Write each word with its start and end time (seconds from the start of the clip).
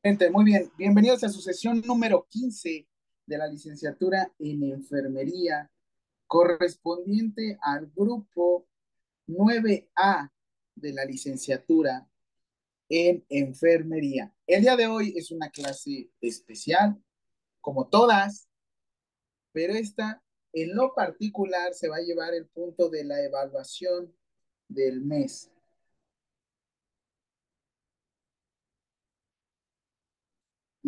Gente, 0.00 0.30
muy 0.30 0.44
bien. 0.44 0.70
Bienvenidos 0.78 1.24
a 1.24 1.28
su 1.28 1.40
sesión 1.40 1.82
número 1.84 2.24
15 2.30 2.86
de 3.26 3.36
la 3.36 3.48
licenciatura 3.48 4.32
en 4.38 4.62
enfermería, 4.62 5.68
correspondiente 6.28 7.58
al 7.60 7.90
grupo 7.96 8.68
9A 9.26 10.30
de 10.76 10.92
la 10.92 11.04
licenciatura 11.04 12.08
en 12.88 13.26
enfermería. 13.28 14.32
El 14.46 14.62
día 14.62 14.76
de 14.76 14.86
hoy 14.86 15.14
es 15.16 15.32
una 15.32 15.50
clase 15.50 16.08
especial, 16.20 17.02
como 17.60 17.88
todas, 17.88 18.48
pero 19.50 19.74
esta 19.74 20.22
en 20.52 20.76
lo 20.76 20.94
particular 20.94 21.74
se 21.74 21.88
va 21.88 21.96
a 21.96 22.02
llevar 22.02 22.34
el 22.34 22.46
punto 22.46 22.88
de 22.88 23.02
la 23.02 23.20
evaluación 23.20 24.14
del 24.68 25.00
mes. 25.00 25.50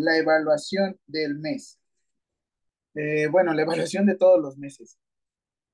La 0.00 0.16
evaluación 0.16 0.98
del 1.06 1.34
mes. 1.36 1.78
Eh, 2.95 3.28
bueno, 3.28 3.52
la 3.52 3.62
evaluación 3.62 4.06
de 4.06 4.16
todos 4.16 4.40
los 4.40 4.56
meses. 4.56 4.98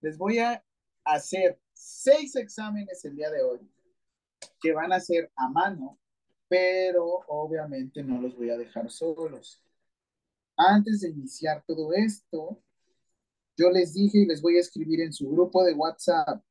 Les 0.01 0.19
voy 0.19 0.39
a 0.41 0.63
hacer 1.05 1.61
seis 1.73 2.35
exámenes 2.35 3.05
el 3.05 3.15
día 3.15 3.31
de 3.31 3.43
hoy 3.43 3.61
que 4.61 4.73
van 4.73 4.93
a 4.93 5.01
ser 5.01 5.31
a 5.37 5.49
mano, 5.49 5.99
pero 6.49 7.05
obviamente 7.29 8.03
no 8.03 8.21
los 8.21 8.37
voy 8.37 8.51
a 8.51 8.59
dejar 8.59 8.91
solos. 8.91 9.63
Antes 10.57 11.01
de 11.01 11.11
iniciar 11.11 11.63
todo 11.65 11.93
esto, 11.93 12.61
yo 13.57 13.71
les 13.71 13.95
dije 13.95 14.19
y 14.19 14.27
les 14.27 14.43
voy 14.43 14.57
a 14.57 14.61
escribir 14.61 15.01
en 15.03 15.13
su 15.13 15.31
grupo 15.31 15.65
de 15.65 15.75
WhatsApp. 15.75 16.43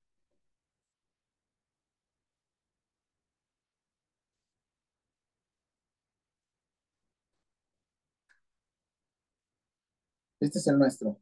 Este 10.46 10.60
es 10.60 10.68
el 10.68 10.78
nuestro. 10.78 11.20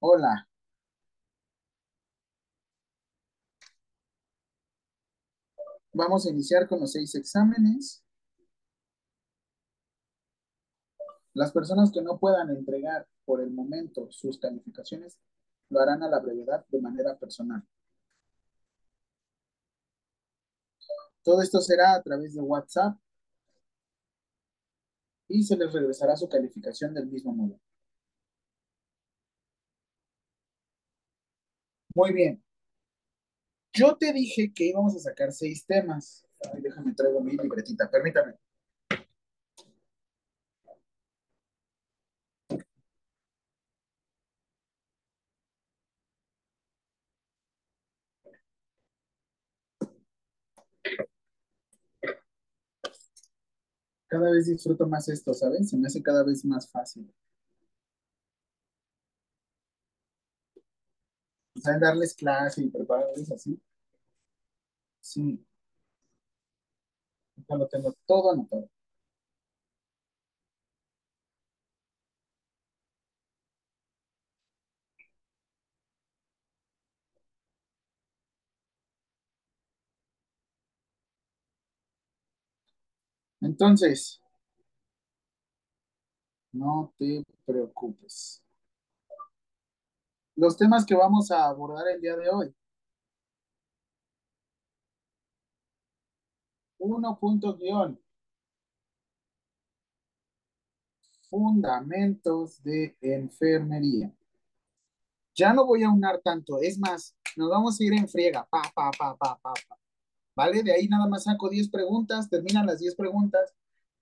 Hola. 0.00 0.48
Vamos 5.92 6.26
a 6.26 6.30
iniciar 6.30 6.66
con 6.66 6.80
los 6.80 6.90
seis 6.90 7.14
exámenes. 7.14 8.02
Las 11.34 11.52
personas 11.52 11.92
que 11.92 12.02
no 12.02 12.18
puedan 12.18 12.50
entregar 12.50 13.06
por 13.24 13.40
el 13.40 13.52
momento 13.52 14.10
sus 14.10 14.40
calificaciones 14.40 15.20
lo 15.68 15.78
harán 15.78 16.02
a 16.02 16.08
la 16.08 16.18
brevedad 16.18 16.66
de 16.68 16.80
manera 16.80 17.16
personal. 17.16 17.64
Todo 21.22 21.42
esto 21.42 21.60
será 21.60 21.94
a 21.94 22.02
través 22.02 22.34
de 22.34 22.40
WhatsApp 22.40 22.98
y 25.28 25.44
se 25.44 25.56
les 25.56 25.72
regresará 25.72 26.16
su 26.16 26.28
calificación 26.28 26.92
del 26.92 27.06
mismo 27.06 27.32
modo. 27.32 27.60
Muy 31.94 32.12
bien. 32.12 32.42
Yo 33.74 33.96
te 33.98 34.14
dije 34.14 34.50
que 34.54 34.64
íbamos 34.68 34.96
a 34.96 34.98
sacar 34.98 35.30
seis 35.32 35.66
temas. 35.66 36.24
Ay, 36.54 36.62
déjame 36.62 36.94
traigo 36.94 37.20
mi 37.20 37.36
libretita, 37.36 37.90
permítame. 37.90 38.34
Cada 54.06 54.30
vez 54.30 54.46
disfruto 54.46 54.86
más 54.86 55.08
esto, 55.08 55.34
¿sabes? 55.34 55.68
Se 55.68 55.76
me 55.76 55.88
hace 55.88 56.00
cada 56.04 56.22
vez 56.22 56.44
más 56.44 56.70
fácil. 56.70 57.12
¿Saben 61.62 61.80
darles 61.80 62.14
clase 62.14 62.62
y 62.62 62.68
prepararles 62.68 63.30
así? 63.32 63.58
Sí. 65.00 65.44
Ya 67.46 67.56
lo 67.56 67.68
tengo 67.68 67.94
todo 68.06 68.32
anotado. 68.32 68.68
Entonces, 83.42 84.22
no 86.52 86.92
te 86.98 87.22
preocupes. 87.44 88.42
Los 90.42 90.56
temas 90.56 90.84
que 90.84 90.96
vamos 90.96 91.30
a 91.30 91.44
abordar 91.46 91.86
el 91.86 92.00
día 92.00 92.16
de 92.16 92.28
hoy. 92.28 92.52
Uno 96.78 97.16
punto 97.16 97.56
guion. 97.56 97.96
Fundamentos 101.30 102.60
de 102.64 102.96
enfermería. 103.00 104.12
Ya 105.36 105.52
no 105.52 105.64
voy 105.64 105.84
a 105.84 105.90
unar 105.90 106.20
tanto, 106.24 106.58
es 106.60 106.76
más, 106.76 107.14
nos 107.36 107.48
vamos 107.48 107.80
a 107.80 107.84
ir 107.84 107.92
en 107.92 108.08
friega, 108.08 108.44
pa, 108.50 108.62
pa, 108.74 108.90
pa, 108.98 109.16
pa, 109.16 109.38
pa, 109.40 109.52
pa. 109.68 109.78
¿Vale? 110.34 110.64
De 110.64 110.72
ahí 110.72 110.88
nada 110.88 111.06
más 111.06 111.22
saco 111.22 111.48
10 111.48 111.70
preguntas, 111.70 112.28
terminan 112.28 112.66
las 112.66 112.80
10 112.80 112.96
preguntas, 112.96 113.54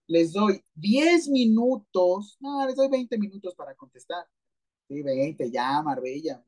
les 0.07 0.33
doy 0.33 0.65
10 0.75 1.29
minutos, 1.29 2.39
no, 2.41 2.67
les 2.67 2.77
doy 2.77 2.89
20 2.89 3.19
minutos 3.19 3.55
para 3.55 3.75
contestar. 3.75 4.27
Sí, 4.91 5.03
20, 5.03 5.53
ya, 5.53 5.81
Marbella. 5.83 6.43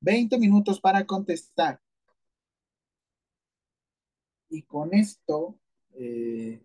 20 0.00 0.38
minutos 0.38 0.80
para 0.80 1.06
contestar. 1.06 1.80
Y 4.48 4.62
con 4.62 4.92
esto, 4.92 5.56
eh, 5.92 6.60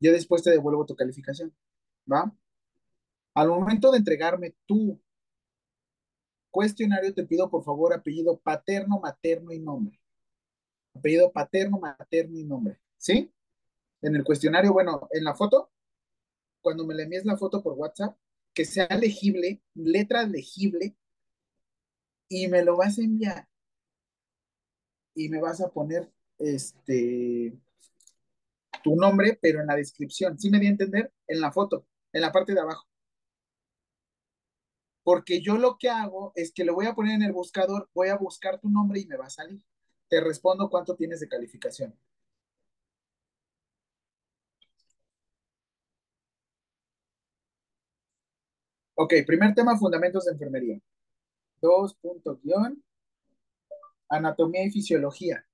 yo 0.00 0.12
después 0.12 0.42
te 0.42 0.50
devuelvo 0.52 0.86
tu 0.86 0.96
calificación, 0.96 1.54
¿va? 2.10 2.34
Al 3.34 3.48
momento 3.48 3.90
de 3.90 3.98
entregarme 3.98 4.54
tu 4.64 4.98
cuestionario, 6.50 7.12
te 7.12 7.26
pido 7.26 7.50
por 7.50 7.62
favor 7.62 7.92
apellido 7.92 8.38
paterno, 8.38 9.00
materno 9.00 9.52
y 9.52 9.58
nombre. 9.58 10.00
Apellido 10.94 11.30
paterno, 11.30 11.78
materno 11.78 12.38
y 12.38 12.44
nombre, 12.44 12.80
¿sí? 12.96 13.30
En 14.00 14.16
el 14.16 14.24
cuestionario, 14.24 14.72
bueno, 14.72 15.08
en 15.10 15.24
la 15.24 15.34
foto, 15.34 15.70
cuando 16.62 16.86
me 16.86 16.94
le 16.94 17.02
envíes 17.02 17.26
la 17.26 17.36
foto 17.36 17.62
por 17.62 17.74
WhatsApp, 17.74 18.16
que 18.58 18.64
sea 18.64 18.88
legible, 18.88 19.62
letra 19.76 20.24
legible, 20.24 20.96
y 22.28 22.48
me 22.48 22.64
lo 22.64 22.76
vas 22.76 22.98
a 22.98 23.02
enviar. 23.02 23.48
Y 25.14 25.28
me 25.28 25.40
vas 25.40 25.60
a 25.60 25.70
poner 25.70 26.12
este 26.38 27.56
tu 28.82 28.96
nombre, 28.96 29.38
pero 29.40 29.60
en 29.60 29.68
la 29.68 29.76
descripción. 29.76 30.36
¿Sí 30.40 30.50
me 30.50 30.58
di 30.58 30.66
a 30.66 30.70
entender? 30.70 31.12
En 31.28 31.40
la 31.40 31.52
foto, 31.52 31.86
en 32.12 32.20
la 32.20 32.32
parte 32.32 32.52
de 32.52 32.58
abajo. 32.58 32.84
Porque 35.04 35.40
yo 35.40 35.56
lo 35.56 35.78
que 35.78 35.88
hago 35.88 36.32
es 36.34 36.50
que 36.52 36.64
lo 36.64 36.74
voy 36.74 36.86
a 36.86 36.96
poner 36.96 37.14
en 37.14 37.22
el 37.22 37.32
buscador, 37.32 37.88
voy 37.94 38.08
a 38.08 38.16
buscar 38.16 38.58
tu 38.58 38.68
nombre 38.68 38.98
y 38.98 39.06
me 39.06 39.16
va 39.16 39.26
a 39.26 39.30
salir. 39.30 39.62
Te 40.08 40.20
respondo 40.20 40.68
cuánto 40.68 40.96
tienes 40.96 41.20
de 41.20 41.28
calificación. 41.28 41.96
Ok, 49.00 49.14
primer 49.26 49.54
tema, 49.54 49.78
fundamentos 49.78 50.24
de 50.24 50.32
enfermería. 50.32 50.80
Dos 51.60 51.94
punto 51.94 52.38
guion, 52.42 52.82
anatomía 54.08 54.64
y 54.66 54.70
fisiología. 54.70 55.46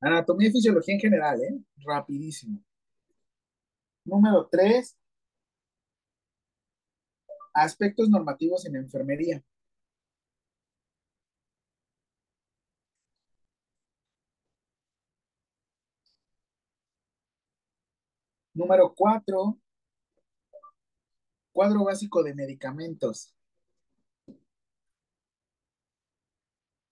Anatomía 0.00 0.48
y 0.48 0.52
fisiología 0.52 0.94
en 0.94 1.00
general, 1.00 1.42
¿eh? 1.42 1.58
Rapidísimo. 1.84 2.62
Número 4.06 4.48
tres, 4.50 4.96
aspectos 7.54 8.08
normativos 8.08 8.64
en 8.66 8.76
enfermería. 8.76 9.42
Número 18.56 18.94
cuatro, 18.96 19.58
cuadro 21.52 21.84
básico 21.84 22.22
de 22.22 22.34
medicamentos 22.34 23.34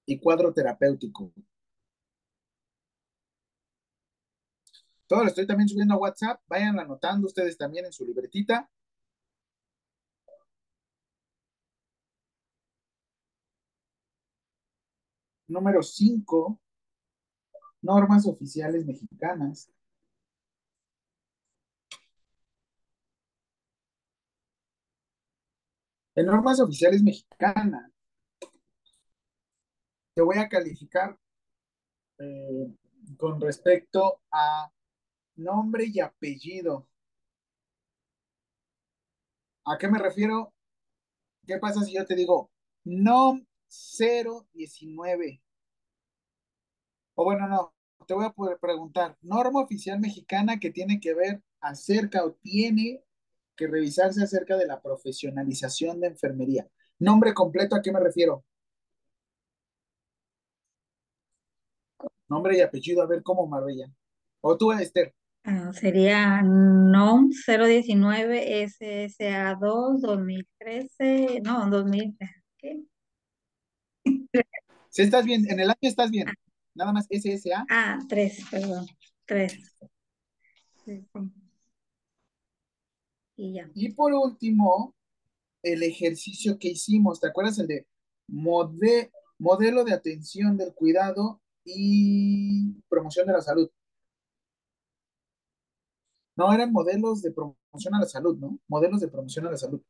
y 0.04 0.20
cuadro 0.20 0.52
terapéutico. 0.52 1.32
Todo 5.06 5.22
lo 5.22 5.28
estoy 5.28 5.46
también 5.46 5.70
subiendo 5.70 5.94
a 5.94 5.98
WhatsApp. 5.98 6.42
Vayan 6.48 6.78
anotando 6.78 7.26
ustedes 7.26 7.56
también 7.56 7.86
en 7.86 7.94
su 7.94 8.04
libretita. 8.04 8.70
Número 15.48 15.82
5, 15.82 16.60
normas 17.80 18.26
oficiales 18.26 18.84
mexicanas. 18.84 19.70
En 26.16 26.26
normas 26.26 26.60
oficiales 26.60 27.02
mexicanas, 27.02 27.90
te 30.14 30.22
voy 30.22 30.38
a 30.38 30.48
calificar 30.48 31.18
eh, 32.18 32.72
con 33.18 33.40
respecto 33.40 34.20
a 34.30 34.70
nombre 35.36 35.86
y 35.92 35.98
apellido. 35.98 36.86
¿A 39.64 39.76
qué 39.76 39.88
me 39.88 39.98
refiero? 39.98 40.54
¿Qué 41.46 41.58
pasa 41.58 41.82
si 41.82 41.94
yo 41.94 42.06
te 42.06 42.14
digo 42.14 42.50
NOM 42.84 43.44
019? 43.68 45.42
O 47.16 47.24
bueno, 47.24 47.48
no, 47.48 47.74
te 48.06 48.14
voy 48.14 48.24
a 48.26 48.30
poder 48.30 48.58
preguntar, 48.58 49.16
norma 49.20 49.60
oficial 49.60 49.98
mexicana 49.98 50.60
que 50.60 50.70
tiene 50.70 51.00
que 51.00 51.14
ver 51.14 51.42
acerca 51.60 52.24
o 52.24 52.32
tiene 52.34 53.04
que 53.56 53.66
revisarse 53.66 54.22
acerca 54.22 54.56
de 54.56 54.66
la 54.66 54.80
profesionalización 54.80 56.00
de 56.00 56.08
enfermería. 56.08 56.66
Nombre 56.98 57.34
completo, 57.34 57.76
¿a 57.76 57.82
qué 57.82 57.92
me 57.92 58.00
refiero? 58.00 58.44
Nombre 62.28 62.56
y 62.56 62.60
apellido, 62.60 63.02
a 63.02 63.06
ver 63.06 63.22
cómo, 63.22 63.46
Marbella. 63.46 63.86
O 64.40 64.56
tú, 64.56 64.72
Esther. 64.72 65.14
Ah, 65.44 65.72
sería 65.74 66.40
NOM 66.42 67.30
019 67.46 68.64
SSA2 68.64 70.00
2013, 70.00 71.40
no, 71.44 71.68
2000, 71.68 72.16
¿qué? 72.56 72.82
Si 74.88 75.02
estás 75.02 75.24
bien, 75.26 75.44
en 75.50 75.60
el 75.60 75.68
año 75.68 75.76
estás 75.82 76.10
bien. 76.10 76.26
Nada 76.74 76.92
más 76.92 77.06
SSA. 77.10 77.66
Ah, 77.68 77.98
3, 78.08 78.44
perdón, 78.50 78.86
3. 79.26 79.52
Sí, 80.84 81.06
sí. 81.12 81.43
Y 83.36 83.54
ya. 83.54 83.70
Y 83.74 83.92
por 83.92 84.12
último, 84.12 84.94
el 85.62 85.82
ejercicio 85.82 86.58
que 86.58 86.68
hicimos, 86.68 87.20
¿te 87.20 87.28
acuerdas 87.28 87.58
el 87.58 87.66
de 87.66 87.86
mode- 88.28 89.10
modelo 89.38 89.84
de 89.84 89.92
atención 89.92 90.56
del 90.56 90.74
cuidado 90.74 91.40
y 91.64 92.72
promoción 92.88 93.26
de 93.26 93.32
la 93.32 93.42
salud? 93.42 93.70
No, 96.36 96.52
eran 96.52 96.72
modelos 96.72 97.22
de 97.22 97.30
promoción 97.32 97.94
a 97.94 98.00
la 98.00 98.06
salud, 98.06 98.36
¿no? 98.38 98.58
Modelos 98.68 99.00
de 99.00 99.08
promoción 99.08 99.46
a 99.46 99.50
la 99.52 99.56
salud. 99.56 99.80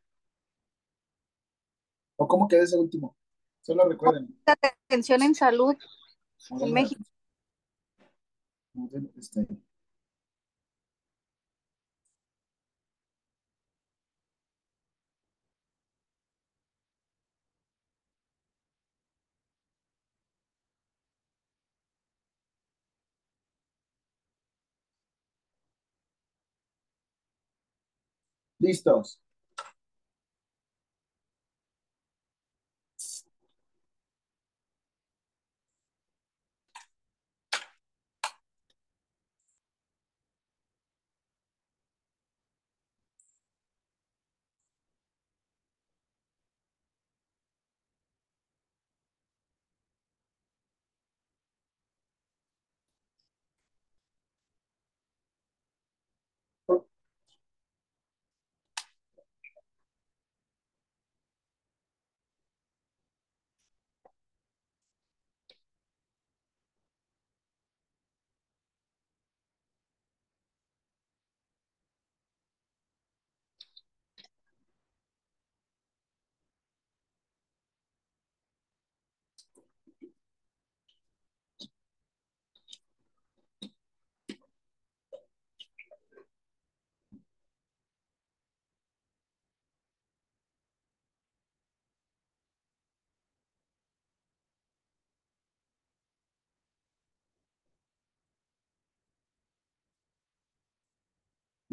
¿O 2.17 2.29
cómo 2.29 2.47
quedó 2.49 2.63
ese 2.63 2.77
último? 2.79 3.17
Solo 3.63 3.89
recuerden. 3.89 4.39
Atención 4.47 5.23
en 5.23 5.35
salud 5.35 5.75
en 6.61 6.73
México. 6.73 7.03
modelo- 8.75 9.11
este, 9.17 9.47
Listos. 28.65 29.21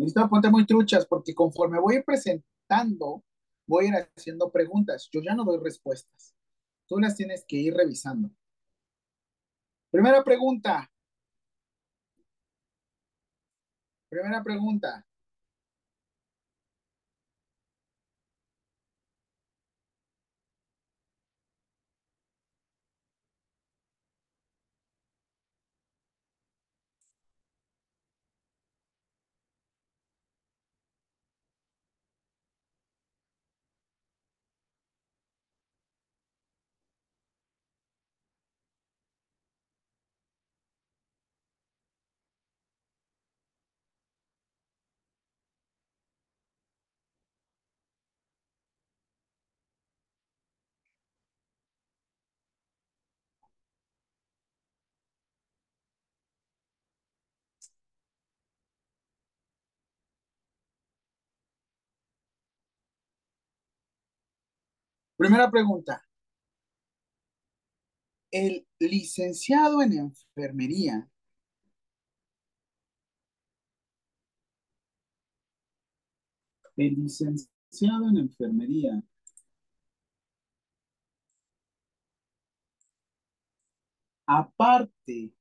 Listo, 0.02 0.28
ponte 0.28 0.50
muy 0.50 0.66
truchas, 0.66 1.06
porque 1.06 1.36
conforme 1.36 1.80
voy 1.80 2.02
presentando, 2.02 3.24
voy 3.68 3.86
a 3.86 3.88
ir 3.88 4.10
haciendo 4.18 4.52
preguntas. 4.52 5.08
Yo 5.12 5.22
ya 5.22 5.36
no 5.36 5.44
doy 5.44 5.60
respuestas. 5.64 6.34
Tú 6.88 6.98
las 6.98 7.16
tienes 7.16 7.46
que 7.48 7.58
ir 7.58 7.76
revisando. 7.76 8.32
Primera 9.92 10.24
pregunta. 10.24 10.92
Primera 14.10 14.44
pregunta. 14.44 15.06
Primera 65.22 65.52
pregunta. 65.52 66.04
El 68.32 68.66
licenciado 68.80 69.84
en 69.84 69.94
enfermería 69.94 71.08
el 76.76 76.96
licenciado 76.96 78.10
en 78.10 78.18
enfermería 78.18 79.04
aparte 84.26 85.36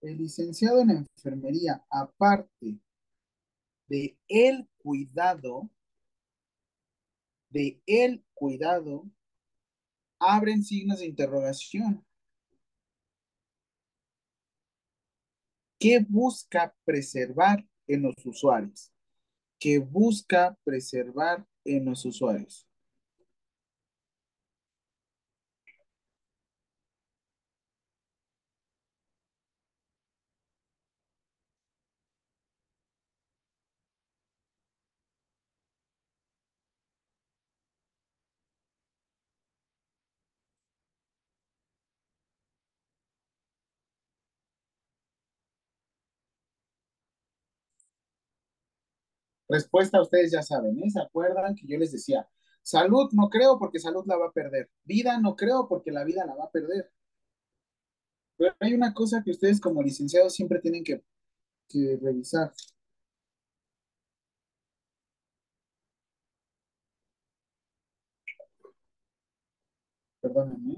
el 0.00 0.18
licenciado 0.18 0.80
en 0.80 0.90
enfermería 0.90 1.84
aparte 1.88 2.80
de 3.88 4.18
el 4.26 4.68
cuidado 4.78 5.70
de 7.50 7.80
el 7.86 8.24
cuidado 8.34 9.04
abren 10.18 10.62
signos 10.62 10.98
de 11.00 11.06
interrogación 11.06 12.06
¿Qué 15.78 16.04
busca 16.08 16.74
preservar 16.84 17.64
en 17.86 18.02
los 18.02 18.14
usuarios? 18.24 18.92
¿Qué 19.58 19.78
busca 19.78 20.56
preservar 20.64 21.46
en 21.64 21.84
los 21.84 22.04
usuarios? 22.04 22.65
Respuesta, 49.48 50.00
ustedes 50.00 50.30
ya 50.32 50.42
saben, 50.42 50.78
¿eh? 50.82 50.90
¿Se 50.90 51.00
acuerdan 51.00 51.54
que 51.54 51.66
yo 51.66 51.78
les 51.78 51.92
decía? 51.92 52.28
Salud 52.62 53.08
no 53.12 53.28
creo 53.28 53.58
porque 53.58 53.78
salud 53.78 54.04
la 54.06 54.16
va 54.16 54.26
a 54.28 54.32
perder. 54.32 54.70
Vida 54.84 55.18
no 55.20 55.36
creo 55.36 55.68
porque 55.68 55.90
la 55.92 56.04
vida 56.04 56.24
la 56.26 56.34
va 56.34 56.44
a 56.44 56.50
perder. 56.50 56.90
Pero 58.38 58.54
hay 58.60 58.72
una 58.74 58.94
cosa 58.94 59.22
que 59.22 59.30
ustedes 59.30 59.60
como 59.60 59.82
licenciados 59.82 60.34
siempre 60.34 60.60
tienen 60.60 60.84
que, 60.84 61.02
revisar. 62.02 62.52
Perdónenme. 70.20 70.76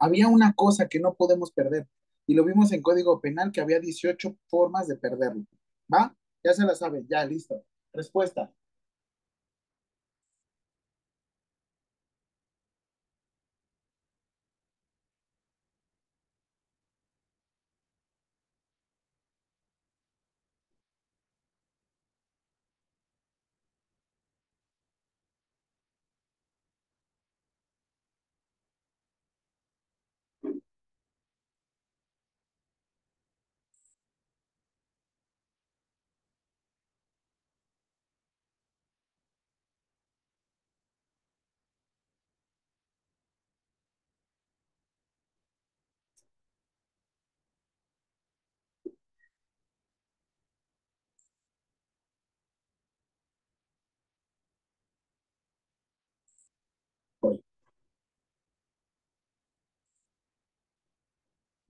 Había 0.00 0.26
una 0.28 0.54
cosa 0.54 0.88
que 0.88 0.98
no 0.98 1.14
podemos 1.14 1.52
perder 1.52 1.86
y 2.26 2.34
lo 2.34 2.44
vimos 2.44 2.72
en 2.72 2.82
Código 2.82 3.20
Penal 3.20 3.52
que 3.52 3.60
había 3.60 3.78
18 3.80 4.36
formas 4.46 4.88
de 4.88 4.96
perderlo. 4.96 5.44
¿Va? 5.92 6.16
Ya 6.42 6.54
se 6.54 6.64
la 6.64 6.74
saben, 6.74 7.06
ya, 7.08 7.24
listo. 7.24 7.62
Respuesta. 7.92 8.52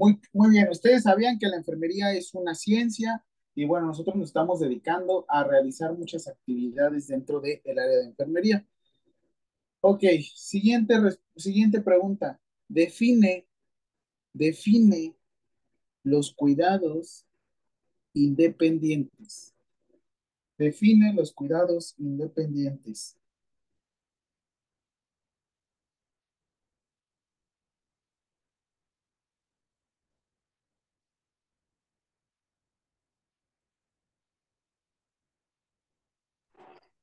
Muy, 0.01 0.19
muy 0.33 0.49
bien, 0.49 0.67
ustedes 0.71 1.03
sabían 1.03 1.39
que 1.39 1.47
la 1.47 1.59
enfermería 1.59 2.11
es 2.15 2.33
una 2.33 2.55
ciencia 2.55 3.23
y 3.55 3.67
bueno, 3.67 3.89
nosotros 3.89 4.17
nos 4.17 4.29
estamos 4.29 4.59
dedicando 4.59 5.27
a 5.29 5.45
realizar 5.45 5.93
muchas 5.93 6.27
actividades 6.27 7.09
dentro 7.09 7.39
del 7.39 7.61
área 7.67 7.99
de 7.99 8.07
enfermería. 8.07 8.67
Ok, 9.83 10.05
siguiente, 10.35 10.95
siguiente 11.37 11.83
pregunta. 11.83 12.41
Define, 12.67 13.47
define 14.33 15.15
los 16.03 16.33
cuidados 16.33 17.27
independientes. 18.15 19.55
Define 20.57 21.13
los 21.13 21.31
cuidados 21.35 21.95
independientes. 21.99 23.20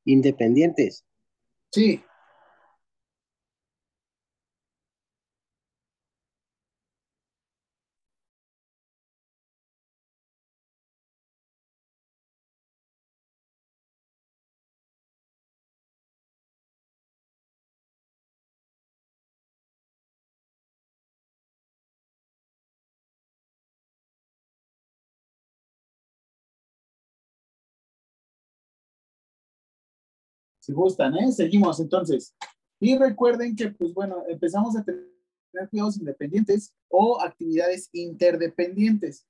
Independientes. 0.07 1.05
Sí. 1.71 2.01
Si 30.67 30.73
gustan, 30.73 31.15
¿eh? 31.15 31.31
Seguimos 31.31 31.79
entonces. 31.79 32.35
Y 32.77 32.97
recuerden 32.97 33.55
que, 33.55 33.69
pues 33.69 33.93
bueno, 33.93 34.25
empezamos 34.27 34.75
a 34.75 34.83
tener 34.83 35.07
cuidados 35.69 35.95
independientes 35.95 36.73
o 36.89 37.21
actividades 37.21 37.89
interdependientes. 37.93 39.25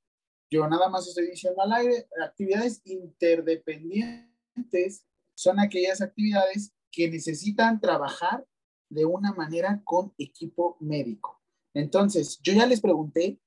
Yo 0.50 0.68
nada 0.68 0.90
más 0.90 1.08
estoy 1.08 1.30
diciendo 1.30 1.62
al 1.62 1.74
aire, 1.74 2.08
actividades 2.26 2.82
interdependientes 2.86 5.06
son 5.36 5.60
aquellas 5.60 6.02
actividades 6.02 6.74
que 6.92 7.08
necesitan 7.08 7.80
trabajar 7.80 8.44
de 8.90 9.06
una 9.06 9.32
manera 9.32 9.80
con 9.84 10.16
equipo 10.18 10.76
médico. 10.80 11.40
Entonces, 11.76 12.40
yo 12.42 12.54
ya 12.54 12.66
les 12.66 12.82
pregunté 12.82 13.40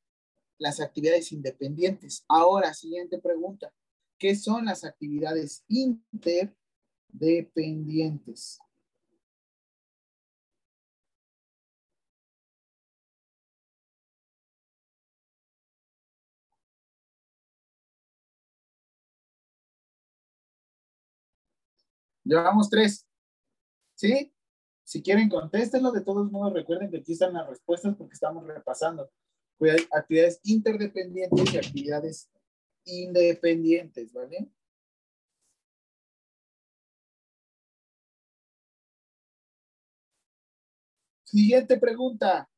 las 0.58 0.78
actividades 0.78 1.32
independientes. 1.32 2.24
Ahora, 2.28 2.72
siguiente 2.72 3.18
pregunta. 3.18 3.74
¿Qué 4.16 4.36
son 4.36 4.66
las 4.66 4.84
actividades 4.84 5.64
inter 5.66 6.54
dependientes. 7.12 8.60
Llevamos 22.30 22.70
tres. 22.70 23.06
¿Sí? 23.96 24.32
Si 24.84 25.02
quieren, 25.02 25.28
contéstenlo. 25.28 25.90
De 25.90 26.02
todos 26.02 26.30
modos, 26.30 26.52
recuerden 26.52 26.90
que 26.90 26.98
aquí 26.98 27.12
están 27.12 27.34
las 27.34 27.48
respuestas 27.48 27.96
porque 27.96 28.14
estamos 28.14 28.46
repasando. 28.46 29.10
Actividades 29.92 30.40
interdependientes 30.44 31.52
y 31.52 31.56
actividades 31.58 32.30
independientes, 32.84 34.12
¿vale? 34.12 34.48
Siguiente 41.30 41.78
pregunta. 41.78 42.48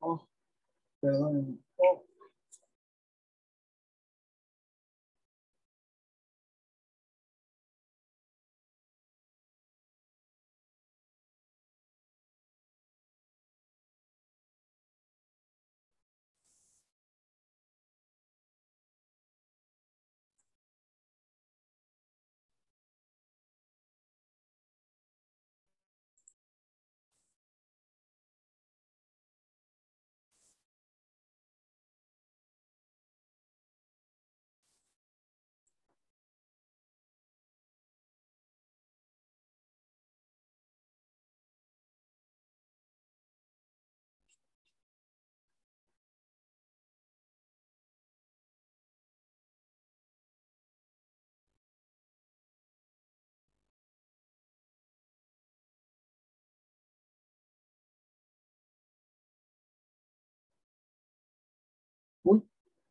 Oh, 0.00 0.26
perdón. 1.00 1.64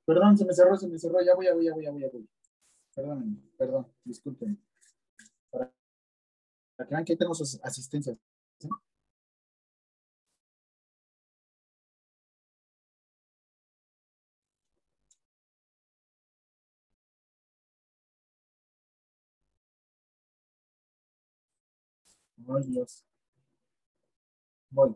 Perdón, 0.05 0.37
se 0.37 0.45
me 0.45 0.53
cerró, 0.53 0.77
se 0.77 0.87
me 0.87 0.99
cerró. 0.99 1.21
Ya 1.23 1.35
voy, 1.35 1.45
ya 1.45 1.53
voy, 1.53 1.65
ya 1.65 1.73
voy, 1.73 1.83
ya 1.83 1.91
voy. 1.91 2.01
Ya 2.01 2.09
voy. 2.11 2.29
Perdón, 2.95 3.51
perdón, 3.57 3.87
disculpen. 4.03 4.59
Para, 5.51 5.71
que 6.77 6.85
vean 6.91 7.05
que 7.05 7.15
tengo 7.17 7.35
sus 7.35 7.59
asistencias. 7.63 8.17
¿sí? 8.59 8.69
Ay, 22.47 22.63
Dios. 22.67 23.03
Voy. 24.69 24.95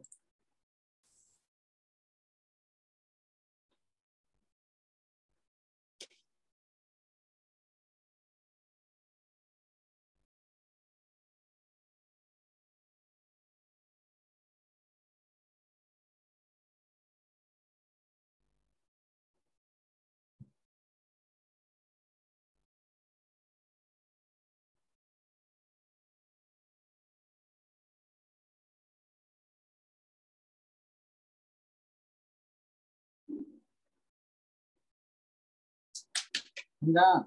그냥 36.81 37.25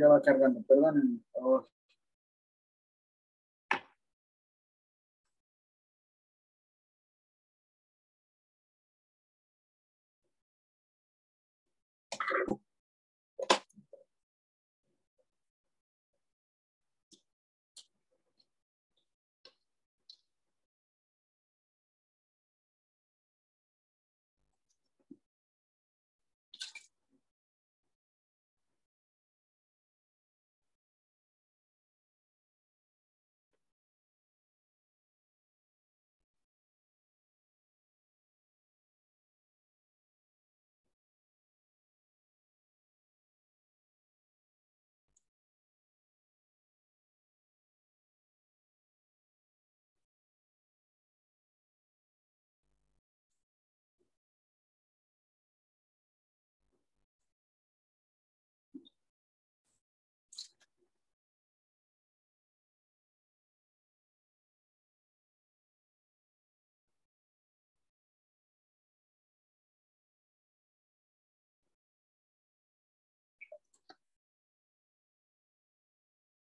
Ya 0.00 0.08
va 0.08 0.22
cargando, 0.22 0.62
perdónenme, 0.62 1.20
por. 1.30 1.68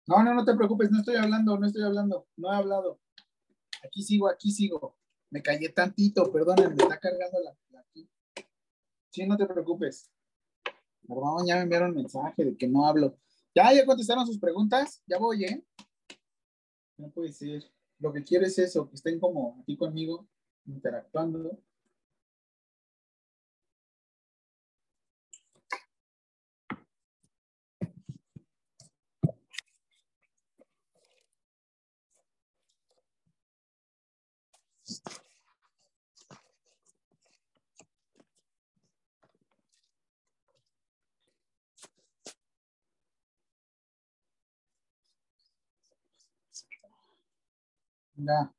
No, 0.10 0.24
no, 0.24 0.34
no 0.34 0.44
te 0.44 0.56
preocupes, 0.56 0.90
no 0.90 1.02
estoy 1.02 1.18
hablando, 1.18 1.56
no 1.56 1.68
estoy 1.68 1.84
hablando, 1.84 2.28
no 2.36 2.52
he 2.52 2.56
hablado. 2.56 3.00
Aquí 3.86 4.02
sigo, 4.02 4.28
aquí 4.28 4.52
sigo. 4.52 4.98
Me 5.30 5.44
callé 5.44 5.70
tantito, 5.70 6.32
perdónenme, 6.32 6.74
me 6.74 6.82
está 6.82 7.00
cargando 7.00 7.38
la, 7.44 7.80
aquí. 7.80 8.10
Sí, 9.12 9.28
no 9.28 9.38
te 9.38 9.46
preocupes. 9.46 10.10
Perdón, 11.08 11.46
ya 11.46 11.58
me 11.58 11.62
enviaron 11.62 11.94
mensaje 11.94 12.44
de 12.44 12.58
que 12.58 12.68
no 12.68 12.88
hablo. 12.88 13.20
Ya, 13.54 13.72
ya 13.72 13.86
contestaron 13.86 14.26
sus 14.26 14.40
preguntas, 14.40 15.04
ya 15.06 15.20
voy, 15.20 15.46
¿eh? 15.46 15.64
No 16.98 17.12
puede 17.12 17.32
ser. 17.32 17.72
Lo 18.00 18.12
que 18.12 18.24
quiero 18.24 18.48
es 18.48 18.58
eso, 18.58 18.90
que 18.90 18.96
estén 18.96 19.20
como 19.20 19.60
aquí 19.62 19.78
conmigo, 19.78 20.28
interactuando. 20.66 21.62
Ya. 48.20 48.52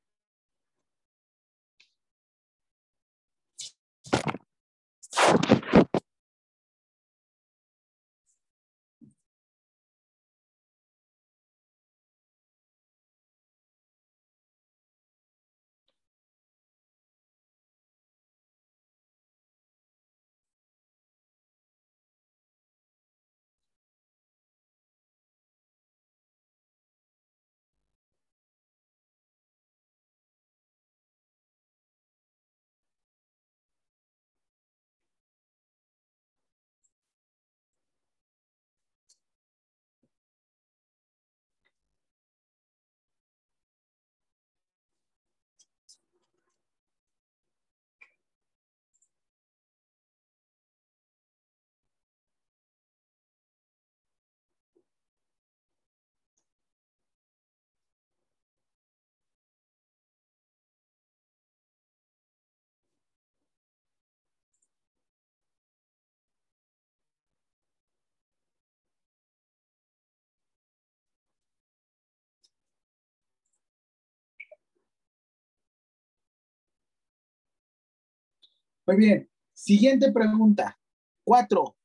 Muy 78.90 78.96
bien. 78.96 79.30
Siguiente 79.52 80.10
pregunta. 80.10 80.76
Cuatro. 81.22 81.76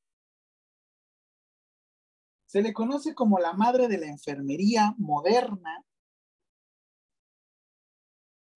Se 2.46 2.60
le 2.60 2.72
conoce 2.72 3.14
como 3.14 3.38
la 3.38 3.52
madre 3.52 3.86
de 3.86 3.98
la 3.98 4.08
enfermería 4.08 4.92
moderna 4.98 5.84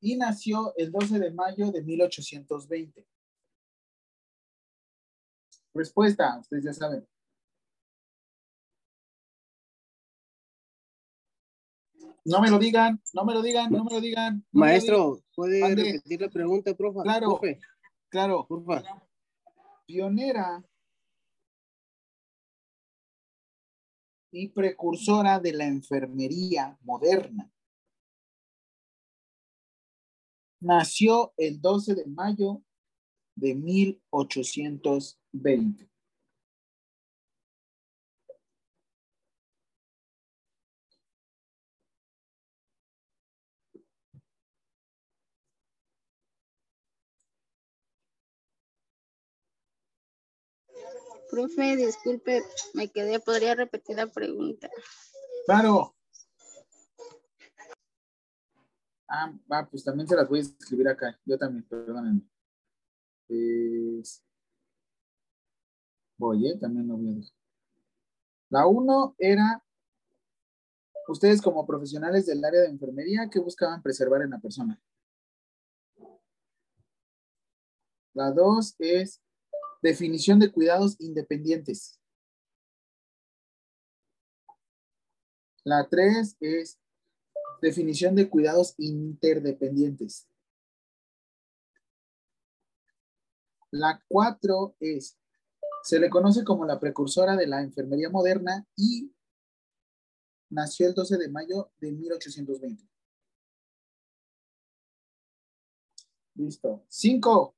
y 0.01 0.17
nació 0.17 0.75
el 0.77 0.91
12 0.91 1.21
de 1.21 1.31
mayo 1.31 1.71
de 1.71 1.81
1820. 1.85 3.07
Respuesta, 5.73 6.41
ustedes 6.41 6.65
ya 6.65 6.73
saben. 6.73 7.07
No 12.25 12.41
me 12.41 12.51
lo 12.51 12.59
digan, 12.59 13.01
no 13.13 13.25
me 13.25 13.33
lo 13.33 13.43
digan, 13.43 13.71
no 13.71 13.85
me 13.85 13.93
lo 13.93 14.01
digan. 14.01 14.45
no 14.51 14.61
Maestro, 14.61 15.23
¿puede 15.37 15.73
repetir 15.73 16.21
la 16.21 16.29
pregunta, 16.29 16.75
profe? 16.75 17.03
Claro. 17.03 17.29
Profe. 17.29 17.61
Claro, 18.11 18.47
pionera 19.87 20.63
y 24.33 24.49
precursora 24.49 25.39
de 25.39 25.53
la 25.53 25.67
enfermería 25.67 26.77
moderna. 26.83 27.53
Nació 30.61 31.33
el 31.37 31.61
12 31.61 31.95
de 31.95 32.07
mayo 32.07 32.63
de 33.37 33.55
1820. 33.55 35.90
Profe, 51.31 51.77
disculpe, 51.77 52.43
me 52.75 52.89
quedé, 52.91 53.21
¿podría 53.21 53.55
repetir 53.55 53.97
la 53.97 54.07
pregunta? 54.07 54.69
Claro. 55.47 55.95
Ah, 59.09 59.33
va, 59.51 59.69
pues 59.69 59.85
también 59.85 60.09
se 60.09 60.17
las 60.17 60.29
voy 60.29 60.41
a 60.41 60.43
escribir 60.43 60.89
acá. 60.89 61.19
Yo 61.25 61.39
también, 61.39 61.65
perdónenme. 61.65 62.23
Voy, 66.17 66.49
¿eh? 66.49 66.59
También 66.61 66.87
lo 66.87 66.97
voy 66.97 67.13
a 67.13 67.15
dejar. 67.15 67.33
La 68.51 68.67
uno 68.67 69.15
era, 69.19 69.65
ustedes 71.09 71.41
como 71.41 71.67
profesionales 71.67 72.27
del 72.27 72.45
área 72.45 72.61
de 72.63 72.69
enfermería, 72.69 73.29
¿qué 73.31 73.39
buscaban 73.39 73.83
preservar 73.83 74.23
en 74.23 74.31
la 74.31 74.39
persona? 74.39 74.81
La 78.13 78.33
dos 78.33 78.75
es 78.79 79.21
definición 79.83 80.39
de 80.39 80.53
cuidados 80.53 80.97
independientes. 81.01 81.99
La 85.65 85.89
tres 85.89 86.37
es 86.41 86.79
definición 87.61 88.15
de 88.15 88.29
cuidados 88.29 88.75
interdependientes. 88.79 90.27
La 93.71 94.03
cuatro 94.09 94.75
es, 94.81 95.17
se 95.83 96.01
le 96.01 96.11
conoce 96.11 96.45
como 96.45 96.65
la 96.65 96.81
precursora 96.81 97.37
de 97.37 97.47
la 97.47 97.63
enfermería 97.63 98.11
moderna 98.11 98.67
y 98.75 99.13
nació 100.49 100.89
el 100.89 100.95
12 100.95 101.19
de 101.19 101.29
mayo 101.29 101.71
de 101.79 101.93
1820. 101.93 102.91
Listo. 106.35 106.85
Cinco. 106.89 107.55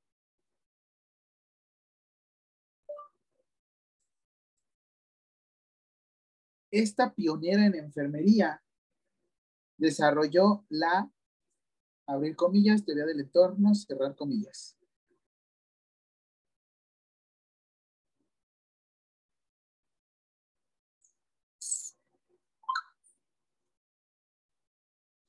Esta 6.73 7.13
pionera 7.13 7.67
en 7.67 7.75
enfermería 7.75 8.59
desarrolló 9.77 10.65
la, 10.69 11.07
abrir 12.07 12.35
comillas, 12.35 12.83
teoría 12.83 13.05
del 13.05 13.19
entorno, 13.19 13.75
cerrar 13.75 14.15
comillas. 14.15 14.75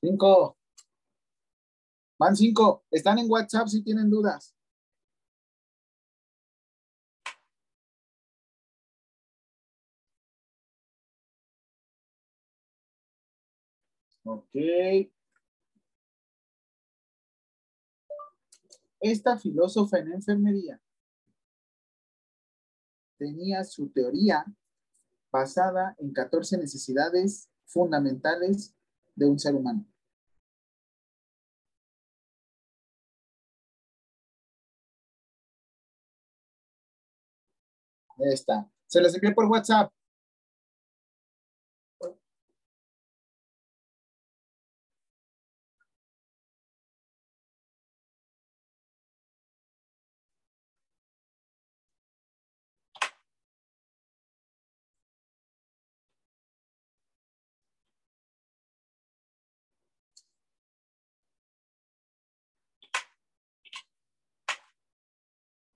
Cinco. 0.01 0.57
Van 2.17 2.35
cinco. 2.35 2.85
Están 2.89 3.19
en 3.19 3.29
WhatsApp 3.29 3.67
si 3.67 3.83
tienen 3.83 4.09
dudas. 4.09 4.54
Ok. 14.25 14.55
Esta 18.99 19.37
filósofa 19.37 19.99
en 19.99 20.13
enfermería 20.13 20.81
tenía 23.17 23.63
su 23.63 23.89
teoría 23.89 24.45
basada 25.31 25.95
en 25.99 26.11
14 26.13 26.57
necesidades 26.57 27.49
fundamentales 27.65 28.75
de 29.15 29.25
un 29.27 29.39
ser 29.39 29.55
humano. 29.55 29.85
Ahí 38.17 38.33
está. 38.33 38.69
Se 38.87 39.01
las 39.01 39.13
envié 39.13 39.33
por 39.33 39.45
WhatsApp. 39.45 39.94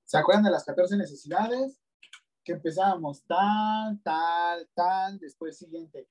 ¿Se 0.09 0.17
acuerdan 0.17 0.43
de 0.45 0.49
las 0.49 0.65
14 0.65 0.97
necesidades? 0.97 1.79
Que 2.43 2.53
empezábamos 2.53 3.23
tal, 3.27 4.01
tal, 4.01 4.67
tal, 4.73 5.19
después 5.19 5.55
siguiente. 5.55 6.09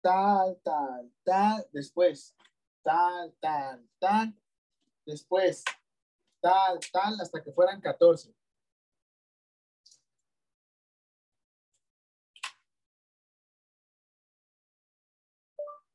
Tal, 0.00 0.58
tal, 0.64 1.12
tal, 1.22 1.68
después. 1.72 2.34
Tal, 2.82 3.36
tal, 3.38 3.86
tal, 3.98 4.34
después. 5.04 5.62
Tal, 6.40 6.80
tal, 6.90 7.20
hasta 7.20 7.42
que 7.42 7.52
fueran 7.52 7.82
14. 7.82 8.34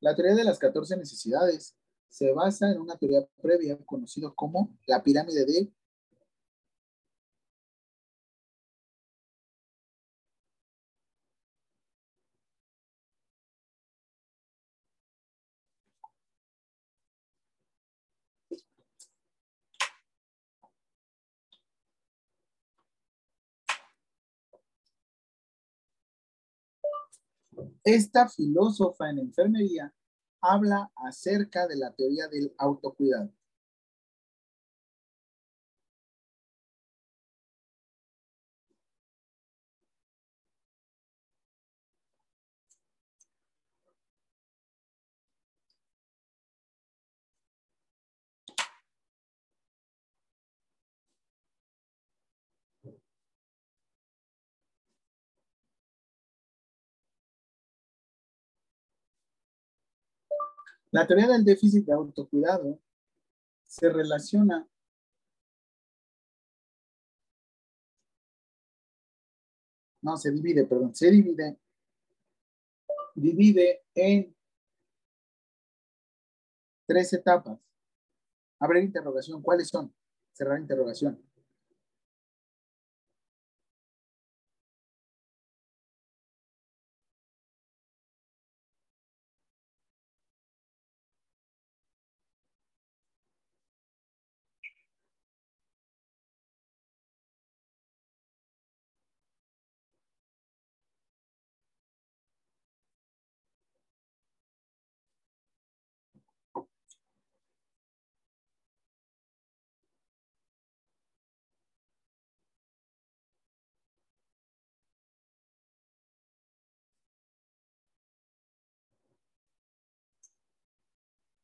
La 0.02 0.16
teoría 0.16 0.36
de 0.36 0.44
las 0.44 0.60
14 0.60 0.98
necesidades 0.98 1.76
se 2.10 2.32
basa 2.32 2.70
en 2.70 2.80
una 2.80 2.96
teoría 2.96 3.28
previa 3.42 3.76
conocida 3.88 4.32
como 4.36 4.78
la 4.86 5.02
pirámide 5.02 5.46
de 5.46 5.74
Esta 27.84 28.30
filósofa 28.30 29.10
en 29.10 29.18
enfermería 29.18 29.92
habla 30.40 30.92
acerca 30.96 31.66
de 31.66 31.78
la 31.78 31.92
teoría 31.94 32.28
del 32.28 32.54
autocuidado. 32.60 33.32
La 60.92 61.08
teoría 61.08 61.28
del 61.28 61.46
déficit 61.46 61.86
de 61.86 61.94
autocuidado 61.94 62.80
se 63.66 63.90
relaciona 63.90 64.68
no, 70.02 70.18
se 70.18 70.32
divide, 70.32 70.66
perdón, 70.66 70.94
se 70.94 71.10
divide, 71.10 71.58
divide 73.16 73.86
en 73.96 74.36
tres 76.86 77.14
etapas. 77.14 77.58
Abrir 78.60 78.84
interrogación, 78.84 79.42
¿cuáles 79.42 79.70
son? 79.70 79.94
Cerrar 80.34 80.60
interrogación. 80.60 81.31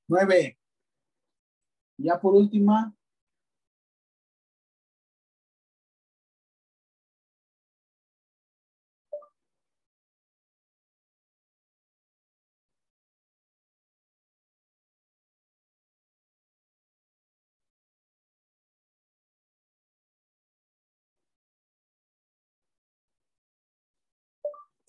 Nueve. 0.10 0.56
Ya 2.00 2.20
por 2.20 2.34
última. 2.36 2.94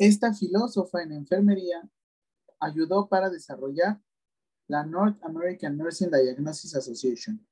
Esta 0.00 0.32
filósofa 0.32 1.02
en 1.02 1.10
enfermería 1.12 1.82
ayudó 2.60 3.08
para 3.08 3.30
desarrollar 3.30 4.00
la 4.68 4.84
North 4.84 5.18
American 5.24 5.76
Nursing 5.76 6.10
Diagnosis 6.10 6.74
Association. 6.76 7.44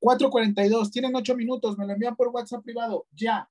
Cuatro 0.00 0.30
cuarenta 0.30 0.64
y 0.66 0.68
dos. 0.68 0.90
Tienen 0.90 1.14
ocho 1.14 1.36
minutos. 1.36 1.78
Me 1.78 1.86
lo 1.86 1.92
envían 1.92 2.16
por 2.16 2.28
WhatsApp 2.28 2.64
privado. 2.64 3.06
Ya. 3.12 3.48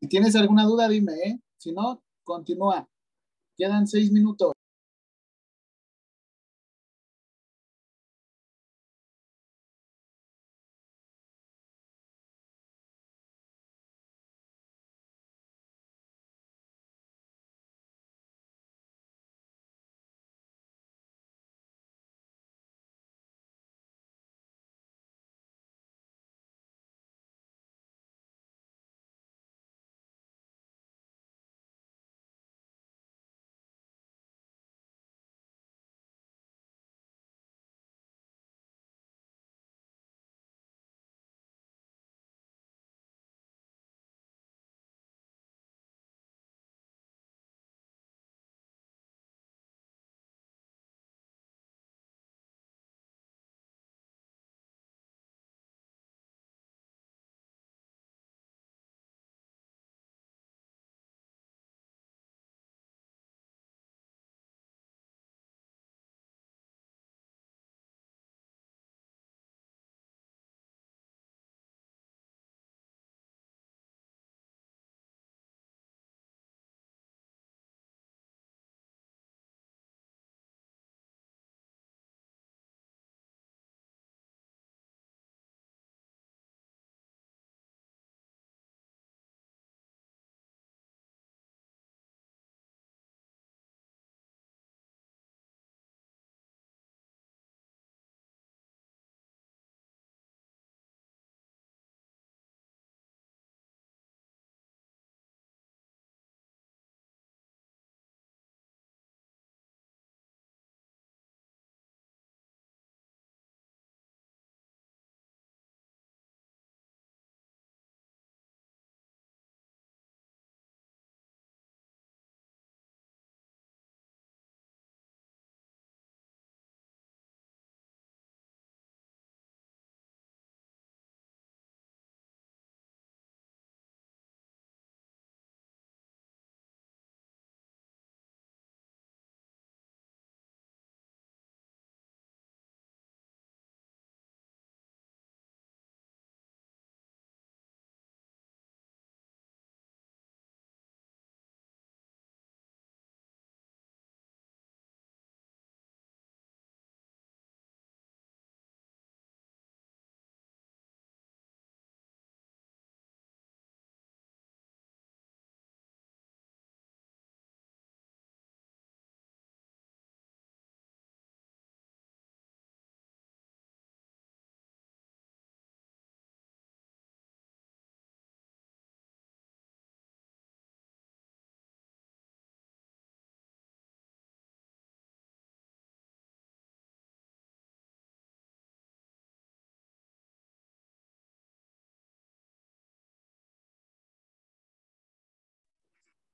Si 0.00 0.08
tienes 0.08 0.36
alguna 0.36 0.64
duda, 0.64 0.88
dime, 0.88 1.12
¿eh? 1.24 1.40
Si 1.56 1.72
no, 1.72 2.02
continúa. 2.24 2.88
Quedan 3.56 3.86
seis 3.86 4.12
minutos. 4.12 4.52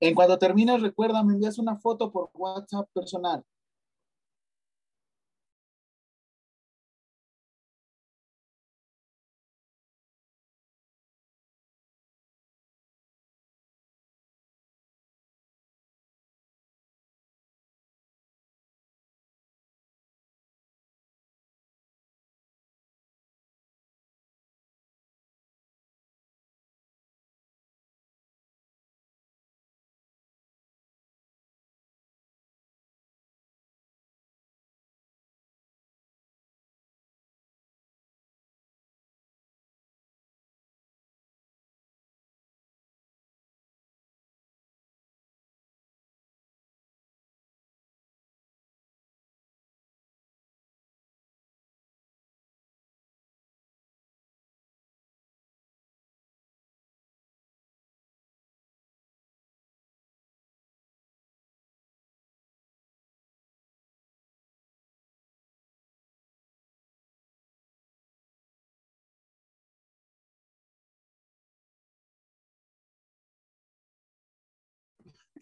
En 0.05 0.15
cuanto 0.15 0.39
termines, 0.39 0.83
recuerda, 0.83 1.23
me 1.23 1.33
envías 1.33 1.59
una 1.59 1.77
foto 1.77 2.13
por 2.13 2.29
WhatsApp 2.35 2.87
personal. 2.93 3.43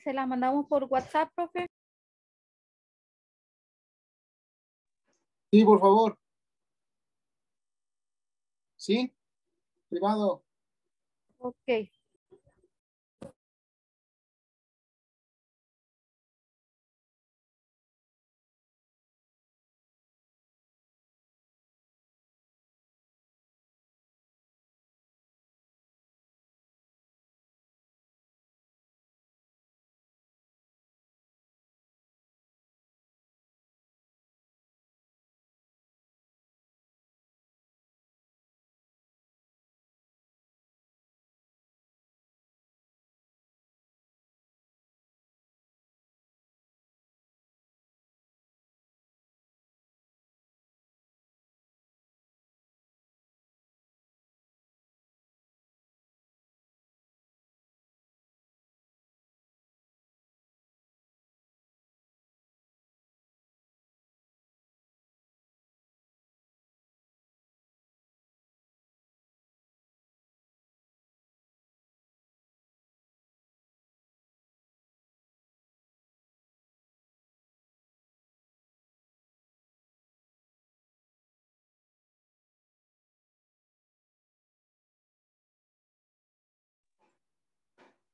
Se 0.03 0.13
la 0.13 0.27
mandamos 0.27 0.67
por 0.67 0.85
WhatsApp, 0.85 1.31
profe. 1.35 1.67
Sí, 5.53 5.65
por 5.65 5.81
favor. 5.81 6.19
¿Sí? 8.77 9.13
Privado. 9.89 10.43
Ok. 11.39 11.93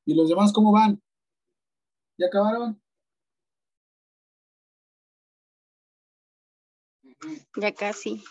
¿Y 0.09 0.15
los 0.15 0.31
demás 0.31 0.55
cómo 0.55 0.73
van? 0.73 1.03
¿Ya 2.17 2.29
acabaron? 2.29 2.81
Ya 7.57 7.75
casi. 7.75 8.25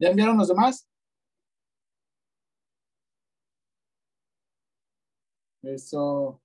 ¿Ya 0.00 0.08
enviaron 0.10 0.36
los 0.38 0.48
demás? 0.48 0.84
Eso. 5.62 6.40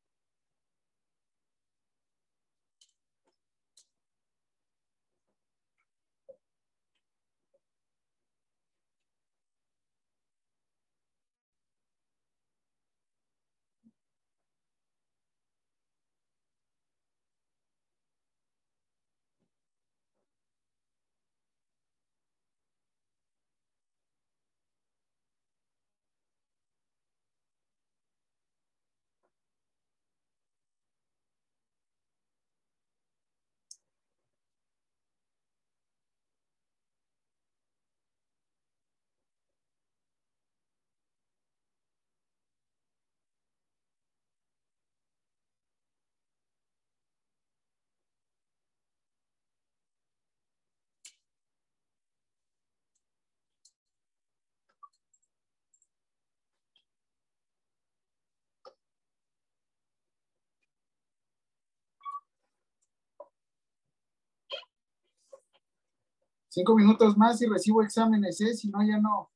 Cinco 66.50 66.76
minutos 66.76 67.16
más 67.18 67.42
y 67.42 67.48
recibo 67.48 67.82
exámenes, 67.82 68.42
¿eh? 68.42 68.54
Si 68.56 68.70
no, 68.70 68.84
ya 68.86 68.98
no. 69.00 69.30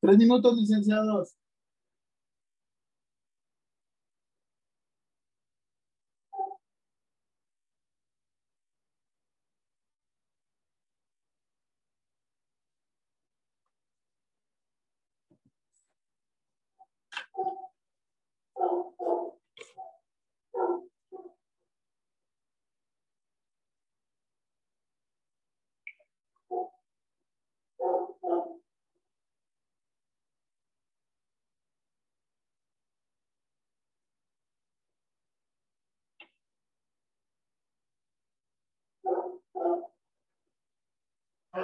Tres 0.00 0.16
minutos, 0.18 0.56
licenciados. 0.56 1.34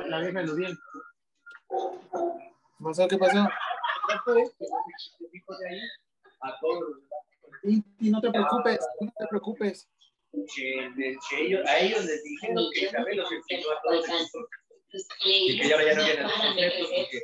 La 0.09 0.21
vieja 0.21 0.43
lo 0.43 0.55
bien. 0.57 0.77
¿Qué 2.79 2.85
pasó? 2.85 3.09
¿Qué 3.09 3.19
pasó? 3.19 3.49
Y, 7.63 7.83
y 8.01 8.11
no 8.11 8.21
te 8.21 8.31
preocupes, 8.31 8.79
no 9.01 9.13
te 9.17 9.27
preocupes. 9.29 9.89
que, 10.33 10.91
de- 10.97 11.17
que 11.31 11.41
ellos, 11.47 11.67
a 11.69 11.79
ellos 11.79 12.05
les 12.05 12.23
dijeron 12.25 12.65
que 12.73 12.81
Isabel 12.87 13.17
los 13.17 13.33
enseñó 13.33 13.71
a 13.71 13.81
todos 13.83 14.09
nosotros. 14.09 14.51
Y 15.25 15.61
que 15.61 15.73
ahora 15.73 15.85
ya 15.87 15.95
no 15.95 16.05
vienen 16.05 16.23
los 16.25 16.33
conceptos 16.35 16.89
porque 16.91 17.21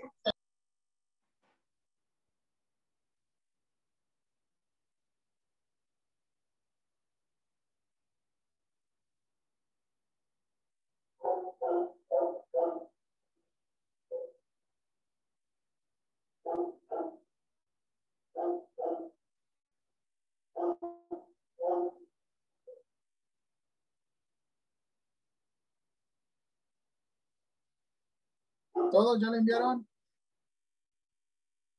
¿Todos 28.91 29.21
ya 29.21 29.31
le 29.31 29.39
enviaron? 29.39 29.87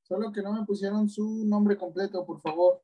Solo 0.04 0.32
que 0.32 0.42
no 0.42 0.54
me 0.54 0.66
pusieron 0.66 1.10
su 1.10 1.46
nombre 1.46 1.78
completo, 1.78 2.26
por 2.26 2.40
favor. 2.42 2.82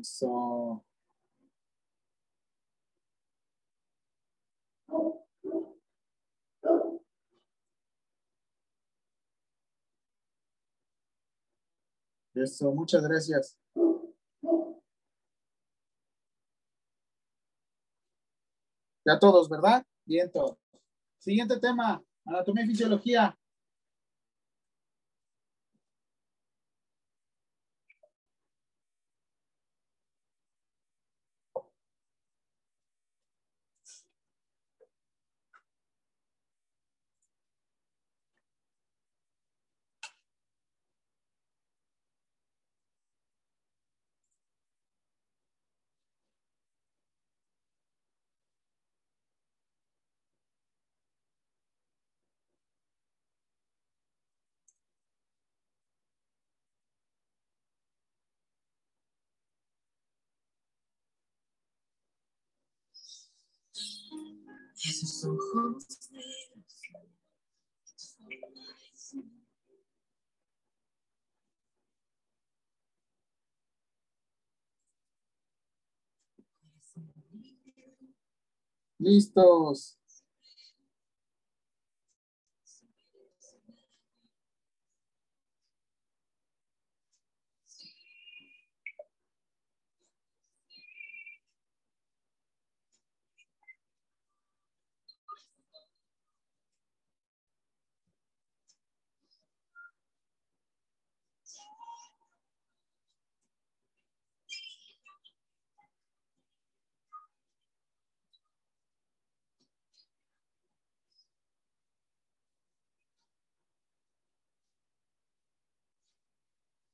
Eso. 0.00 0.82
Eso, 12.34 12.72
muchas 12.72 13.02
gracias. 13.02 13.58
Ya 19.04 19.18
todos, 19.18 19.48
¿verdad? 19.48 19.84
Bien, 20.04 20.30
todos. 20.30 20.56
Siguiente 21.18 21.58
tema, 21.58 22.02
anatomía 22.24 22.64
y 22.64 22.68
fisiología. 22.68 23.36
Esos 64.84 65.24
ojos. 65.24 65.86
Listos. 78.98 80.01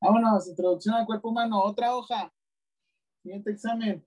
Vámonos, 0.01 0.49
introducción 0.49 0.95
al 0.95 1.07
cuerpo 1.07 1.29
humano, 1.31 1.63
otra 1.63 1.95
hoja. 1.95 2.33
Siguiente 3.23 3.51
examen. 3.51 4.07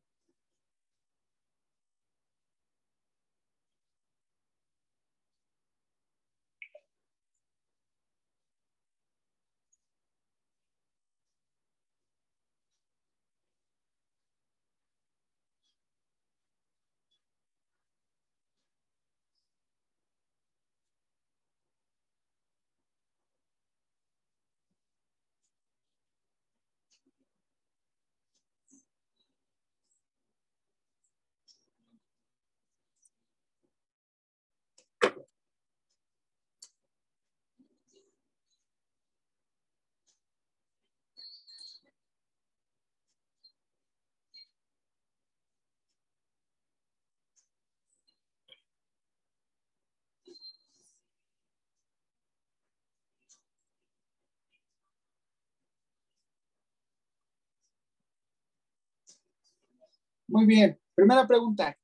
Muy 60.32 60.46
bien. 60.46 60.80
Primera 60.96 61.28
pregunta. 61.28 61.78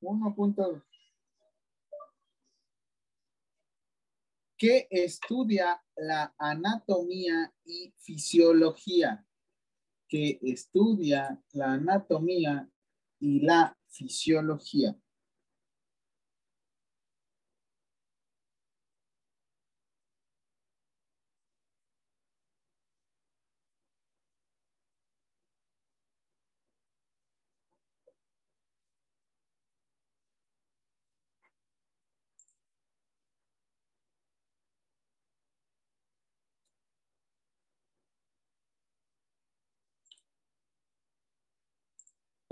Uno 0.00 0.34
punto. 0.34 0.82
¿Qué 4.56 4.86
estudia 4.88 5.78
la 5.96 6.34
anatomía 6.38 7.52
y 7.66 7.92
fisiología? 7.98 9.26
¿Qué 10.08 10.38
estudia 10.40 11.38
la 11.52 11.74
anatomía 11.74 12.70
y 13.20 13.40
la 13.40 13.76
fisiología? 13.88 14.96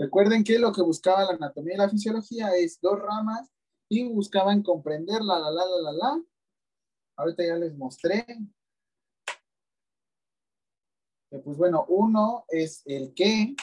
Recuerden 0.03 0.43
que 0.43 0.59
lo 0.59 0.73
que 0.73 0.81
buscaba 0.81 1.23
la 1.23 1.35
anatomía 1.35 1.75
y 1.75 1.77
la 1.77 1.87
fisiología 1.87 2.53
es 2.57 2.77
dos 2.81 2.99
ramas 2.99 3.49
y 3.87 4.03
buscaban 4.03 4.61
comprender 4.61 5.21
la, 5.21 5.39
la, 5.39 5.49
la, 5.49 5.63
la, 5.65 5.81
la, 5.81 5.91
la. 5.93 6.23
Ahorita 7.15 7.45
ya 7.45 7.55
les 7.55 7.73
mostré. 7.77 8.25
Pues 11.29 11.57
bueno, 11.57 11.85
uno 11.87 12.43
es 12.49 12.81
el 12.85 13.13
qué 13.13 13.55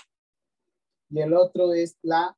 y 1.10 1.20
el 1.20 1.34
otro 1.34 1.74
es 1.74 1.98
la. 2.00 2.34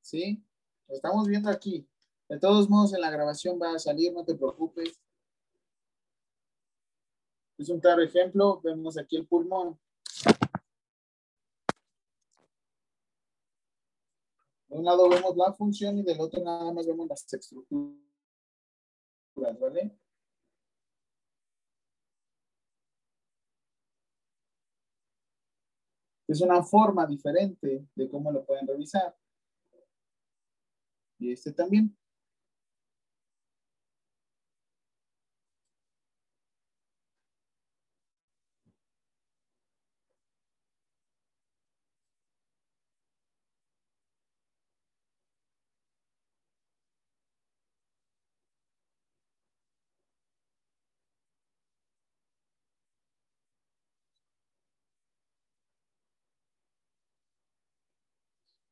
¿Sí? 0.00 0.42
Lo 0.88 0.94
estamos 0.94 1.28
viendo 1.28 1.50
aquí. 1.50 1.86
De 2.26 2.38
todos 2.38 2.70
modos, 2.70 2.94
en 2.94 3.02
la 3.02 3.10
grabación 3.10 3.60
va 3.60 3.74
a 3.74 3.78
salir, 3.78 4.14
no 4.14 4.24
te 4.24 4.34
preocupes. 4.34 4.98
Es 7.58 7.68
un 7.68 7.80
claro 7.80 8.02
ejemplo. 8.02 8.62
Vemos 8.62 8.96
aquí 8.96 9.16
el 9.16 9.26
pulmón. 9.26 9.78
De 14.65 14.65
un 14.76 14.84
lado 14.84 15.08
vemos 15.08 15.36
la 15.36 15.52
función 15.52 15.98
y 15.98 16.02
del 16.02 16.20
otro 16.20 16.42
nada 16.42 16.72
más 16.72 16.86
vemos 16.86 17.08
las 17.08 17.32
estructuras, 17.32 17.96
¿vale? 19.60 19.98
Es 26.28 26.40
una 26.40 26.62
forma 26.62 27.06
diferente 27.06 27.86
de 27.94 28.08
cómo 28.10 28.32
lo 28.32 28.44
pueden 28.44 28.66
revisar. 28.66 29.16
Y 31.18 31.32
este 31.32 31.52
también. 31.52 31.96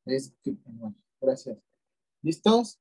Es 0.06 0.34
que, 0.42 0.52
bueno, 0.64 0.94
gracias. 1.20 1.58
¿Listos? 2.22 2.80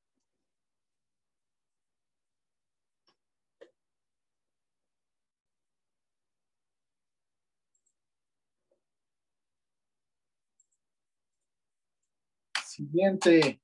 Siguiente. 12.65 13.62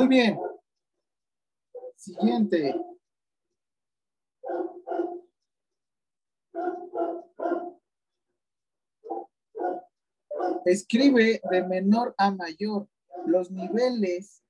Muy 0.00 0.08
bien. 0.08 0.40
Siguiente. 1.94 2.74
Escribe 10.64 11.42
de 11.50 11.62
menor 11.64 12.14
a 12.16 12.30
mayor 12.30 12.88
los 13.26 13.50
niveles 13.50 14.42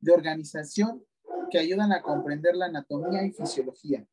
de 0.00 0.12
organización 0.12 1.04
que 1.50 1.58
ayudan 1.58 1.92
a 1.92 2.00
comprender 2.00 2.56
la 2.56 2.66
anatomía 2.66 3.26
y 3.26 3.32
fisiología. 3.32 4.06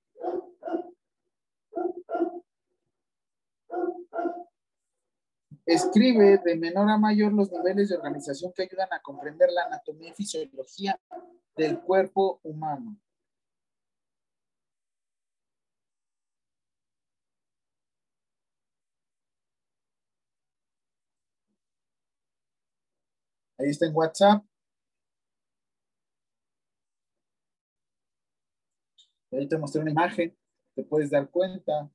Escribe 5.69 6.39
de 6.43 6.55
menor 6.55 6.89
a 6.89 6.97
mayor 6.97 7.31
los 7.31 7.51
niveles 7.51 7.89
de 7.89 7.95
organización 7.95 8.51
que 8.53 8.63
ayudan 8.63 8.91
a 8.91 9.03
comprender 9.03 9.51
la 9.51 9.65
anatomía 9.65 10.09
y 10.09 10.13
fisiología 10.13 10.99
del 11.55 11.79
cuerpo 11.81 12.39
humano. 12.41 12.97
Ahí 23.59 23.69
está 23.69 23.85
en 23.85 23.95
WhatsApp. 23.95 24.43
Ahí 29.31 29.47
te 29.47 29.57
mostré 29.59 29.81
una 29.81 29.91
imagen, 29.91 30.35
te 30.73 30.83
puedes 30.83 31.11
dar 31.11 31.29
cuenta. 31.29 31.91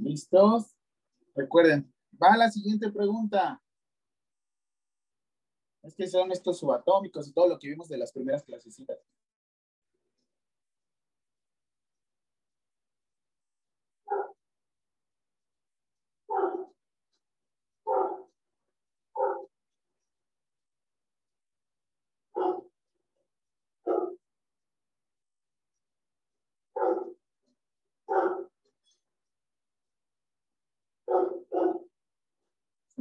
¿Listos? 0.00 0.74
Recuerden, 1.34 1.92
va 2.20 2.36
la 2.36 2.50
siguiente 2.50 2.90
pregunta. 2.90 3.62
Es 5.82 5.94
que 5.94 6.06
son 6.08 6.32
estos 6.32 6.58
subatómicos 6.58 7.28
y 7.28 7.32
todo 7.32 7.48
lo 7.48 7.58
que 7.58 7.68
vimos 7.68 7.88
de 7.88 7.98
las 7.98 8.12
primeras 8.12 8.42
clasecitas. 8.42 8.98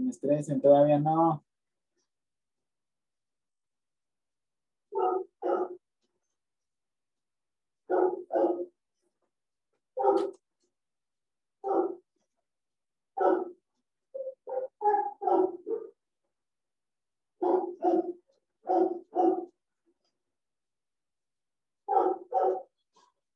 Me 0.10 0.12
estresen, 0.12 0.60
todavía 0.60 0.98
no. 0.98 1.44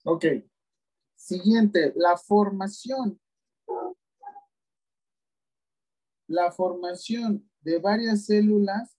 Ok. 0.05 0.25
Siguiente, 1.15 1.93
la 1.95 2.17
formación. 2.17 3.19
La 6.33 6.51
formación 6.51 7.47
de 7.61 7.77
varias 7.77 8.25
células. 8.25 8.97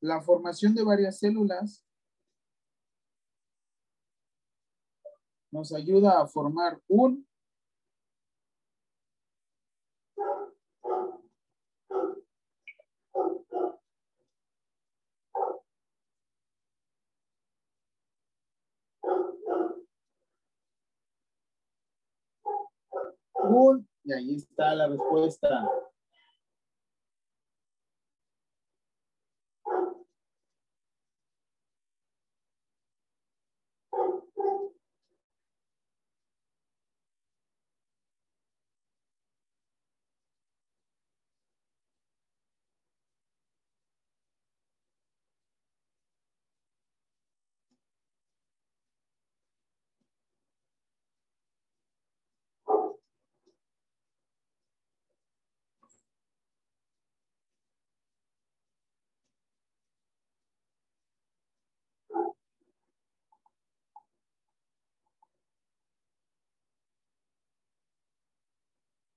La 0.00 0.20
formación 0.20 0.74
de 0.74 0.84
varias 0.84 1.18
células 1.18 1.82
nos 5.50 5.72
ayuda 5.72 6.20
a 6.20 6.26
formar 6.26 6.78
un 6.88 7.26
y 24.08 24.12
ahí 24.12 24.34
está 24.36 24.74
la 24.74 24.88
respuesta. 24.88 25.70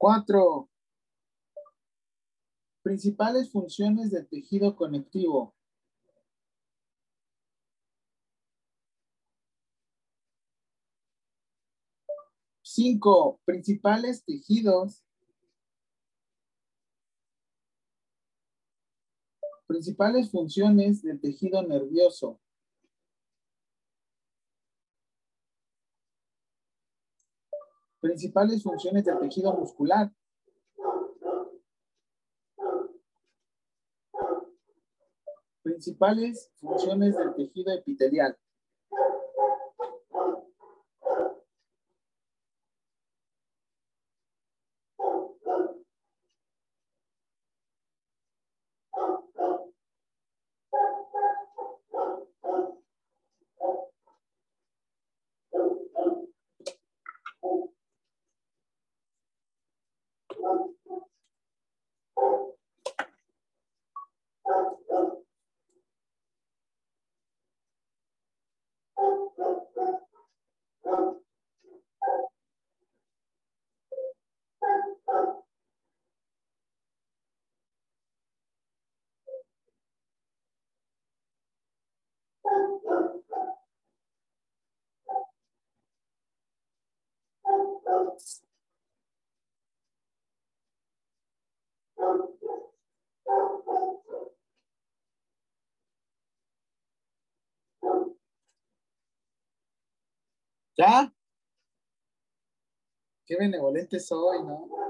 Cuatro. 0.01 0.67
Principales 2.81 3.51
funciones 3.51 4.09
del 4.09 4.27
tejido 4.27 4.75
conectivo. 4.75 5.53
Cinco. 12.63 13.39
Principales 13.45 14.25
tejidos. 14.25 15.03
Principales 19.67 20.31
funciones 20.31 21.03
del 21.03 21.21
tejido 21.21 21.61
nervioso. 21.61 22.39
Principales 28.01 28.63
funciones 28.63 29.05
del 29.05 29.19
tejido 29.19 29.53
muscular. 29.53 30.11
Principales 35.61 36.51
funciones 36.59 37.15
del 37.15 37.35
tejido 37.35 37.71
epitelial. 37.71 38.35
¿Ya? 100.77 101.11
Qué 103.25 103.35
benevolente 103.37 103.99
soy, 103.99 104.43
¿no? 104.43 104.80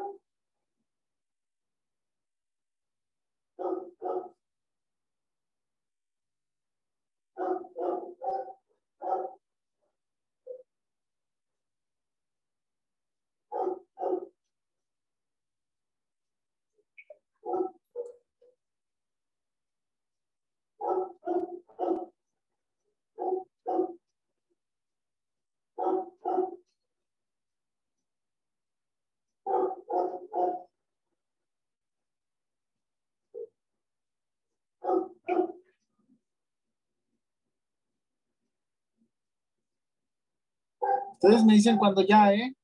Ustedes 41.22 41.46
me 41.46 41.54
dicen 41.54 41.78
cuando 41.78 42.02
ya, 42.02 42.34
¿eh? 42.34 42.56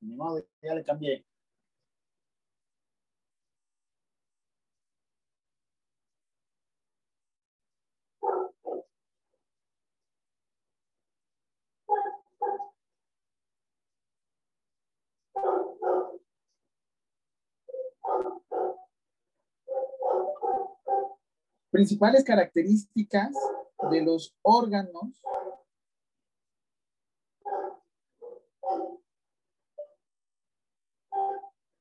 Ni 0.00 0.14
modo, 0.14 0.42
ya 0.62 0.74
le 0.74 0.82
cambié. 0.84 1.24
Principales 21.76 22.24
características 22.24 23.34
de 23.90 24.02
los 24.02 24.34
órganos 24.40 25.20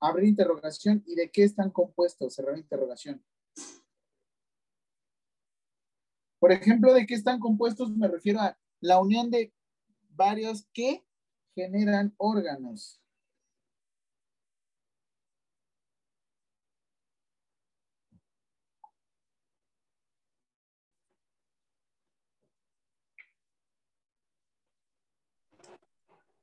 abrir 0.01 0.27
interrogación 0.27 1.01
y 1.07 1.15
de 1.15 1.31
qué 1.31 1.45
están 1.45 1.71
compuestos, 1.71 2.33
cerrar 2.33 2.57
interrogación. 2.57 3.23
Por 6.39 6.51
ejemplo, 6.51 6.93
de 6.93 7.05
qué 7.05 7.13
están 7.13 7.39
compuestos 7.39 7.89
me 7.95 8.09
refiero 8.09 8.41
a 8.41 8.59
la 8.81 8.99
unión 8.99 9.31
de 9.31 9.53
varios 10.09 10.67
que 10.73 11.05
generan 11.55 12.13
órganos. 12.17 13.01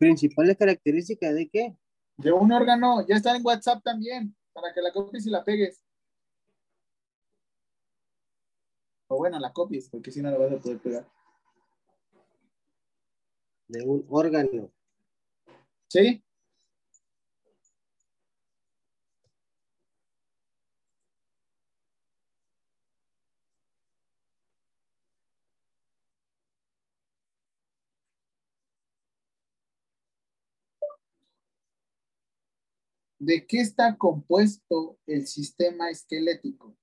Principales 0.02 0.56
características 0.58 1.32
de 1.32 1.48
qué? 1.48 1.76
De 2.16 2.32
un 2.32 2.50
órgano, 2.50 3.06
ya 3.06 3.14
está 3.14 3.36
en 3.36 3.46
WhatsApp 3.46 3.84
también, 3.84 4.34
para 4.52 4.74
que 4.74 4.82
la 4.82 4.92
copies 4.92 5.24
y 5.26 5.30
la 5.30 5.44
pegues. 5.44 5.80
O 9.06 9.18
bueno, 9.18 9.38
la 9.38 9.52
copies, 9.52 9.88
porque 9.88 10.10
si 10.10 10.20
no 10.20 10.28
la 10.28 10.38
vas 10.38 10.50
a 10.50 10.58
poder 10.58 10.80
pegar. 10.80 11.08
De 13.68 13.84
un 13.84 14.04
órgano. 14.08 14.72
¿Sí? 15.86 16.20
¿De 33.24 33.46
qué 33.46 33.60
está 33.60 33.96
compuesto 33.96 34.98
el 35.06 35.28
sistema 35.28 35.90
esquelético? 35.90 36.76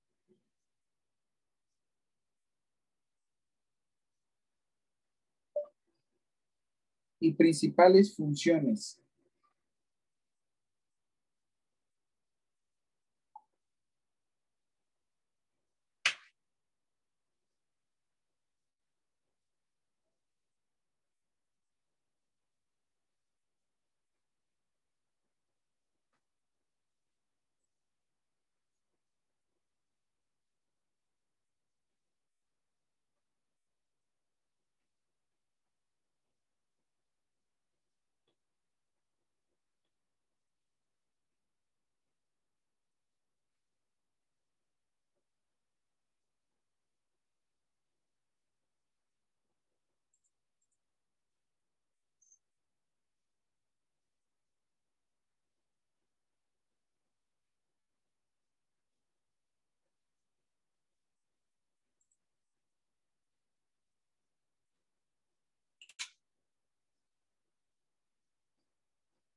Y 7.20 7.32
principales 7.32 8.16
funciones. 8.16 8.98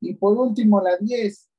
Y 0.03 0.13
por 0.15 0.37
último, 0.37 0.81
la 0.81 0.97
10. 0.97 1.49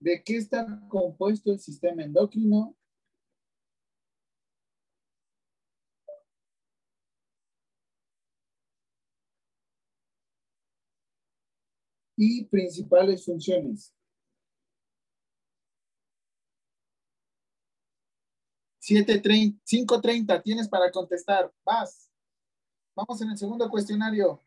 ¿De 0.00 0.22
qué 0.24 0.36
está 0.36 0.66
compuesto 0.88 1.52
el 1.52 1.60
sistema 1.60 2.02
endocrino? 2.02 2.76
Y 12.16 12.44
principales 12.46 13.24
funciones. 13.24 13.94
7.30, 18.80 19.60
5.30, 19.64 20.42
tienes 20.42 20.68
para 20.68 20.90
contestar. 20.90 21.52
Vas. 21.64 22.09
Vamos 23.00 23.22
en 23.22 23.30
el 23.30 23.38
segundo 23.38 23.70
cuestionario. 23.70 24.42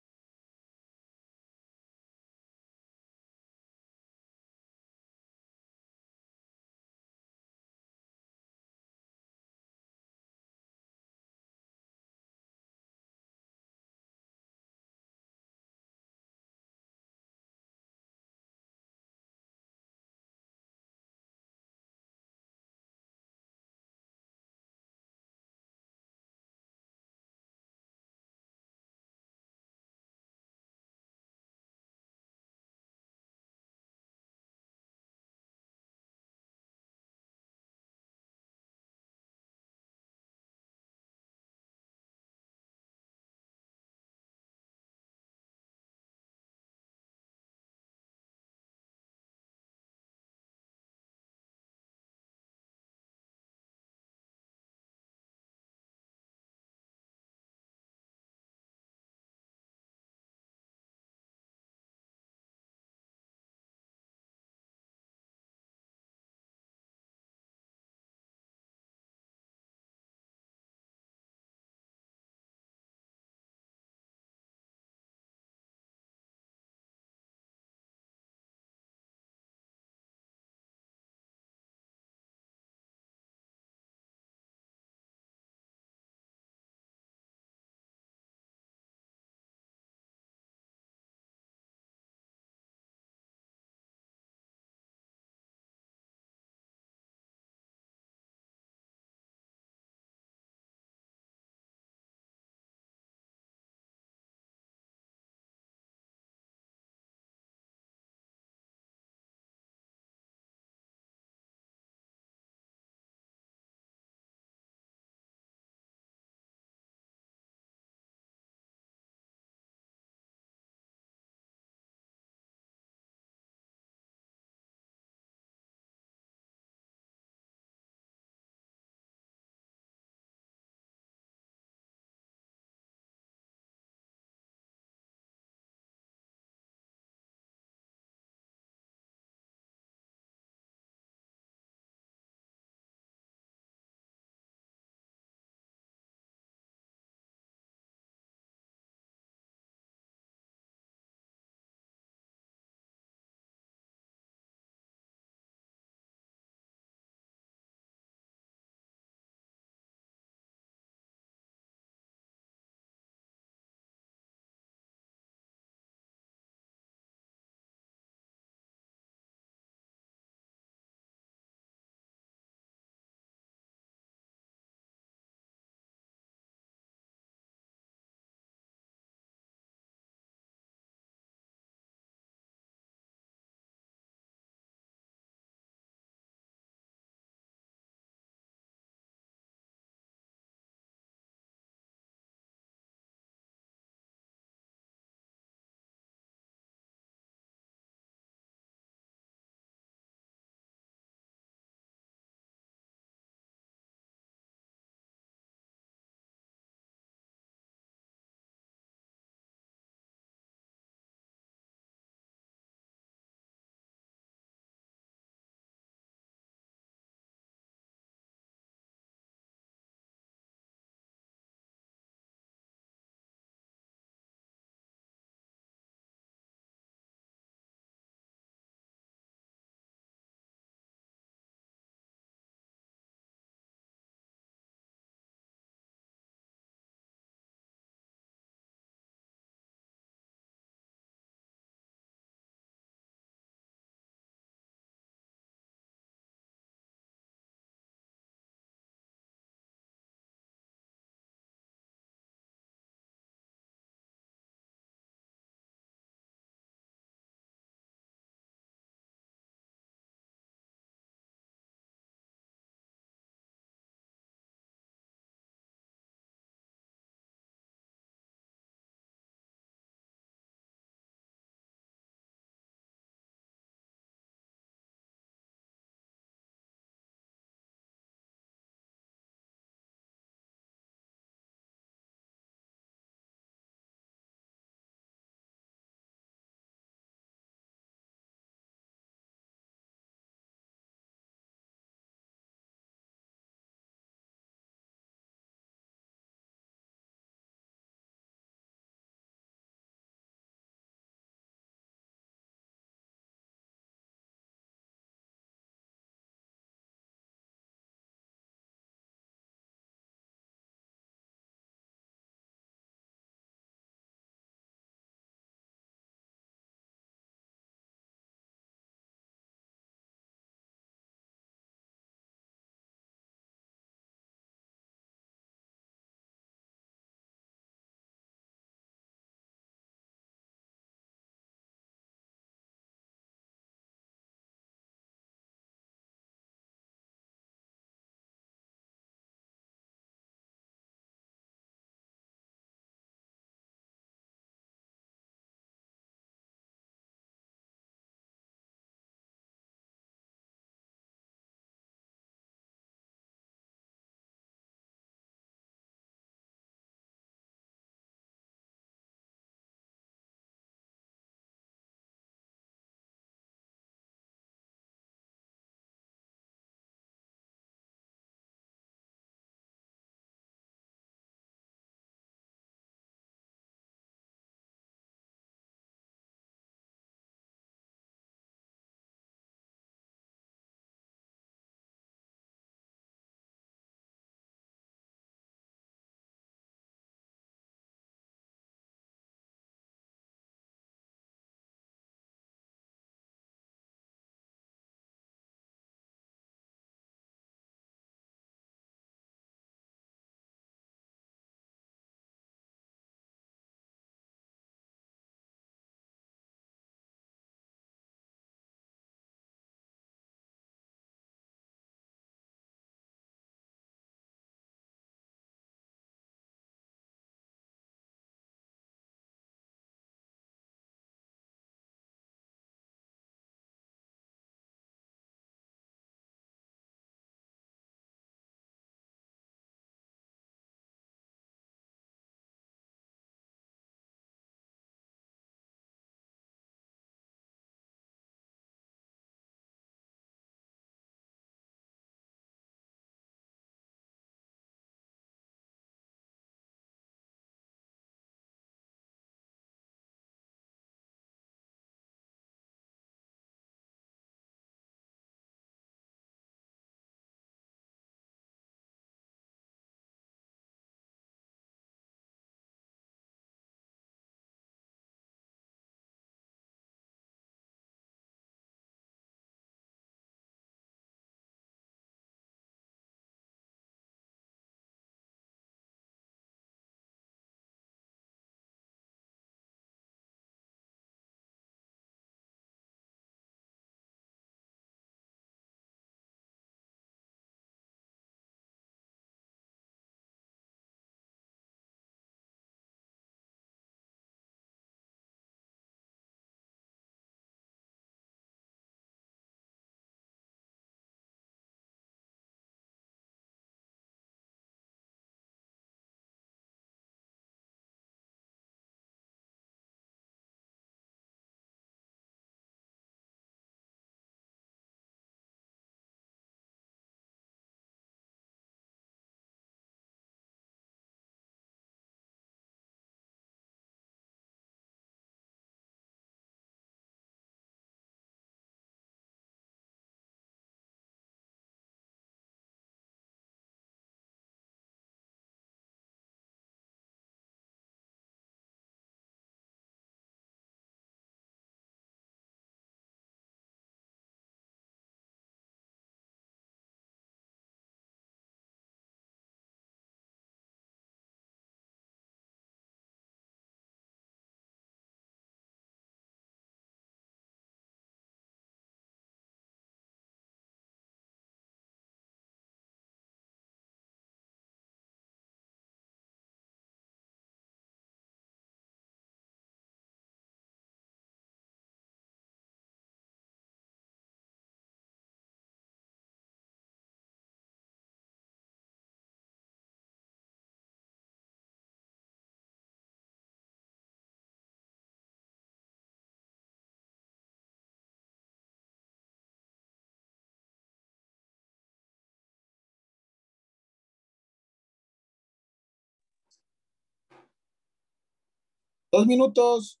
Dos 599.12 599.26
minutos. 599.26 600.00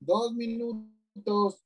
Dos 0.00 0.32
minutos. 0.34 1.62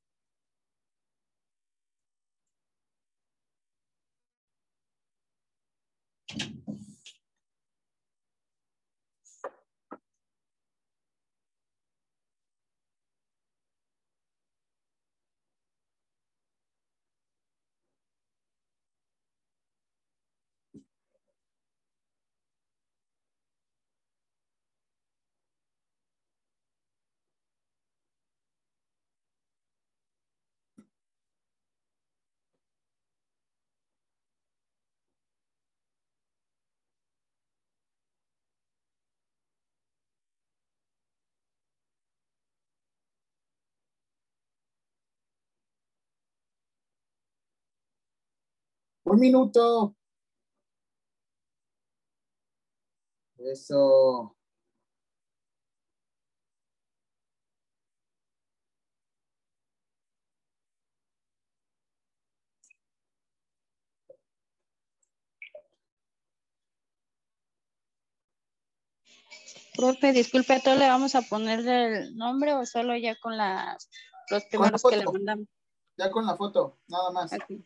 Un 49.05 49.19
minuto. 49.19 49.95
Eso. 53.37 54.35
Profe, 69.75 70.13
disculpe, 70.13 70.53
¿a 70.53 70.59
todos 70.61 70.79
le 70.79 70.87
vamos 70.87 71.15
a 71.15 71.21
poner 71.21 71.67
el 71.67 72.15
nombre 72.15 72.53
o 72.53 72.65
solo 72.65 72.95
ya 72.95 73.15
con 73.19 73.37
las, 73.37 73.89
los 74.31 74.43
primeros 74.45 74.81
que 74.81 74.97
le 74.97 75.05
mandamos? 75.05 75.47
Ya 75.97 76.09
con 76.09 76.25
la 76.25 76.35
foto, 76.35 76.79
nada 76.87 77.11
más. 77.11 77.31
Aquí. 77.33 77.63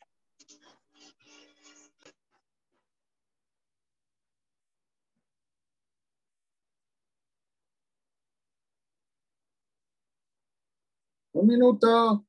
Un 11.40 11.48
minuto. 11.48 12.26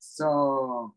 So. 0.00 0.95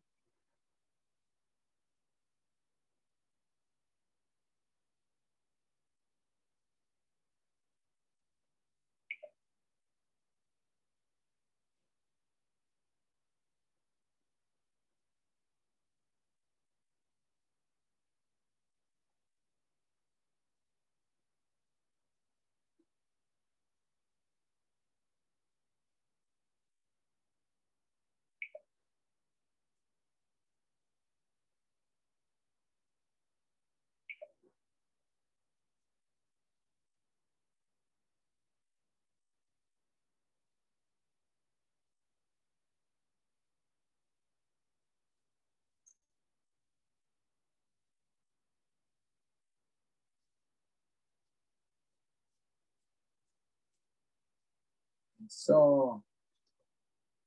So. 55.29 56.03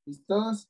¿Listos? 0.04 0.68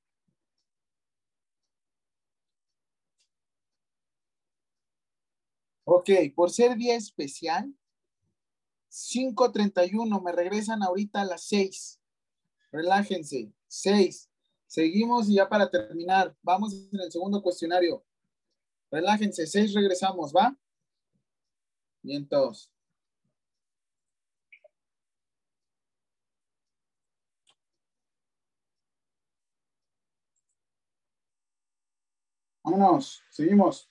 Ok, 5.84 6.10
por 6.34 6.50
ser 6.50 6.76
día 6.76 6.94
especial, 6.94 7.74
5.31, 8.90 10.22
me 10.22 10.32
regresan 10.32 10.82
ahorita 10.82 11.22
a 11.22 11.24
las 11.24 11.42
6. 11.44 11.98
Relájense, 12.70 13.52
6. 13.66 14.30
Seguimos 14.66 15.28
y 15.28 15.34
ya 15.34 15.48
para 15.48 15.70
terminar, 15.70 16.36
vamos 16.42 16.74
en 16.74 17.00
el 17.00 17.10
segundo 17.10 17.42
cuestionario. 17.42 18.04
Relájense, 18.90 19.46
6 19.46 19.72
regresamos, 19.74 20.32
¿va? 20.34 20.56
Bien, 22.02 22.28
todos. 22.28 22.72
Vámonos, 32.64 33.22
seguimos. 33.30 33.90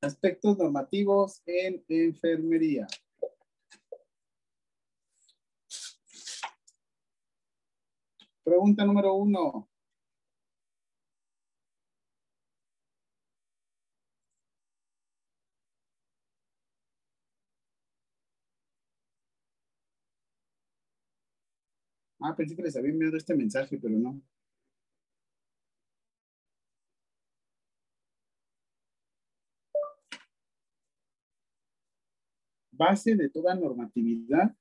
Aspectos 0.00 0.56
normativos 0.56 1.42
en 1.46 1.84
enfermería. 1.88 2.86
Pregunta 8.44 8.84
número 8.84 9.14
uno. 9.14 9.68
Ah, 22.26 22.34
pensé 22.34 22.56
que 22.56 22.62
les 22.62 22.76
había 22.76 22.90
enviado 22.90 23.16
este 23.16 23.36
mensaje, 23.36 23.78
pero 23.78 23.96
no. 23.98 24.20
Base 32.72 33.16
de 33.16 33.28
toda 33.28 33.54
normatividad. 33.54 34.54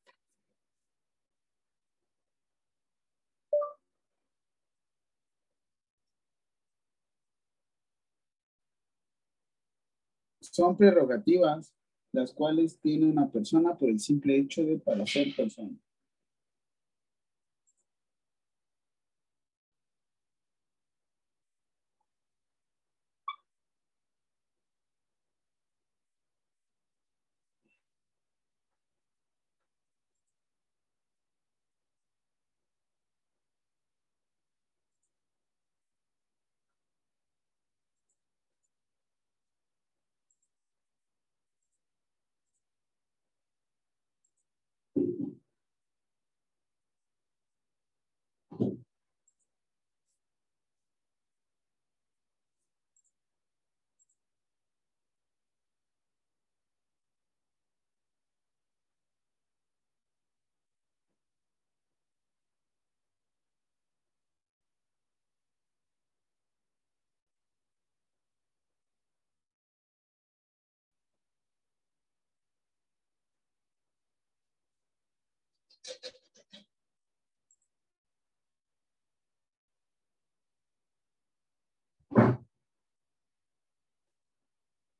Son 10.39 10.77
prerrogativas 10.77 11.73
las 12.13 12.31
cuales 12.31 12.79
tiene 12.79 13.07
una 13.07 13.29
persona 13.29 13.75
por 13.77 13.89
el 13.89 13.99
simple 13.99 14.37
hecho 14.37 14.63
de 14.63 14.77
para 14.79 15.05
ser 15.05 15.35
persona. 15.35 15.77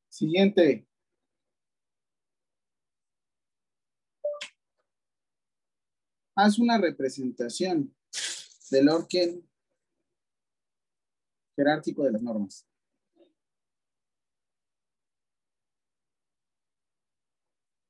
Siguiente. 0.09 0.87
Haz 6.37 6.57
una 6.59 6.77
representación 6.77 7.93
del 8.71 8.89
orden 8.89 9.45
jerárquico 11.55 12.03
de 12.03 12.11
las 12.13 12.21
normas. 12.21 12.65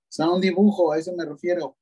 O 0.10 0.12
sea, 0.16 0.30
un 0.30 0.42
dibujo, 0.42 0.92
a 0.92 0.98
eso 0.98 1.14
me 1.16 1.26
refiero. 1.26 1.78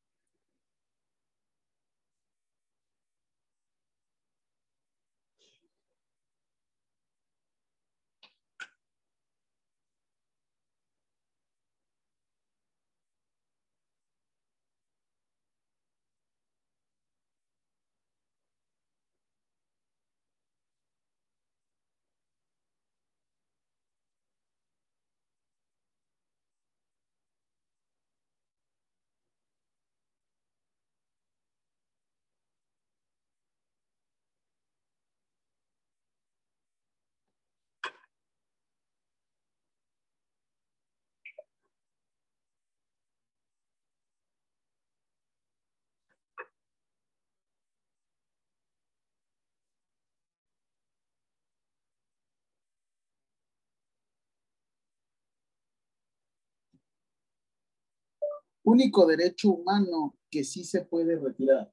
Único 58.64 59.06
derecho 59.06 59.52
humano 59.52 60.16
que 60.30 60.44
sí 60.44 60.64
se 60.64 60.86
puede 60.86 61.20
retirar. 61.20 61.72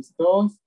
¿Listos? 0.00 0.58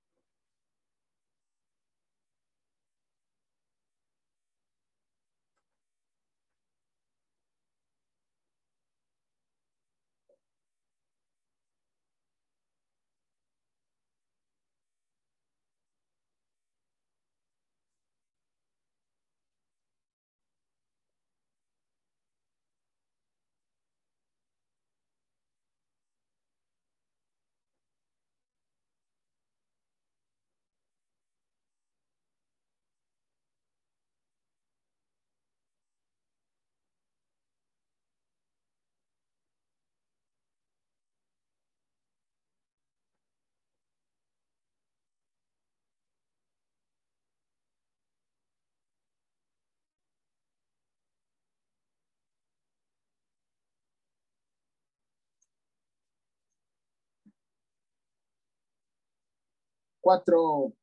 Cuatro. 60.03 60.73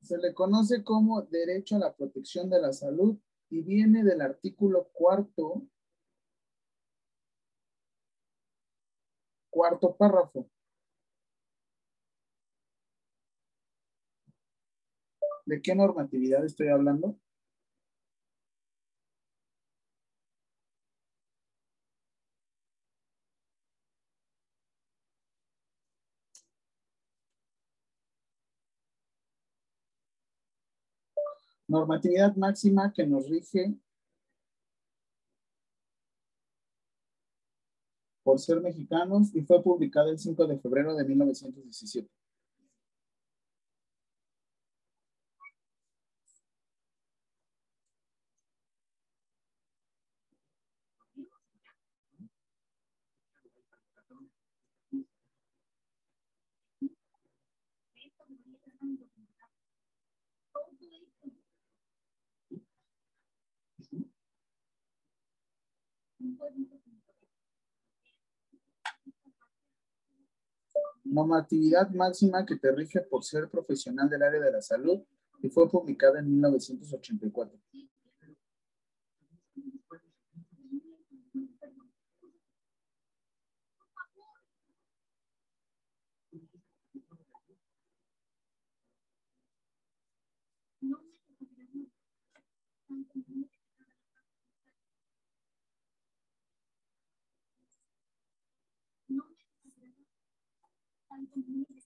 Se 0.00 0.16
le 0.16 0.32
conoce 0.32 0.82
como 0.82 1.20
derecho 1.20 1.76
a 1.76 1.80
la 1.80 1.94
protección 1.94 2.48
de 2.48 2.58
la 2.62 2.72
salud 2.72 3.18
y 3.50 3.60
viene 3.60 4.02
del 4.02 4.22
artículo 4.22 4.88
cuarto, 4.94 5.60
cuarto 9.50 9.94
párrafo. 9.96 10.48
¿De 15.44 15.60
qué 15.60 15.74
normatividad 15.74 16.42
estoy 16.46 16.68
hablando? 16.68 17.18
Normatividad 31.76 32.34
máxima 32.36 32.92
que 32.92 33.06
nos 33.06 33.28
rige 33.28 33.74
por 38.22 38.40
ser 38.40 38.60
mexicanos 38.60 39.34
y 39.34 39.42
fue 39.42 39.62
publicada 39.62 40.10
el 40.10 40.18
5 40.18 40.46
de 40.46 40.58
febrero 40.58 40.94
de 40.94 41.04
1917. 41.04 42.10
Normatividad 71.26 71.90
máxima 71.90 72.46
que 72.46 72.54
te 72.54 72.70
rige 72.70 73.00
por 73.00 73.24
ser 73.24 73.48
profesional 73.48 74.08
del 74.08 74.22
área 74.22 74.40
de 74.40 74.52
la 74.52 74.62
salud 74.62 75.00
y 75.42 75.48
fue 75.48 75.68
publicada 75.68 76.20
en 76.20 76.30
1984. 76.30 77.58
and 101.16 101.85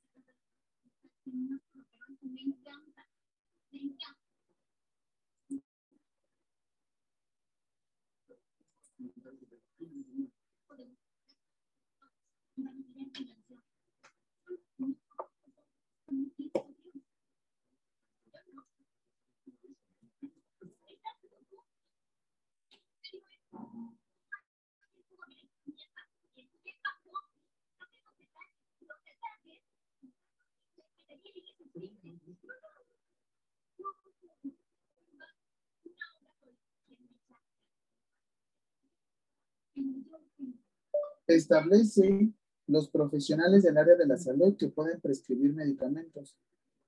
Establece 41.26 42.32
los 42.66 42.88
profesionales 42.88 43.62
del 43.62 43.76
área 43.76 43.94
de 43.96 44.06
la 44.06 44.16
salud 44.16 44.56
que 44.56 44.68
pueden 44.68 45.00
prescribir 45.00 45.52
medicamentos. 45.52 46.36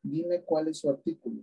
Dime 0.03 0.43
cuál 0.43 0.69
es 0.69 0.79
su 0.79 0.91
artículo. 0.91 1.43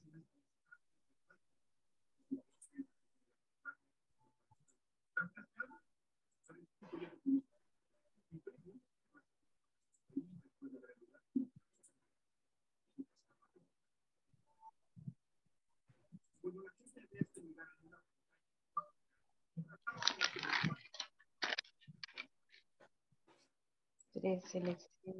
Tres 24.21 24.43
selección. 24.43 25.15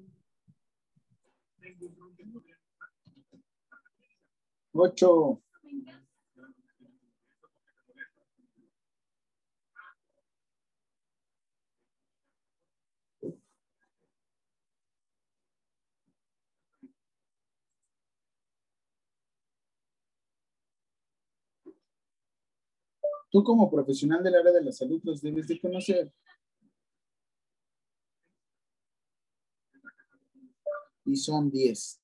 Ocho. 4.73 5.41
Tú 23.31 23.43
como 23.43 23.71
profesional 23.71 24.21
del 24.23 24.35
área 24.35 24.51
de 24.51 24.63
la 24.63 24.71
salud 24.71 25.01
los 25.03 25.21
debes 25.21 25.47
de 25.47 25.59
conocer. 25.59 26.13
Y 31.11 31.17
son 31.17 31.51
10. 31.51 31.99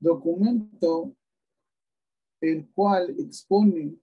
Documento 0.00 1.14
el 2.40 2.68
cual 2.70 3.14
expone 3.18 3.96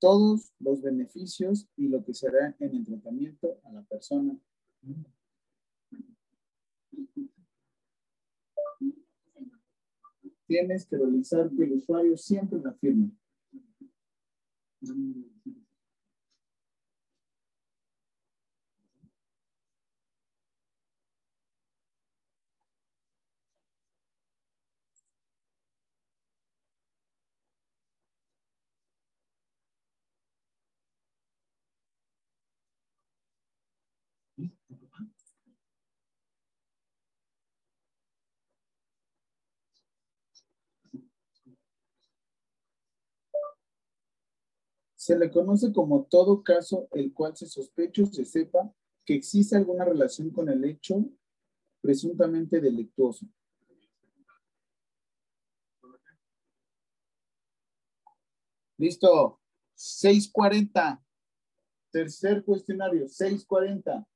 todos 0.00 0.52
los 0.58 0.82
beneficios 0.82 1.68
y 1.76 1.88
lo 1.88 2.04
que 2.04 2.14
será 2.14 2.56
en 2.58 2.76
el 2.76 2.84
tratamiento 2.84 3.60
a 3.64 3.72
la 3.72 3.82
persona. 3.82 4.38
tienes 10.48 10.86
que 10.86 10.96
realizar 10.96 11.50
que 11.50 11.62
el 11.62 11.74
usuario 11.74 12.16
siempre 12.16 12.58
la 12.58 12.72
firme. 12.72 13.10
Se 45.08 45.18
le 45.18 45.30
conoce 45.30 45.72
como 45.72 46.04
todo 46.04 46.42
caso 46.42 46.86
el 46.92 47.14
cual 47.14 47.34
se 47.34 47.46
sospecha 47.46 48.02
o 48.02 48.06
se 48.06 48.26
sepa 48.26 48.70
que 49.06 49.14
existe 49.14 49.56
alguna 49.56 49.86
relación 49.86 50.28
con 50.28 50.50
el 50.50 50.62
hecho 50.66 51.02
presuntamente 51.80 52.60
delictuoso. 52.60 53.24
Listo. 58.76 59.40
640. 59.76 61.02
Tercer 61.90 62.44
cuestionario, 62.44 63.08
640. 63.08 64.06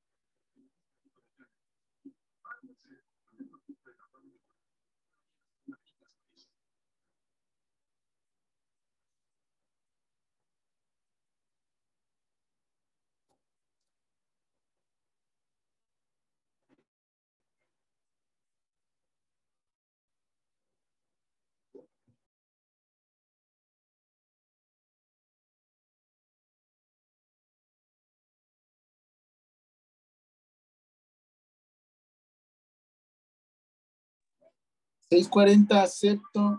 Seis 35.13 35.29
cuarenta, 35.29 35.83
acepto 35.83 36.59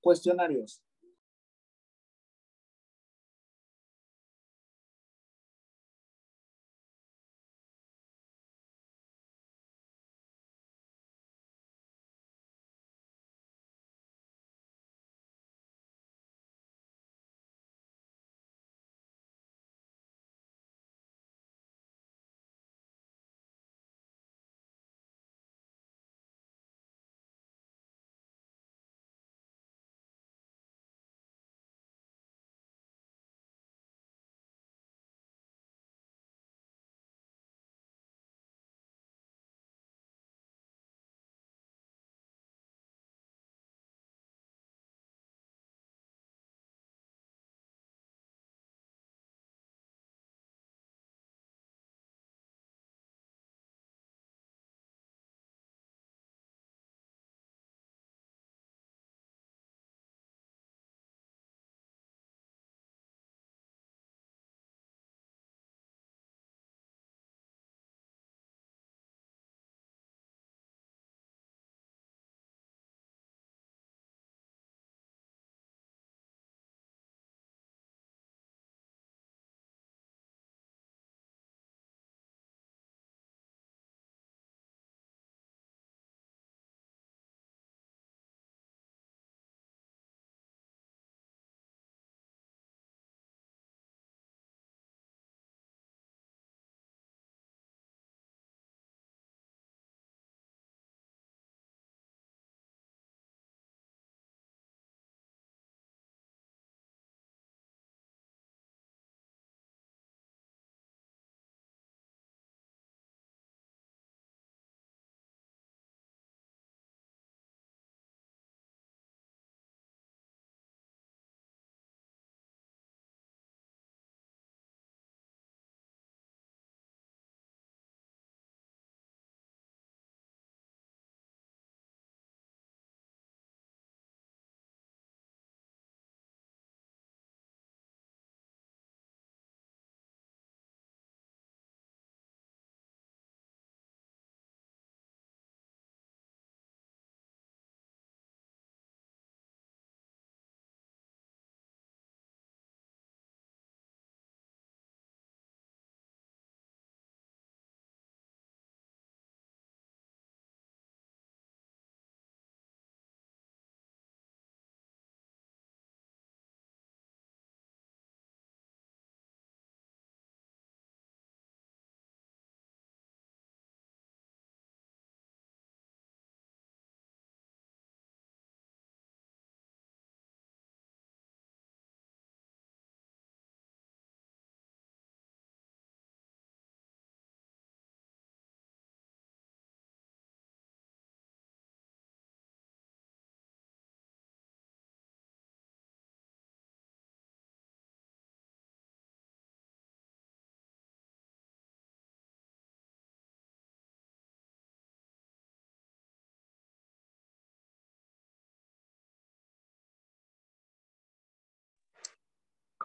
cuestionarios. 0.00 0.82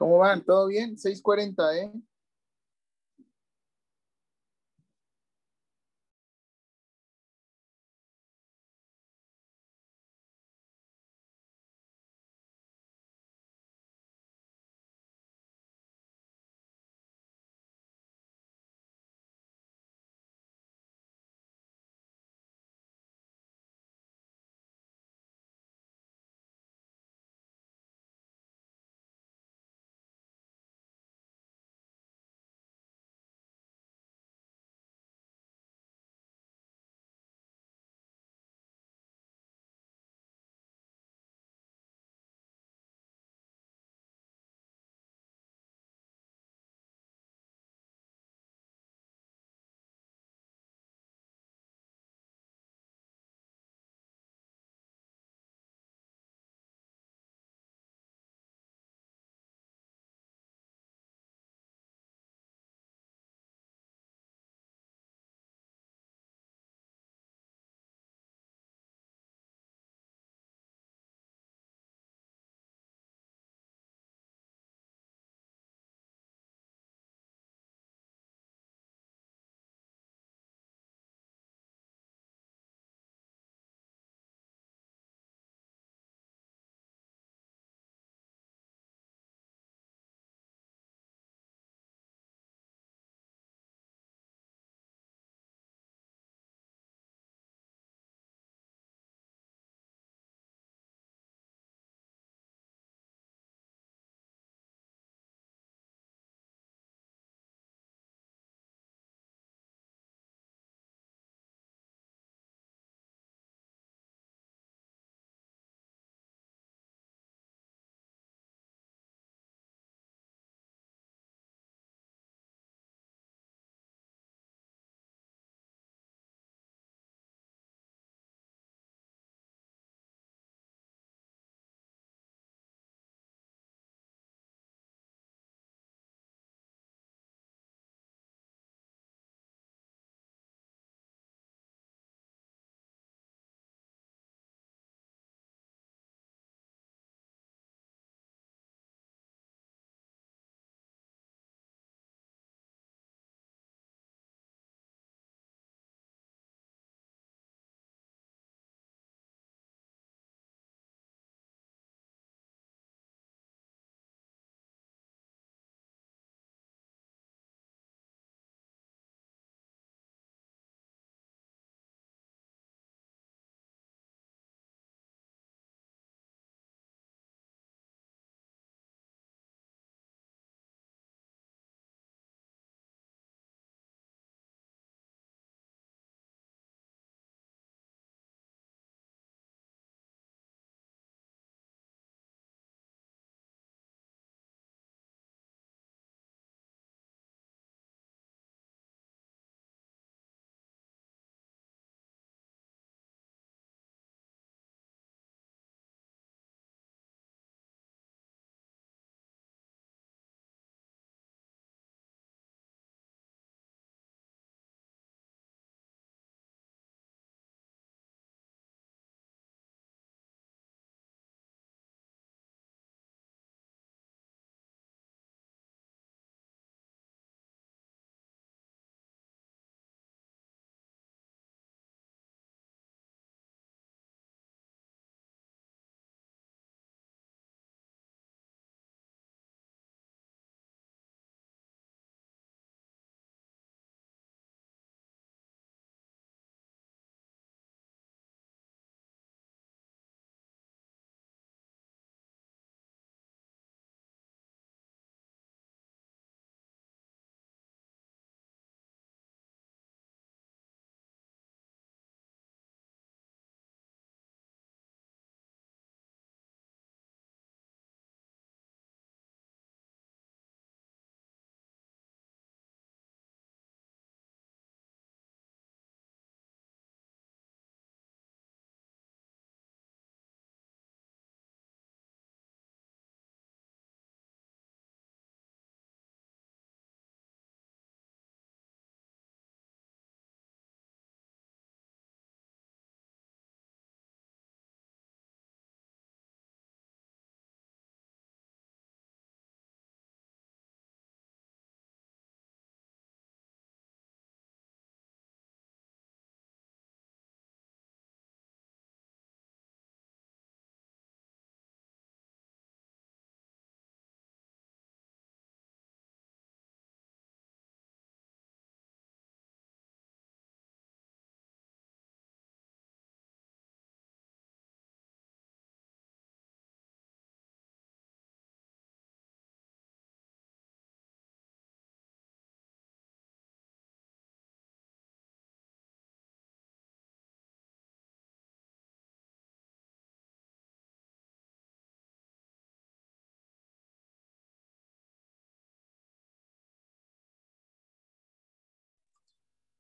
¿Cómo 0.03 0.17
van? 0.17 0.43
¿Todo 0.43 0.67
bien? 0.67 0.97
6.40, 0.97 1.77
¿eh? 1.77 1.89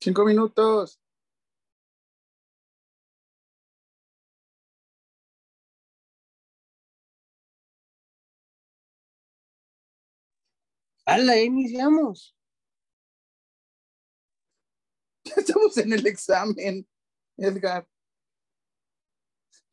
Cinco 0.03 0.25
minutos. 0.25 0.99
¡Hala, 11.05 11.37
iniciamos! 11.41 12.35
Ya 15.25 15.35
estamos 15.37 15.77
en 15.77 15.93
el 15.93 16.05
examen, 16.05 16.85
Edgar. 17.37 17.87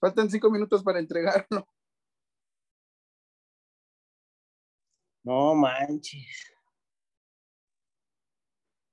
Faltan 0.01 0.31
cinco 0.31 0.49
minutos 0.51 0.83
para 0.85 1.01
entregarlo. 1.01 1.67
No 5.25 5.55
manches. 5.55 6.60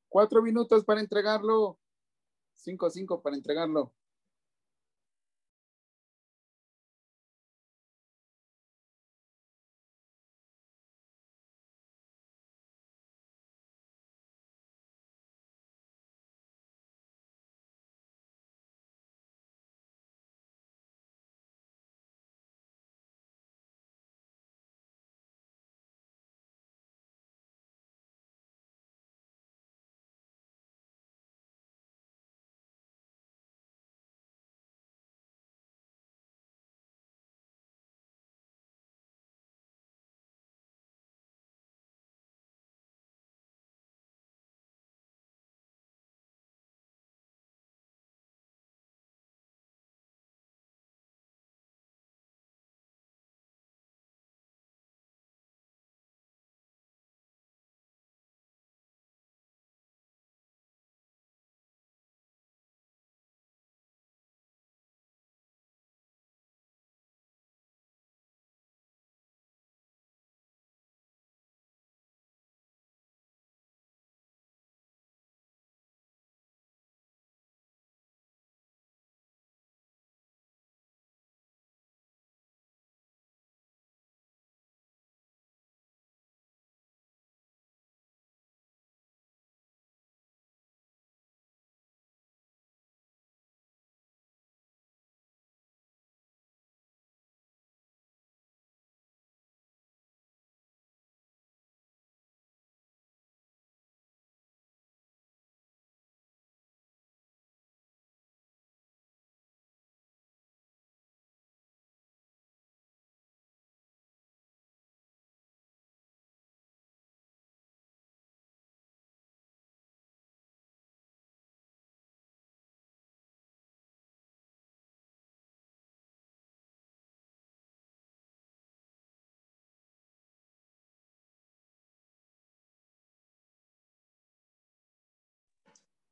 Cuatro 0.10 0.42
minutos 0.42 0.84
para 0.86 1.02
entregarlo. 1.02 1.80
Cinco, 2.54 2.90
cinco 2.90 3.22
para 3.22 3.36
entregarlo. 3.36 3.94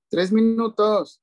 Tres 0.09 0.31
minutos. 0.31 1.21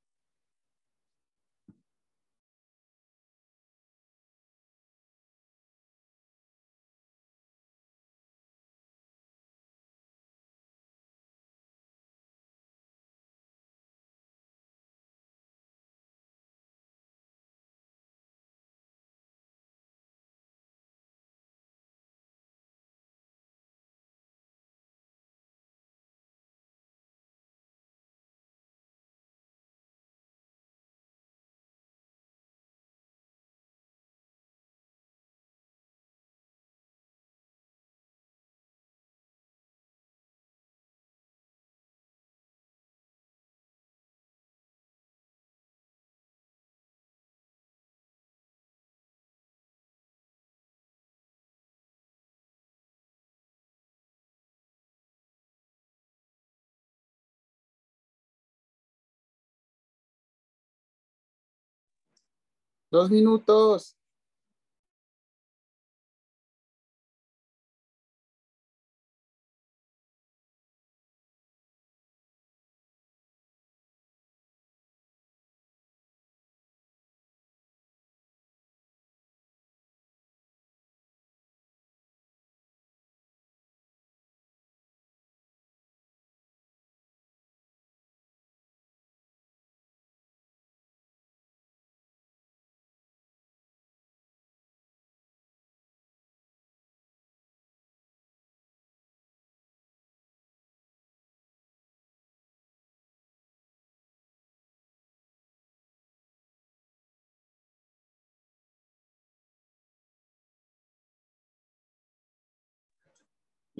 Dos 62.93 63.09
minutos. 63.09 63.97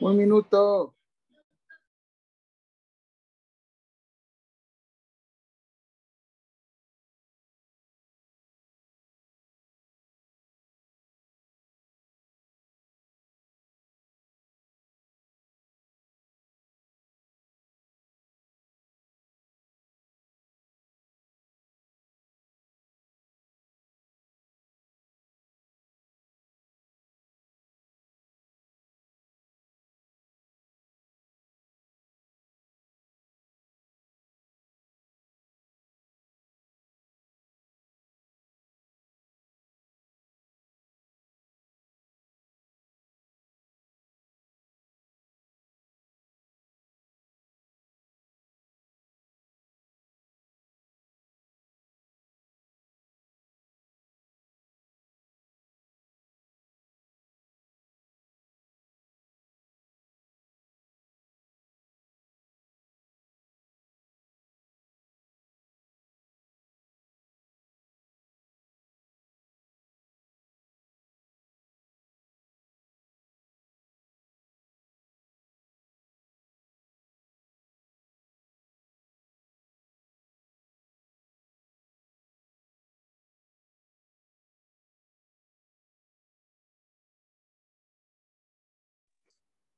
Un 0.04 0.18
minuto. 0.18 0.96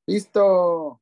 Listo. 0.07 0.99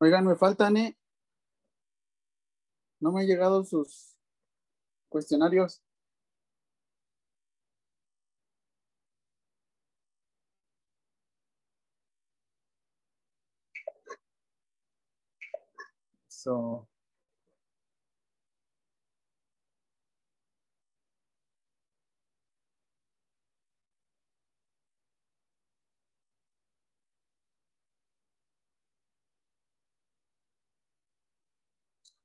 Oigan, 0.00 0.24
me 0.26 0.34
faltan, 0.34 0.76
¿eh? 0.78 0.96
No 3.00 3.12
me 3.12 3.20
han 3.20 3.26
llegado 3.26 3.62
sus 3.64 4.16
cuestionarios. 5.10 5.82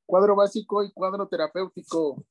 Cuadro 0.06 0.36
básico 0.36 0.84
y 0.84 0.92
cuadro 0.92 1.28
terapéutico. 1.28 2.24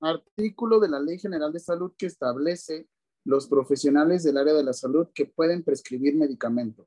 Artículo 0.00 0.78
de 0.80 0.88
la 0.88 1.00
Ley 1.00 1.18
General 1.18 1.52
de 1.52 1.58
Salud 1.60 1.92
que 1.98 2.06
establece 2.06 2.88
los 3.24 3.48
profesionales 3.48 4.22
del 4.22 4.38
área 4.38 4.54
de 4.54 4.62
la 4.62 4.72
salud 4.72 5.08
que 5.14 5.26
pueden 5.26 5.64
prescribir 5.64 6.16
medicamentos. 6.16 6.86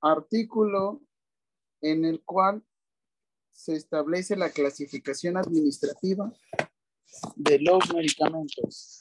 Artículo 0.00 1.02
en 1.80 2.04
el 2.04 2.22
cual 2.24 2.62
se 3.50 3.74
establece 3.74 4.36
la 4.36 4.50
clasificación 4.50 5.36
administrativa 5.36 6.32
de 7.36 7.58
los 7.58 7.92
medicamentos. 7.92 9.00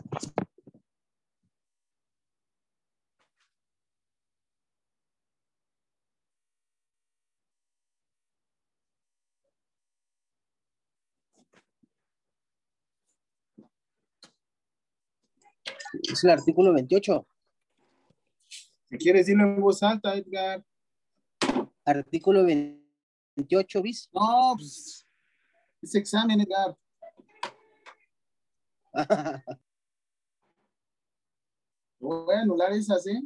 Es 16.03 16.24
el 16.24 16.30
artículo 16.30 16.74
28. 16.74 17.28
Si 18.90 18.98
quieres, 18.98 19.28
dilo 19.28 19.44
en 19.44 19.61
voz 19.61 19.84
alta, 19.84 20.15
Edgar. 20.15 20.64
Artículo 21.88 22.43
28 22.43 23.81
bis. 23.81 24.09
No, 24.11 24.55
pues, 24.57 25.07
es 25.81 25.95
examen, 25.95 26.41
Edgar. 26.41 26.77
Voy 31.99 32.35
a 32.35 32.41
anular 32.41 32.73
esas, 32.73 33.07
¿eh? 33.07 33.22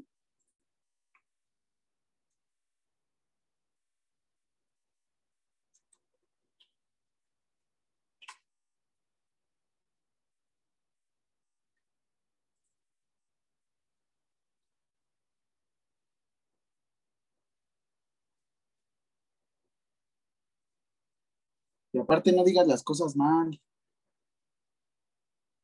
Y 21.93 21.99
aparte 21.99 22.31
no 22.31 22.43
digas 22.43 22.67
las 22.67 22.83
cosas 22.83 23.15
mal. 23.15 23.59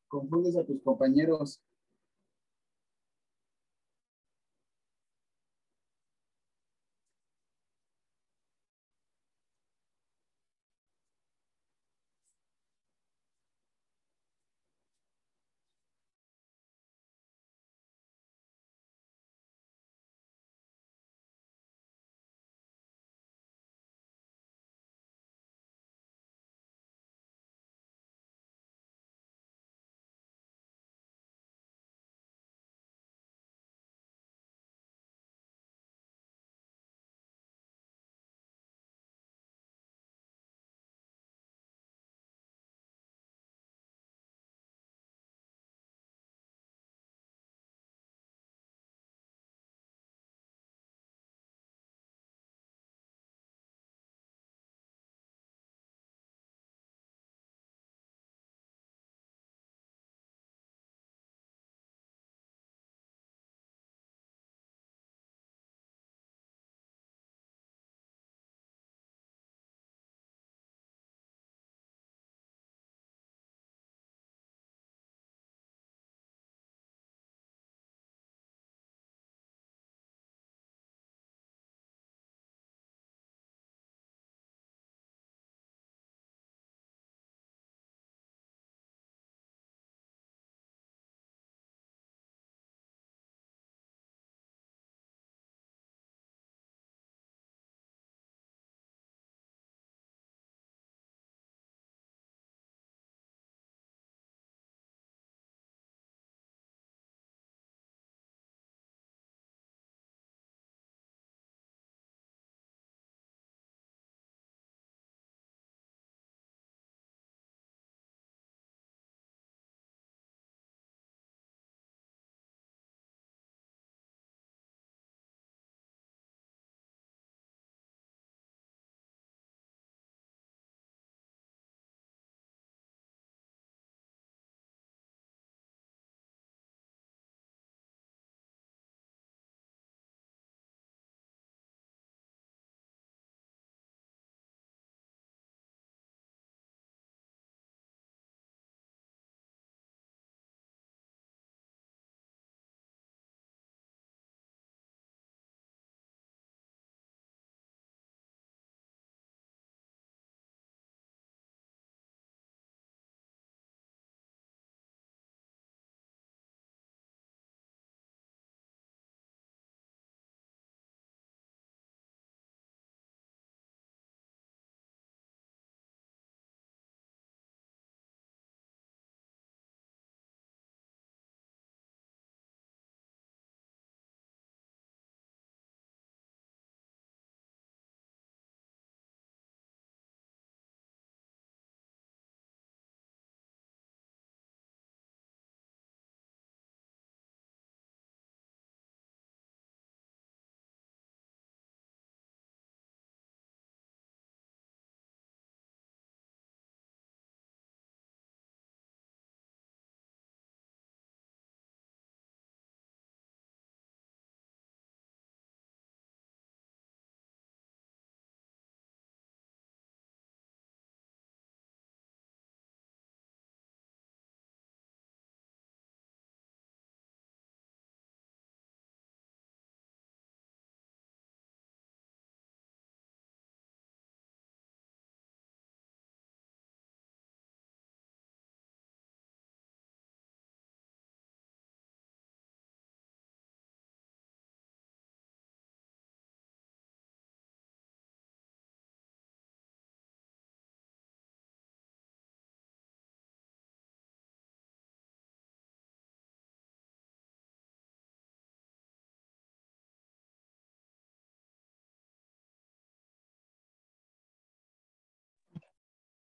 Confundes 0.08 0.56
a 0.56 0.64
tus 0.64 0.82
compañeros. 0.82 1.60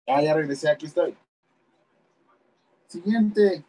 Ah, 0.07 0.23
ya 0.23 0.35
regresé, 0.35 0.69
aquí 0.69 0.87
estoy. 0.87 1.17
Siguiente. 2.87 3.65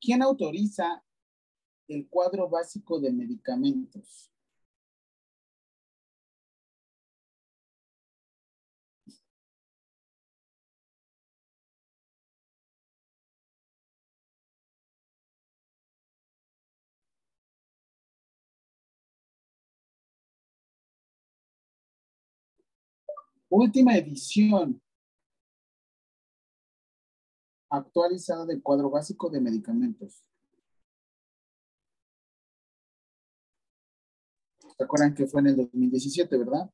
¿Quién 0.00 0.22
autoriza 0.22 1.02
el 1.88 2.08
cuadro 2.08 2.48
básico 2.48 3.00
de 3.00 3.12
medicamentos? 3.12 4.30
Última 23.50 23.96
edición 23.96 24.82
actualizada 27.70 28.44
del 28.44 28.62
cuadro 28.62 28.90
básico 28.90 29.30
de 29.30 29.40
medicamentos. 29.40 30.22
¿Se 34.76 34.84
acuerdan 34.84 35.14
que 35.14 35.26
fue 35.26 35.40
en 35.40 35.48
el 35.48 35.56
2017, 35.56 36.36
verdad? 36.36 36.70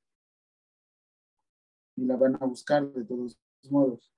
Y 1.96 2.05
la 2.05 2.16
van 2.16 2.34
a 2.34 2.46
buscar 2.46 2.92
de 2.92 3.05
todos 3.05 3.38
modos. 3.70 4.12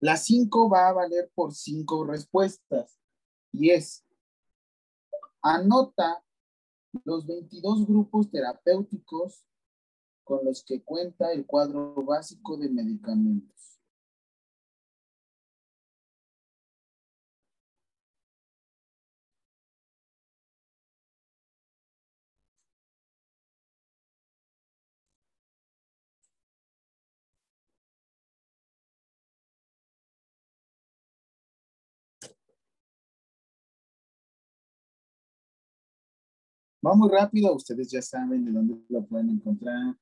La 0.00 0.16
5 0.16 0.70
va 0.70 0.88
a 0.88 0.92
valer 0.92 1.30
por 1.34 1.52
5 1.52 2.04
respuestas. 2.04 2.98
Y 3.52 3.70
es, 3.70 4.06
anota 5.42 6.24
los 7.04 7.26
22 7.26 7.86
grupos 7.86 8.30
terapéuticos 8.30 9.44
con 10.24 10.44
los 10.44 10.64
que 10.64 10.82
cuenta 10.82 11.32
el 11.32 11.46
cuadro 11.46 11.94
básico 11.94 12.56
de 12.56 12.68
medicamentos. 12.68 13.69
Va 36.86 36.94
muy 36.94 37.10
rápido, 37.10 37.54
ustedes 37.54 37.90
ya 37.90 38.00
saben 38.00 38.44
de 38.44 38.52
dónde 38.52 38.82
lo 38.88 39.04
pueden 39.04 39.30
encontrar. 39.30 39.96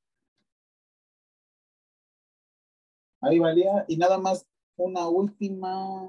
Ahí 3.20 3.38
valía, 3.38 3.84
y 3.88 3.96
nada 3.96 4.18
más 4.18 4.46
una 4.76 5.08
última. 5.08 6.08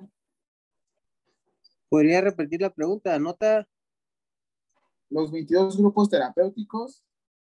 ¿Podría 1.90 2.22
repetir 2.22 2.62
la 2.62 2.70
pregunta? 2.70 3.16
Anota. 3.16 3.68
Los 5.10 5.32
22 5.32 5.78
grupos 5.78 6.10
terapéuticos 6.10 7.04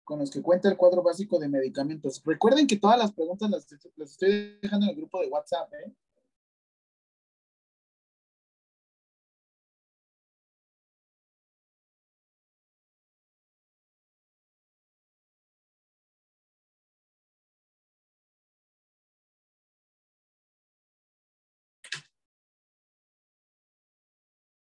con 0.04 0.20
los 0.20 0.30
que 0.30 0.44
cuenta 0.44 0.70
el 0.70 0.78
cuadro 0.78 1.02
básico 1.02 1.40
de 1.40 1.50
medicamentos. 1.50 2.22
Recuerden 2.24 2.68
que 2.68 2.78
todas 2.78 3.00
las 3.00 3.12
preguntas 3.12 3.50
las, 3.50 3.68
las 3.96 4.12
estoy 4.12 4.60
dejando 4.62 4.86
en 4.86 4.92
el 4.92 4.96
grupo 4.96 5.20
de 5.22 5.28
WhatsApp, 5.28 5.74
¿eh? 5.74 5.92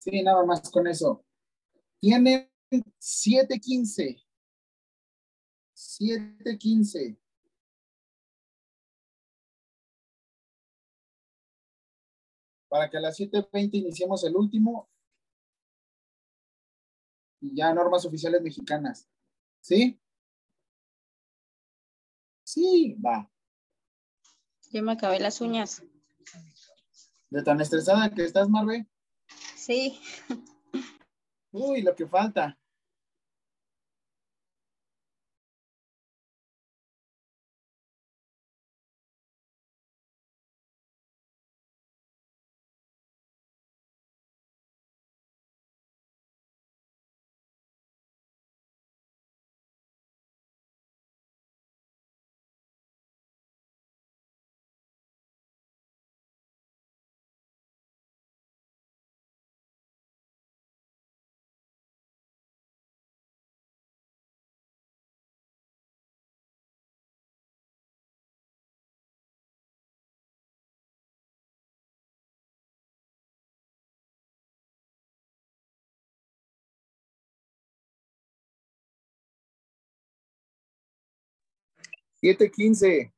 Sí, 0.10 0.24
nada 0.24 0.46
más 0.46 0.72
con 0.72 0.88
eso. 0.88 1.26
Tienen 2.00 2.50
7.15. 2.72 4.24
7.15. 5.76 7.20
Para 12.70 12.90
que 12.90 12.98
a 12.98 13.02
las 13.02 13.20
7.20 13.20 13.70
iniciemos 13.74 14.24
el 14.24 14.38
último. 14.38 14.90
Y 17.42 17.54
ya 17.54 17.74
normas 17.74 18.06
oficiales 18.06 18.42
mexicanas. 18.42 19.10
¿Sí? 19.60 20.00
Sí, 22.46 22.96
va. 23.06 23.30
Yo 24.72 24.84
me 24.84 24.94
acabé 24.94 25.20
las 25.20 25.42
uñas. 25.42 25.84
De 27.30 27.44
tan 27.44 27.60
estresada 27.60 28.10
que 28.14 28.24
estás, 28.24 28.48
Marve. 28.48 28.88
Sí. 29.68 30.00
Uy, 31.52 31.82
lo 31.82 31.94
que 31.94 32.08
falta. 32.08 32.58
7.15. 82.24 83.12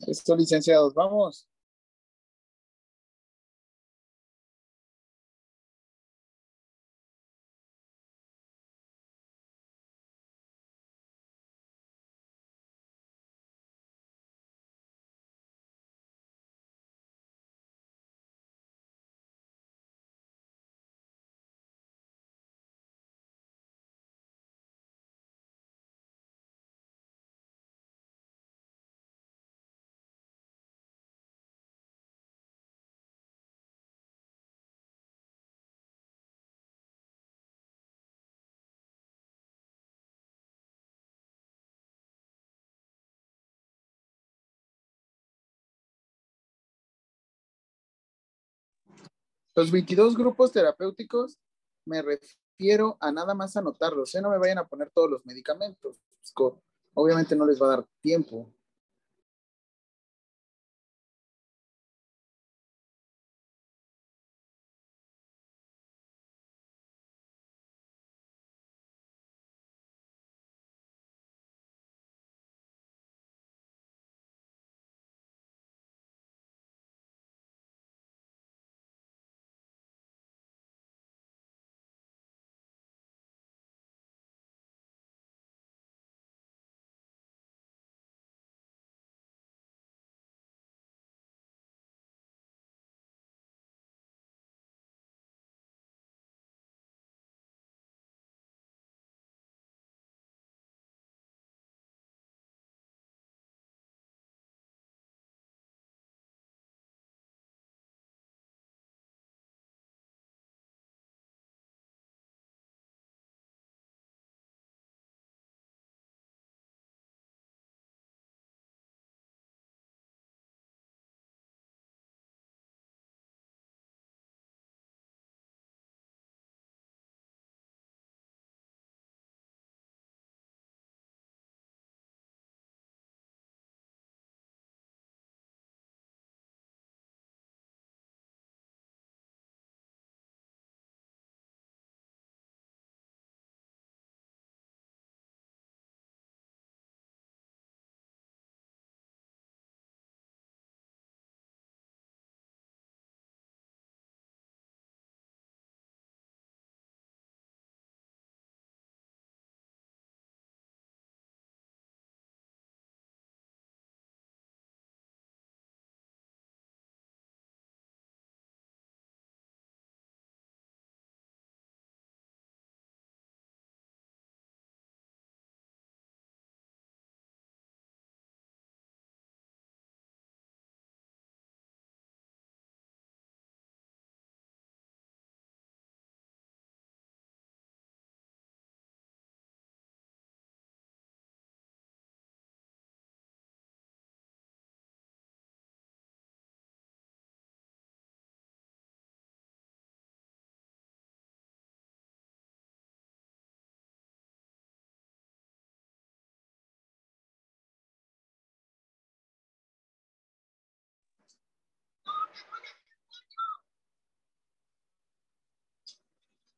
Listo, 0.00 0.36
licenciados, 0.36 0.94
vamos. 0.94 1.48
Los 49.56 49.70
22 49.70 50.18
grupos 50.18 50.52
terapéuticos 50.52 51.38
me 51.86 52.02
refiero 52.02 52.98
a 53.00 53.10
nada 53.10 53.34
más 53.34 53.56
anotarlos, 53.56 54.14
¿eh? 54.14 54.20
no 54.20 54.28
me 54.28 54.36
vayan 54.36 54.58
a 54.58 54.68
poner 54.68 54.90
todos 54.90 55.10
los 55.10 55.24
medicamentos. 55.24 55.98
Obviamente 56.92 57.34
no 57.34 57.46
les 57.46 57.60
va 57.60 57.66
a 57.66 57.76
dar 57.76 57.86
tiempo. 58.02 58.52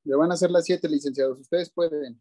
Ya 0.04 0.16
van 0.16 0.32
a 0.32 0.36
ser 0.36 0.50
las 0.50 0.64
siete, 0.64 0.88
licenciados. 0.88 1.38
Ustedes 1.38 1.70
pueden. 1.70 2.20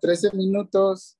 13 0.00 0.32
minutos. 0.34 1.19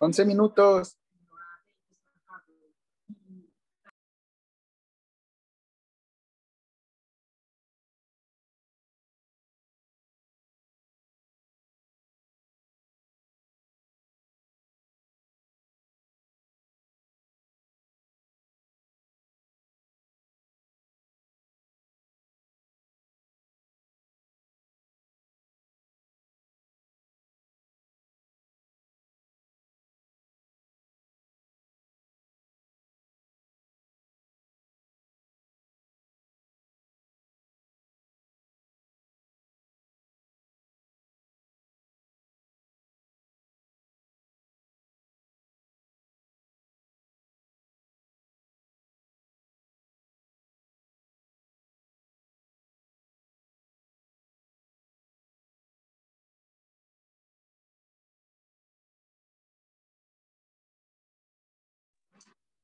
Once 0.00 0.24
minutos. 0.24 0.96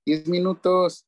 Diez 0.07 0.27
minutos. 0.29 1.05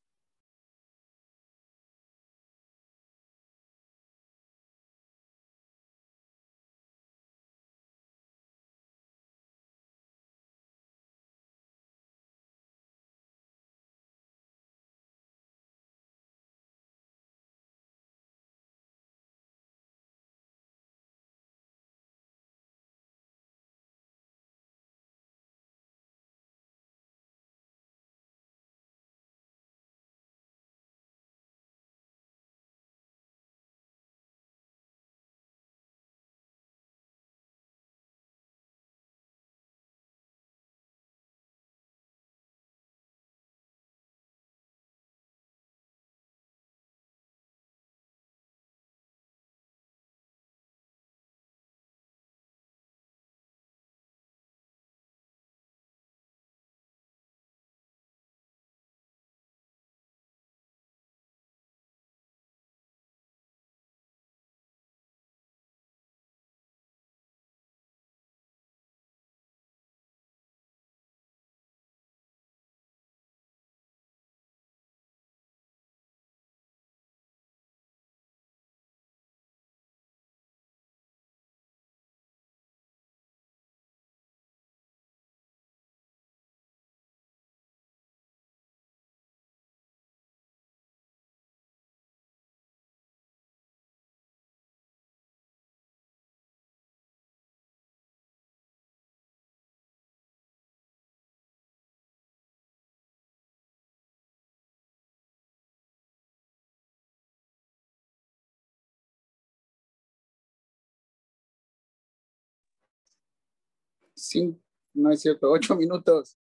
Cin- 114.17 114.59
no 114.93 115.11
es 115.11 115.21
cierto, 115.21 115.49
ocho 115.51 115.75
minutos. 115.75 116.37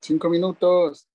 Cinco 0.00 0.28
minutos. 0.28 1.09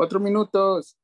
Cuatro 0.00 0.18
minutos. 0.18 0.96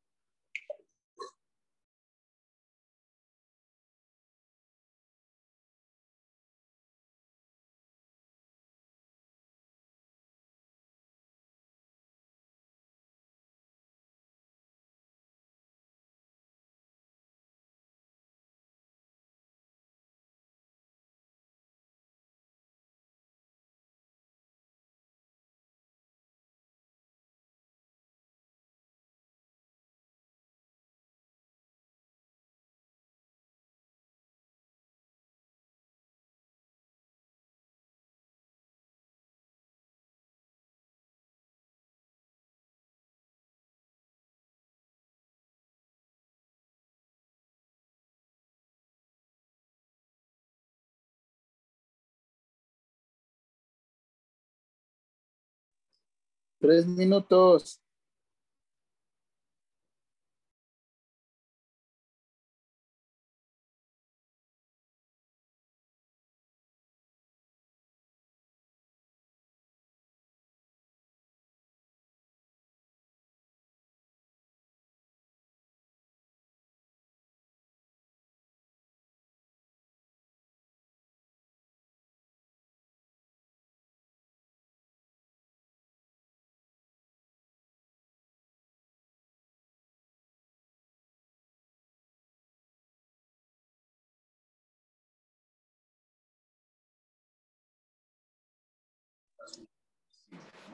Tres 56.59 56.87
minutos. 56.87 57.81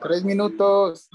Tres 0.01 0.23
minutos. 0.23 1.09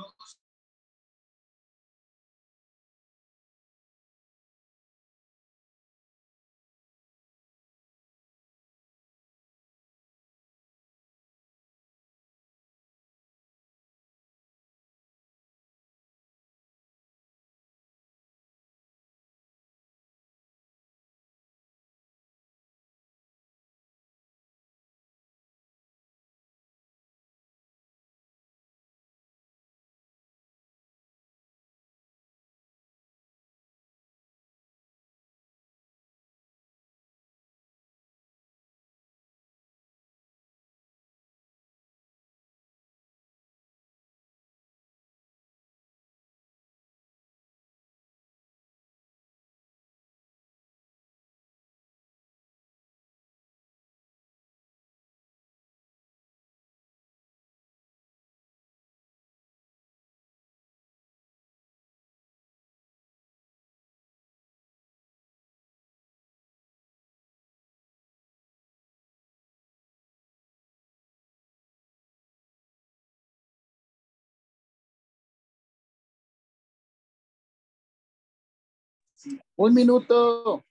Un 79.57 79.75
minuto. 79.75 80.65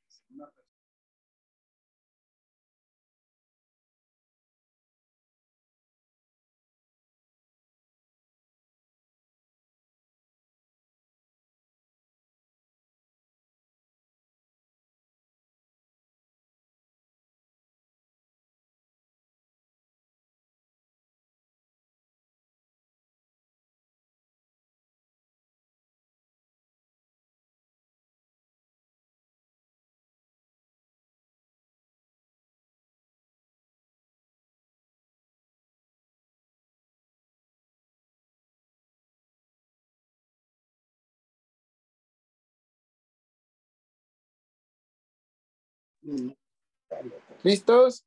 ¿Listos? 47.43 48.05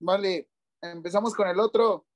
Vale, 0.00 0.48
empezamos 0.80 1.34
con 1.34 1.48
el 1.48 1.60
otro. 1.60 2.06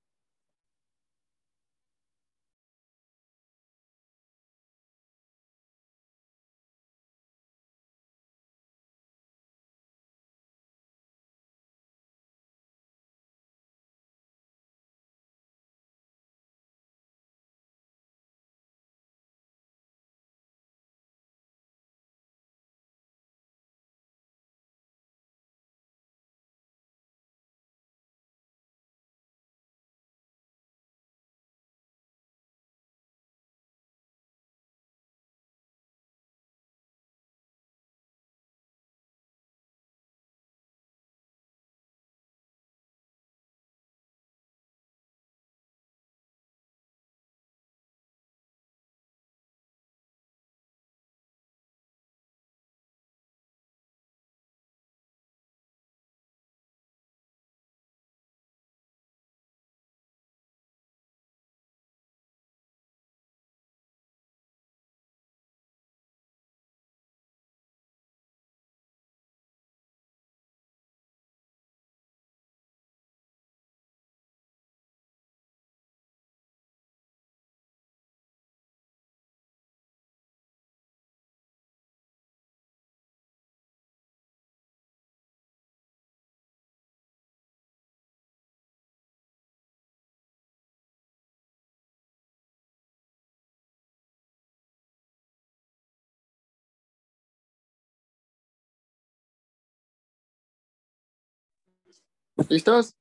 ¿Listos? 102.46 102.94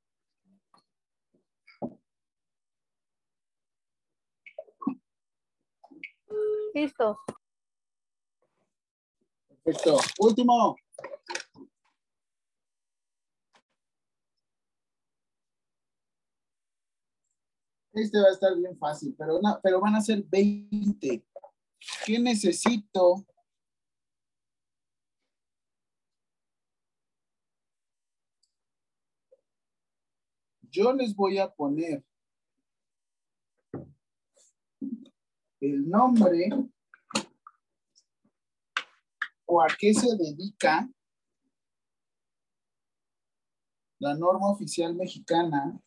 Listo. 6.73 7.17
Perfecto. 9.63 9.99
Último. 10.19 10.75
Este 17.93 18.19
va 18.19 18.27
a 18.27 18.31
estar 18.31 18.55
bien 18.55 18.77
fácil, 18.77 19.15
pero, 19.17 19.39
no, 19.41 19.59
pero 19.63 19.79
van 19.79 19.95
a 19.95 20.01
ser 20.01 20.23
20. 20.23 21.25
¿Qué 22.05 22.19
necesito? 22.19 23.25
Yo 30.71 30.93
les 30.93 31.15
voy 31.15 31.37
a 31.37 31.49
poner 31.49 32.03
el 35.59 35.89
nombre 35.89 36.49
o 39.45 39.61
a 39.61 39.67
qué 39.79 39.93
se 39.93 40.15
dedica 40.15 40.89
la 43.99 44.15
norma 44.15 44.51
oficial 44.51 44.93
mexicana 44.93 45.81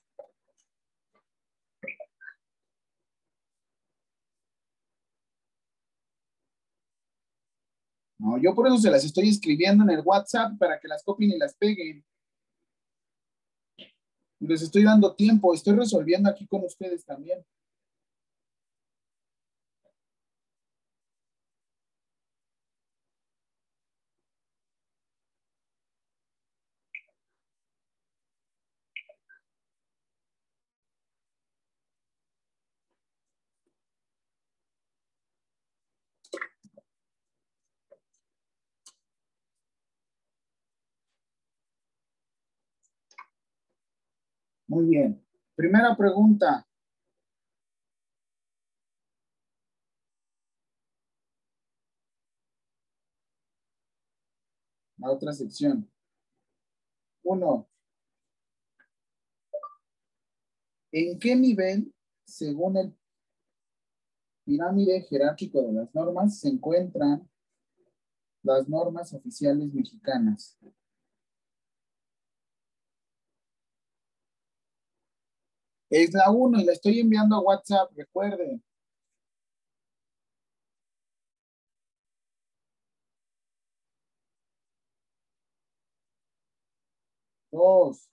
No, 8.21 8.37
yo 8.37 8.55
por 8.55 8.67
eso 8.67 8.77
se 8.77 8.91
las 8.91 9.03
estoy 9.03 9.31
escribiendo 9.31 9.83
en 9.83 9.91
el 9.91 10.03
WhatsApp 10.05 10.59
para 10.59 10.79
que 10.79 10.87
las 10.87 11.03
copien 11.03 11.31
y 11.31 11.39
las 11.39 11.55
peguen. 11.55 12.05
Les 14.41 14.63
estoy 14.63 14.85
dando 14.85 15.15
tiempo, 15.15 15.55
estoy 15.55 15.77
resolviendo 15.77 16.29
aquí 16.29 16.47
con 16.47 16.65
ustedes 16.65 17.05
también. 17.05 17.45
Bien. 44.87 45.23
Primera 45.55 45.95
pregunta. 45.97 46.67
La 54.99 55.11
otra 55.11 55.33
sección. 55.33 55.91
Uno. 57.23 57.69
¿En 60.93 61.19
qué 61.19 61.37
nivel, 61.37 61.95
según 62.25 62.77
el 62.77 62.97
pirámide 64.45 65.03
jerárquico 65.03 65.63
de 65.63 65.73
las 65.73 65.95
normas, 65.95 66.41
se 66.41 66.49
encuentran 66.49 67.29
las 68.43 68.69
normas 68.69 69.13
oficiales 69.13 69.73
mexicanas? 69.73 70.59
Es 75.91 76.13
la 76.15 76.31
1 76.31 76.61
y 76.61 76.65
la 76.65 76.73
estoy 76.73 77.01
enviando 77.01 77.35
a 77.37 77.41
WhatsApp, 77.41 77.91
recuerden. 77.97 78.63
Dos. 87.53 88.10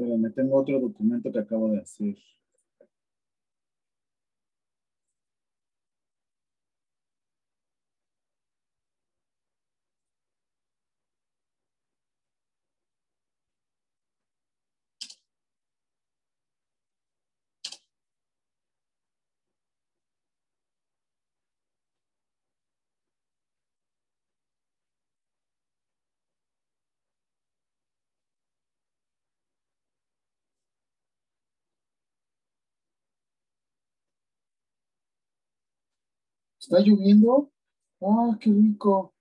Pero 0.00 0.16
me 0.16 0.30
tengo 0.30 0.56
otro 0.56 0.80
documento 0.80 1.30
que 1.30 1.40
acabo 1.40 1.72
de 1.72 1.80
hacer. 1.80 2.16
¿Está 36.60 36.78
lloviendo? 36.80 37.50
¡Ah, 38.02 38.36
qué 38.40 38.50
rico! 38.50 39.14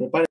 on 0.00 0.29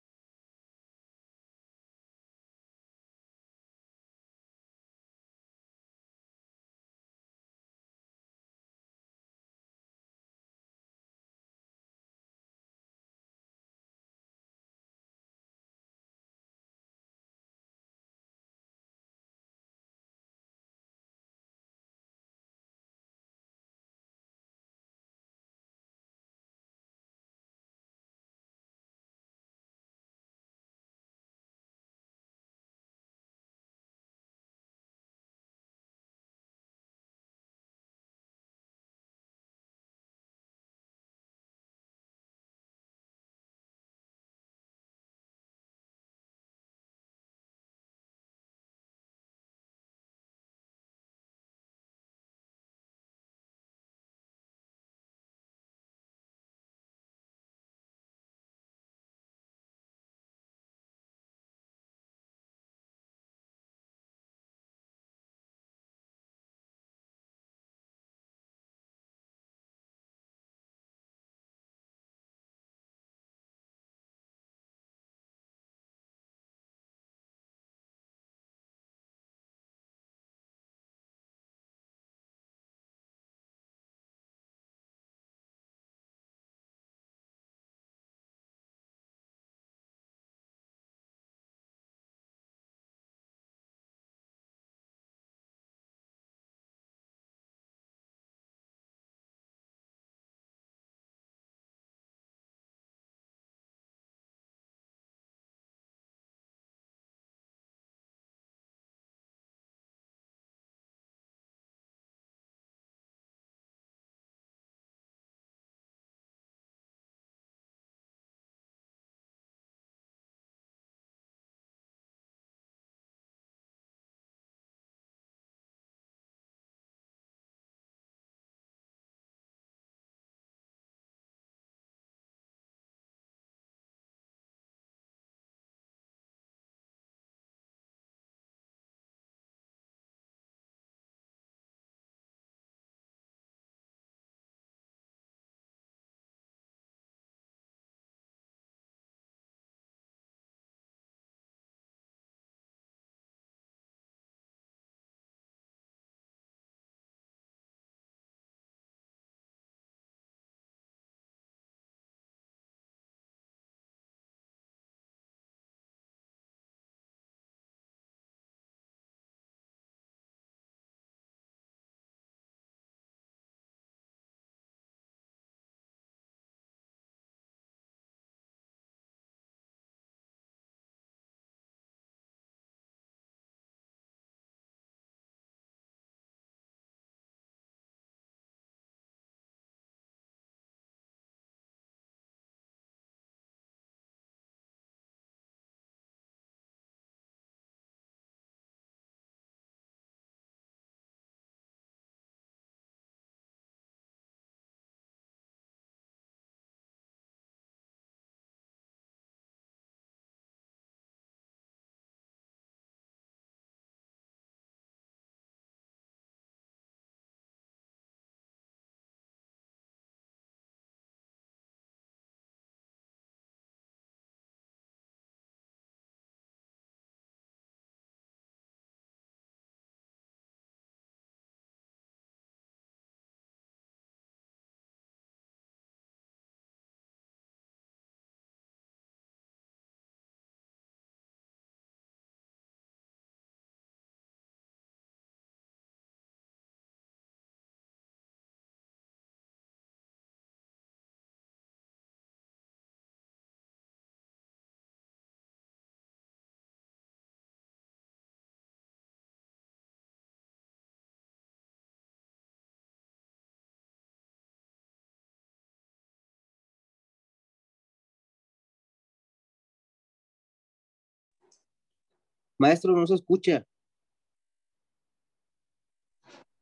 Maestro, 272.60 272.94
no 272.94 273.08
se 273.08 273.16
escucha. 273.16 273.66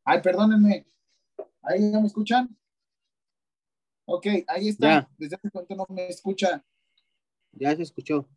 Ay, 0.06 0.22
perdónenme. 0.22 0.88
¿Ahí 1.64 1.92
ya 1.92 2.00
me 2.00 2.08
escuchan? 2.08 2.56
Ok, 4.06 4.28
ahí 4.48 4.70
está. 4.70 4.88
Ya. 4.88 5.10
¿Desde 5.18 5.36
hace 5.36 5.50
cuánto 5.50 5.76
no 5.76 5.86
me 5.90 6.08
escuchan? 6.08 6.64
Ya 7.52 7.76
se 7.76 7.82
escuchó. 7.82 8.30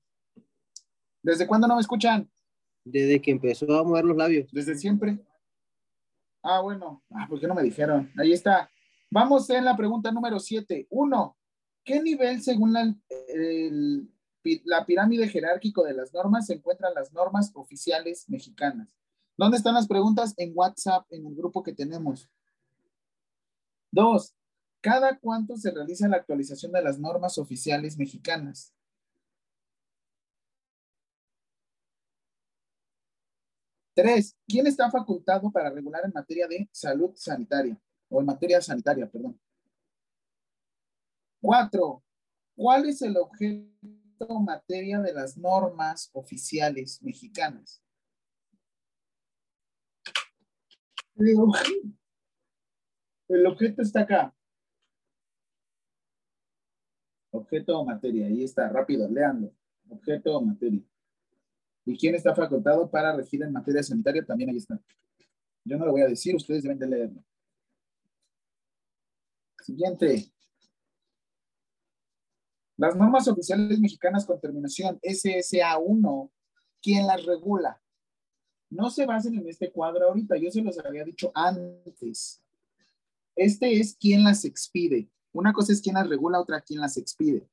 ¿Desde 1.22 1.46
cuándo 1.46 1.68
no 1.68 1.74
me 1.76 1.80
escuchan? 1.82 2.28
Desde 2.82 3.20
que 3.20 3.30
empezó 3.30 3.78
a 3.78 3.84
mover 3.84 4.06
los 4.06 4.16
labios. 4.16 4.50
¿Desde 4.52 4.74
siempre? 4.74 5.20
Ah, 6.42 6.60
bueno. 6.62 7.04
Ah, 7.10 7.26
¿por 7.28 7.38
qué 7.38 7.46
no 7.46 7.54
me 7.54 7.62
dijeron? 7.62 8.10
Ahí 8.18 8.32
está. 8.32 8.70
Vamos 9.10 9.48
en 9.50 9.64
la 9.66 9.76
pregunta 9.76 10.10
número 10.10 10.40
7. 10.40 10.86
Uno, 10.90 11.36
¿qué 11.84 12.00
nivel 12.02 12.42
según 12.42 12.72
la, 12.72 12.94
el- 13.28 14.08
la 14.64 14.86
pirámide 14.86 15.28
jerárquico 15.28 15.84
de 15.84 15.94
las 15.94 16.12
normas 16.12 16.46
se 16.46 16.54
encuentran 16.54 16.94
las 16.94 17.12
normas 17.12 17.50
oficiales 17.54 18.28
mexicanas? 18.28 18.96
¿Dónde 19.36 19.56
están 19.56 19.74
las 19.74 19.88
preguntas? 19.88 20.34
En 20.36 20.52
WhatsApp, 20.54 21.06
en 21.10 21.26
el 21.26 21.34
grupo 21.34 21.62
que 21.62 21.72
tenemos. 21.72 22.28
Dos, 23.90 24.34
¿cada 24.80 25.18
cuánto 25.18 25.56
se 25.56 25.70
realiza 25.70 26.08
la 26.08 26.18
actualización 26.18 26.72
de 26.72 26.82
las 26.82 26.98
normas 26.98 27.38
oficiales 27.38 27.96
mexicanas? 27.96 28.72
Tres, 33.94 34.36
¿quién 34.46 34.66
está 34.66 34.90
facultado 34.90 35.50
para 35.50 35.70
regular 35.70 36.02
en 36.04 36.12
materia 36.14 36.46
de 36.46 36.68
salud 36.72 37.12
sanitaria? 37.16 37.78
O 38.08 38.20
en 38.20 38.26
materia 38.26 38.60
sanitaria, 38.60 39.10
perdón. 39.10 39.38
Cuatro, 41.40 42.02
¿cuál 42.54 42.88
es 42.88 43.02
el 43.02 43.16
objeto 43.16 43.68
o 44.28 44.40
materia 44.40 45.00
de 45.00 45.12
las 45.12 45.36
normas 45.36 46.10
oficiales 46.12 47.02
mexicanas? 47.02 47.82
El 53.28 53.46
objeto 53.46 53.82
está 53.82 54.00
acá. 54.00 54.34
Objeto 57.32 57.78
o 57.78 57.84
materia, 57.84 58.26
ahí 58.26 58.42
está, 58.42 58.68
rápido, 58.68 59.08
leanlo. 59.08 59.54
Objeto 59.88 60.36
o 60.36 60.44
materia. 60.44 60.82
¿Y 61.84 61.96
quién 61.96 62.14
está 62.14 62.34
facultado 62.34 62.90
para 62.90 63.14
regir 63.14 63.42
en 63.42 63.52
materia 63.52 63.82
sanitaria? 63.82 64.24
También 64.24 64.50
ahí 64.50 64.56
está. 64.56 64.80
Yo 65.64 65.76
no 65.76 65.86
lo 65.86 65.92
voy 65.92 66.02
a 66.02 66.06
decir, 66.06 66.34
ustedes 66.34 66.62
deben 66.62 66.78
de 66.78 66.86
leerlo. 66.86 67.24
Siguiente. 69.62 70.32
Las 72.80 72.96
normas 72.96 73.28
oficiales 73.28 73.78
mexicanas 73.78 74.24
con 74.24 74.40
terminación 74.40 74.98
SSA1, 75.02 76.30
¿quién 76.80 77.06
las 77.06 77.26
regula? 77.26 77.78
No 78.70 78.88
se 78.88 79.04
basen 79.04 79.34
en 79.34 79.46
este 79.46 79.70
cuadro 79.70 80.08
ahorita, 80.08 80.38
yo 80.38 80.50
se 80.50 80.62
los 80.62 80.78
había 80.78 81.04
dicho 81.04 81.30
antes. 81.34 82.42
Este 83.36 83.78
es 83.78 83.94
quien 83.96 84.24
las 84.24 84.46
expide. 84.46 85.10
Una 85.34 85.52
cosa 85.52 85.74
es 85.74 85.82
quien 85.82 85.96
las 85.96 86.08
regula, 86.08 86.40
otra 86.40 86.62
quien 86.62 86.80
las 86.80 86.96
expide. 86.96 87.46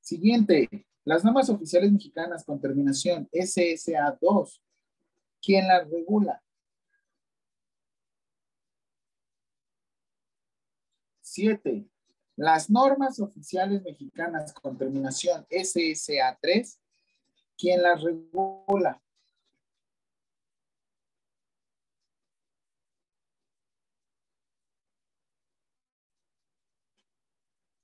Siguiente. 0.00 0.86
Las 1.04 1.22
normas 1.22 1.50
oficiales 1.50 1.92
mexicanas 1.92 2.42
con 2.42 2.58
terminación 2.58 3.28
SSA2. 3.30 4.62
¿Quién 5.42 5.68
las 5.68 5.90
regula? 5.90 6.42
Siete. 11.20 11.86
Las 12.36 12.68
normas 12.68 13.18
oficiales 13.18 13.82
mexicanas 13.82 14.52
con 14.52 14.76
terminación 14.76 15.46
SSA3. 15.48 16.78
¿Quién 17.56 17.82
las 17.82 18.02
regula? 18.02 19.02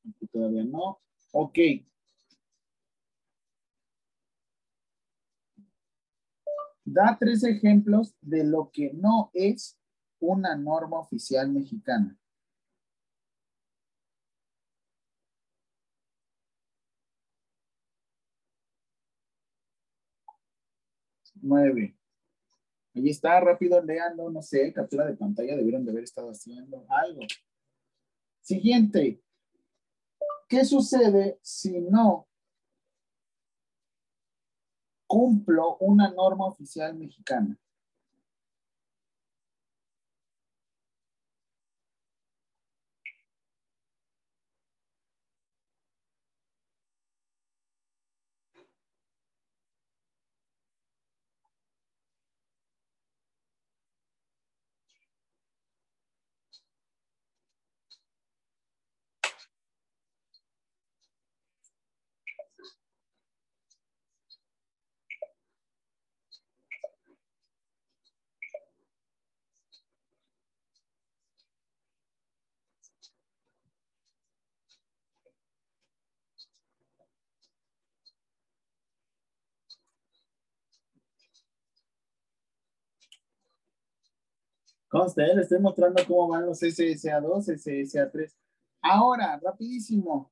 Aquí 0.07 0.27
todavía 0.27 0.65
no. 0.65 1.01
Ok. 1.33 1.59
Da 6.85 7.17
tres 7.19 7.43
ejemplos 7.45 8.15
de 8.21 8.45
lo 8.45 8.71
que 8.71 8.93
no 8.93 9.31
es 9.33 9.79
una 10.21 10.55
norma 10.57 10.99
oficial 10.99 11.51
mexicana. 11.51 12.19
Nueve. 21.43 21.95
Ahí 22.95 23.09
está, 23.09 23.41
rápido 23.41 23.83
leando, 23.83 24.31
no 24.31 24.43
sé, 24.43 24.73
captura 24.73 25.07
de 25.07 25.17
pantalla, 25.17 25.57
debieron 25.57 25.85
de 25.85 25.91
haber 25.91 26.05
estado 26.05 26.31
haciendo 26.31 26.85
algo. 26.89 27.23
Siguiente. 28.41 29.23
¿Qué 30.49 30.65
sucede 30.65 31.39
si 31.43 31.81
no 31.81 32.29
cumplo 35.07 35.77
una 35.79 36.11
norma 36.11 36.47
oficial 36.47 36.95
mexicana? 36.95 37.59
Conste, 84.93 85.23
¿eh? 85.23 85.35
les 85.35 85.45
estoy 85.45 85.59
mostrando 85.59 86.03
cómo 86.07 86.29
van 86.29 86.45
los 86.45 86.61
SSA2, 86.61 87.47
SSA3. 87.47 88.31
Ahora, 88.83 89.41
rapidísimo. 89.43 90.31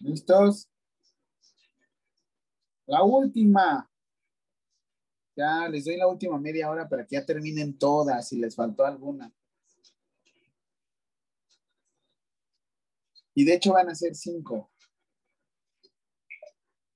¿Listos? 0.00 0.68
La 2.86 3.02
última. 3.04 3.88
Ya 5.36 5.68
les 5.68 5.84
doy 5.84 5.96
la 5.96 6.08
última 6.08 6.38
media 6.38 6.70
hora 6.70 6.88
para 6.88 7.06
que 7.06 7.16
ya 7.16 7.24
terminen 7.24 7.78
todas 7.78 8.28
si 8.28 8.38
les 8.38 8.56
faltó 8.56 8.84
alguna. 8.84 9.32
Y 13.34 13.44
de 13.44 13.54
hecho 13.54 13.72
van 13.72 13.88
a 13.88 13.94
ser 13.94 14.14
cinco. 14.14 14.70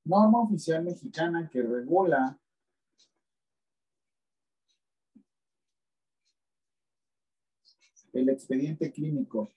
Norma 0.04 0.42
oficial 0.42 0.82
mexicana 0.82 1.48
que 1.50 1.62
regula 1.62 2.38
el 8.12 8.28
expediente 8.28 8.92
clínico. 8.92 9.50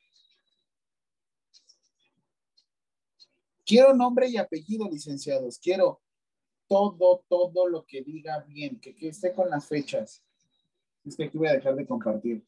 Quiero 3.67 3.93
nombre 3.93 4.29
y 4.29 4.37
apellido, 4.37 4.89
licenciados. 4.89 5.59
Quiero 5.59 6.01
todo, 6.69 7.25
todo 7.27 7.67
lo 7.67 7.85
que 7.85 8.01
diga 8.01 8.39
bien, 8.47 8.79
que, 8.79 8.95
esté 9.01 9.33
con 9.33 9.49
las 9.49 9.67
fechas. 9.67 10.23
Es 11.03 11.17
que 11.17 11.25
aquí 11.25 11.37
voy 11.37 11.49
a 11.49 11.53
dejar 11.53 11.75
de 11.75 11.85
compartir. 11.85 12.45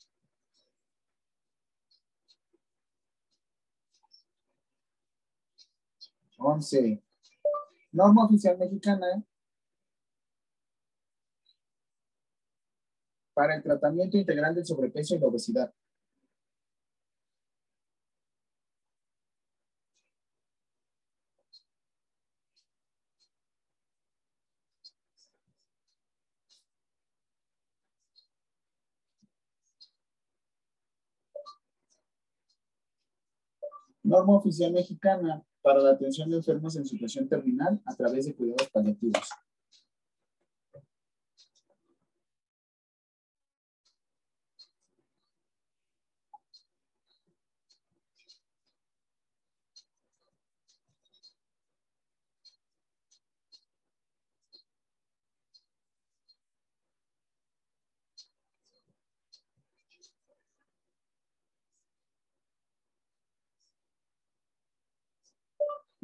Once. 6.38 7.04
Norma 7.92 8.24
oficial 8.24 8.58
mexicana 8.58 9.22
para 13.34 13.56
el 13.56 13.64
tratamiento 13.64 14.18
integral 14.18 14.56
del 14.56 14.66
sobrepeso 14.66 15.16
y 15.16 15.20
la 15.20 15.28
obesidad. 15.28 15.74
Norma 34.10 34.38
oficial 34.38 34.72
mexicana 34.74 35.44
para 35.62 35.80
la 35.82 35.92
atención 35.92 36.32
de 36.32 36.38
enfermos 36.38 36.76
en 36.76 36.84
situación 36.84 37.30
terminal 37.30 37.80
a 37.86 37.96
través 37.96 38.26
de 38.26 38.36
cuidados 38.36 38.68
paliativos. 38.70 39.30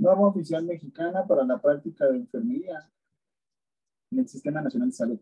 Norma 0.06 0.28
oficial 0.28 0.64
mexicana 0.64 1.26
para 1.26 1.44
la 1.44 1.60
práctica 1.60 2.06
de 2.06 2.18
enfermería 2.18 2.88
en 4.12 4.20
el 4.20 4.28
Sistema 4.28 4.62
Nacional 4.62 4.90
de 4.90 4.96
Salud. 4.96 5.20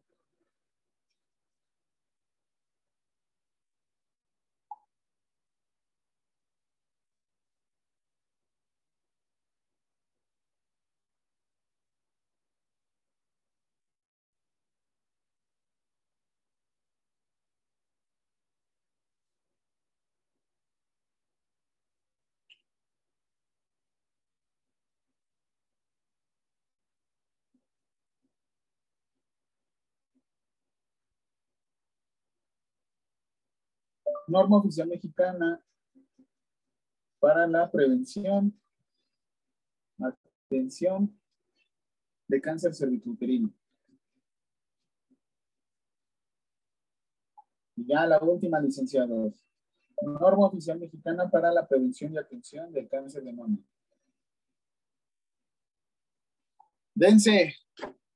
Norma 34.28 34.58
oficial 34.58 34.88
mexicana 34.88 35.64
para 37.20 37.48
la 37.48 37.70
prevención, 37.70 38.60
atención 40.00 41.18
de 42.28 42.42
cáncer 42.42 42.74
cervicuterino. 42.74 43.54
Y 47.76 47.86
ya 47.88 48.06
la 48.06 48.20
última, 48.20 48.60
licenciados. 48.60 49.46
Norma 50.02 50.48
oficial 50.48 50.80
mexicana 50.80 51.30
para 51.30 51.52
la 51.52 51.68
prevención 51.68 52.14
y 52.14 52.18
atención 52.18 52.72
del 52.72 52.90
cáncer 52.90 53.24
de 53.24 53.34
mama. 53.34 53.58
Dense, 56.96 57.56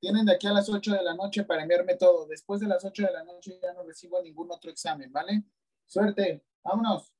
tienen 0.00 0.26
de 0.26 0.34
aquí 0.34 0.46
a 0.46 0.52
las 0.52 0.68
8 0.68 0.92
de 0.92 1.02
la 1.02 1.14
noche 1.14 1.44
para 1.44 1.62
enviarme 1.62 1.96
todo. 1.96 2.26
Después 2.26 2.60
de 2.60 2.68
las 2.68 2.84
8 2.84 3.04
de 3.04 3.12
la 3.12 3.24
noche 3.24 3.58
ya 3.60 3.72
no 3.72 3.82
recibo 3.82 4.22
ningún 4.22 4.50
otro 4.50 4.70
examen, 4.70 5.10
¿vale? 5.10 5.44
Suerte, 5.88 6.44
vámonos. 6.62 7.10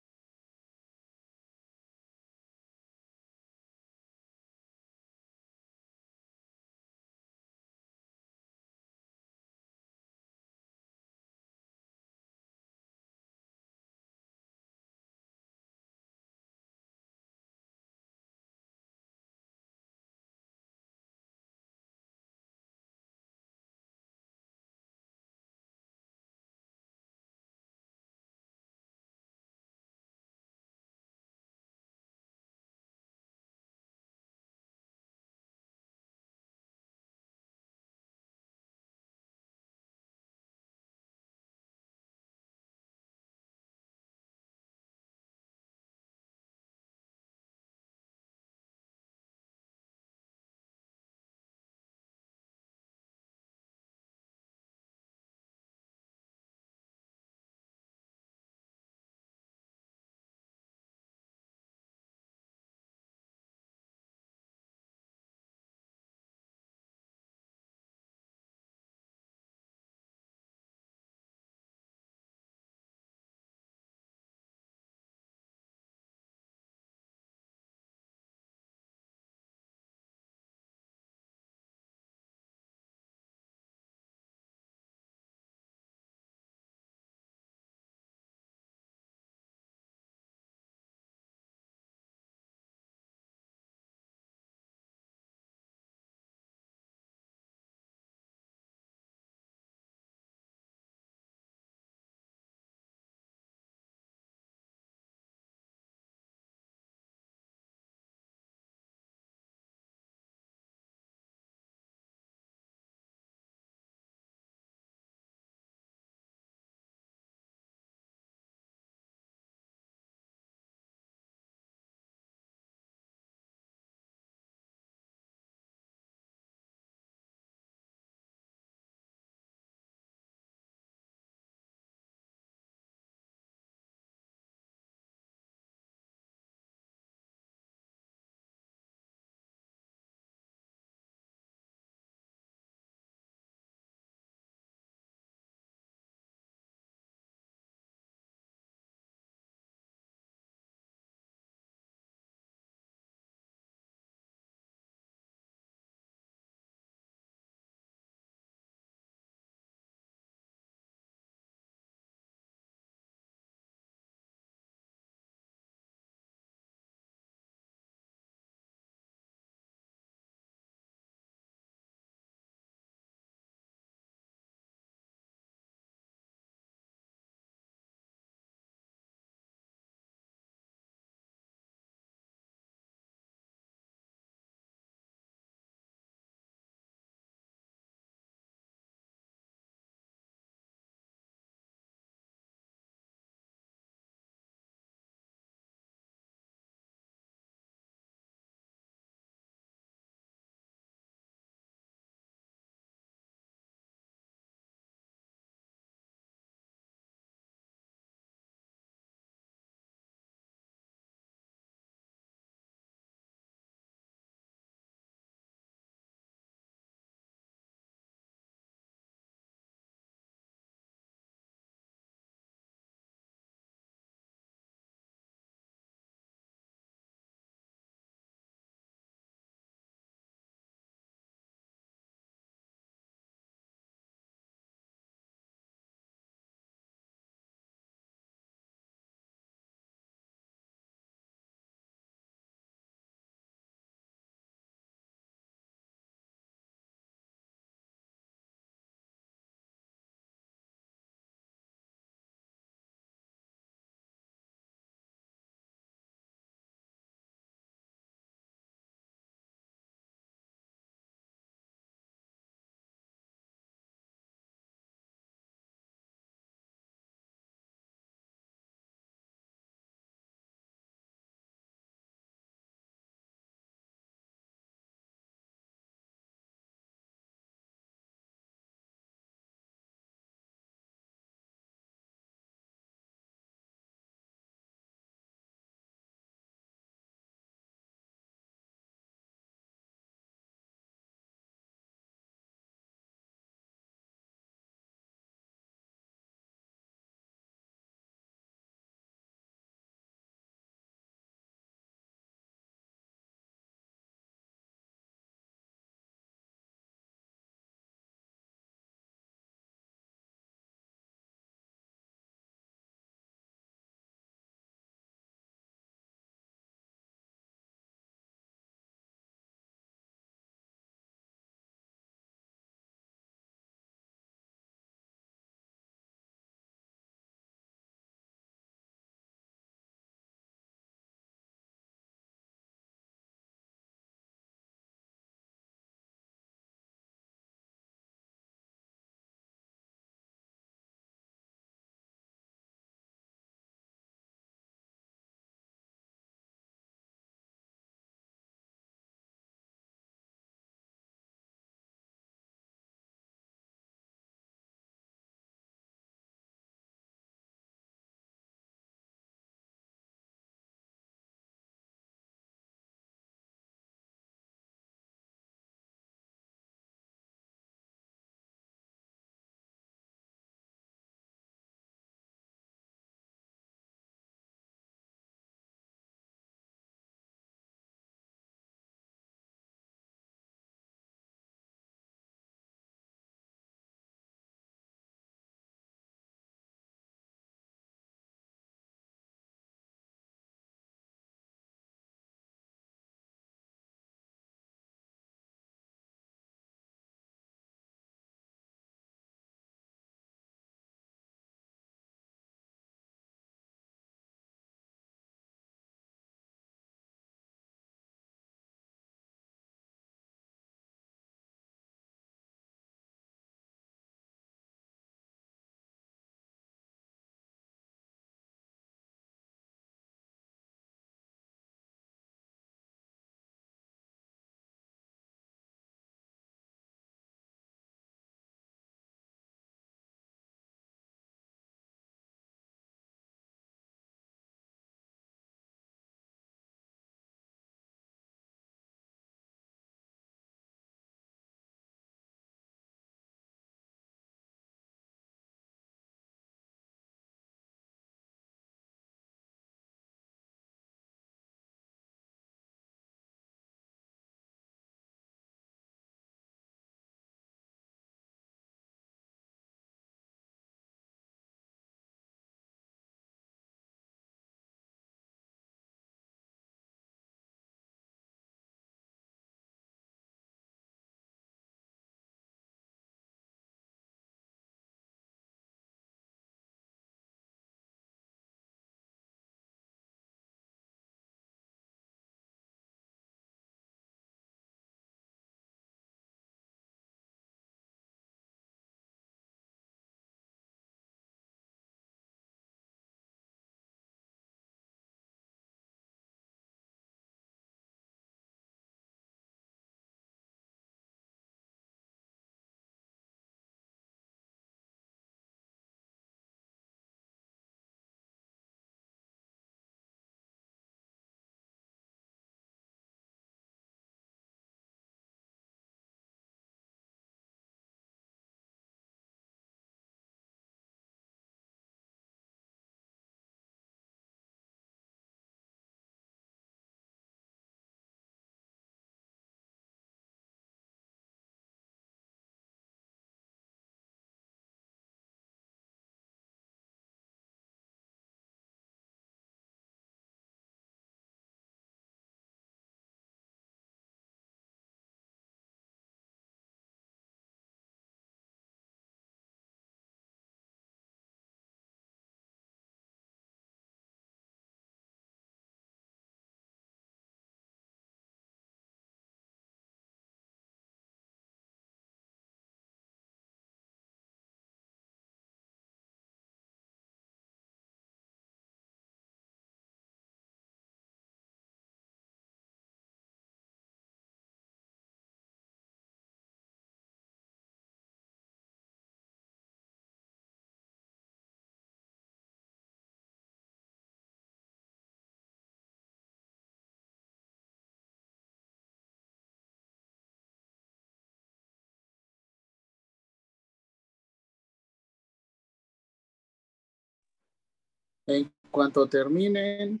En 598.30 598.52
cuanto 598.70 599.08
terminen, 599.08 600.00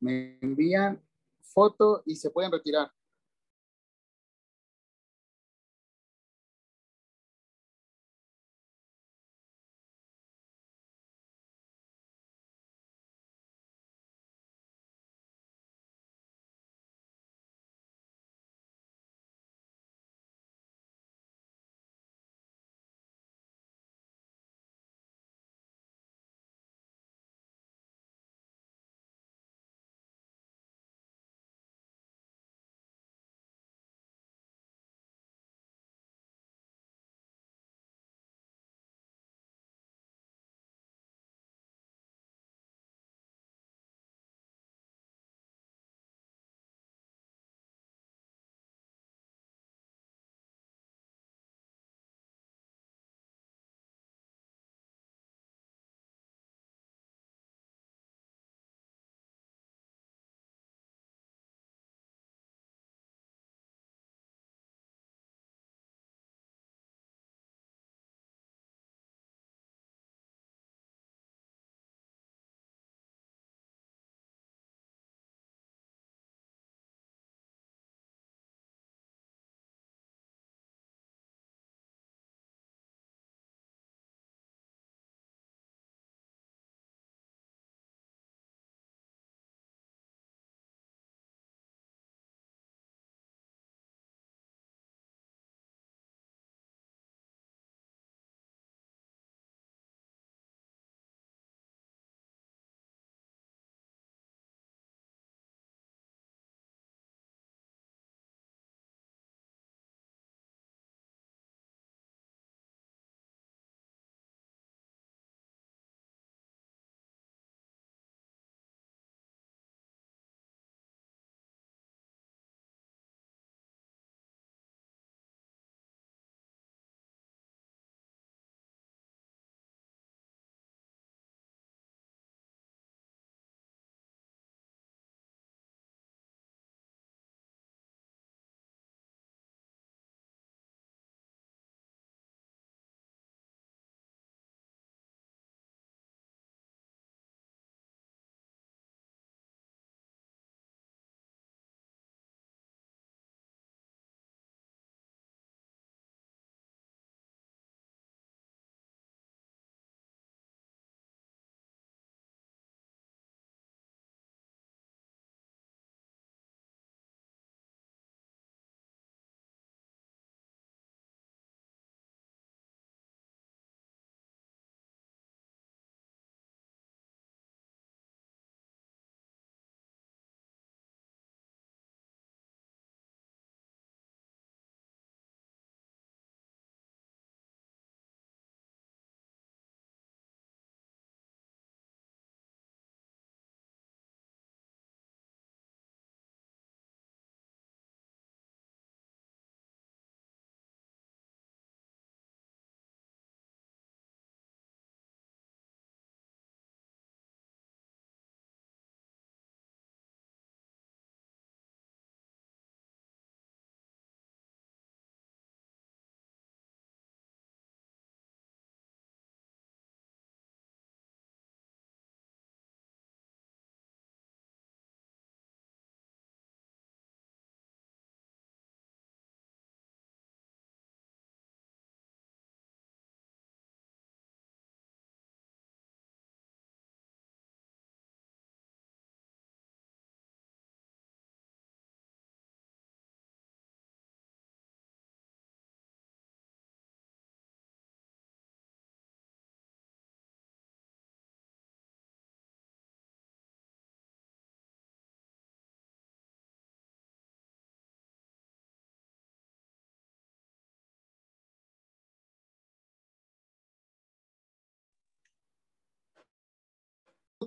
me 0.00 0.38
envían 0.42 1.00
foto 1.40 2.02
y 2.04 2.16
se 2.16 2.30
pueden 2.30 2.52
retirar. 2.52 2.92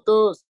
Fotos. 0.06 0.45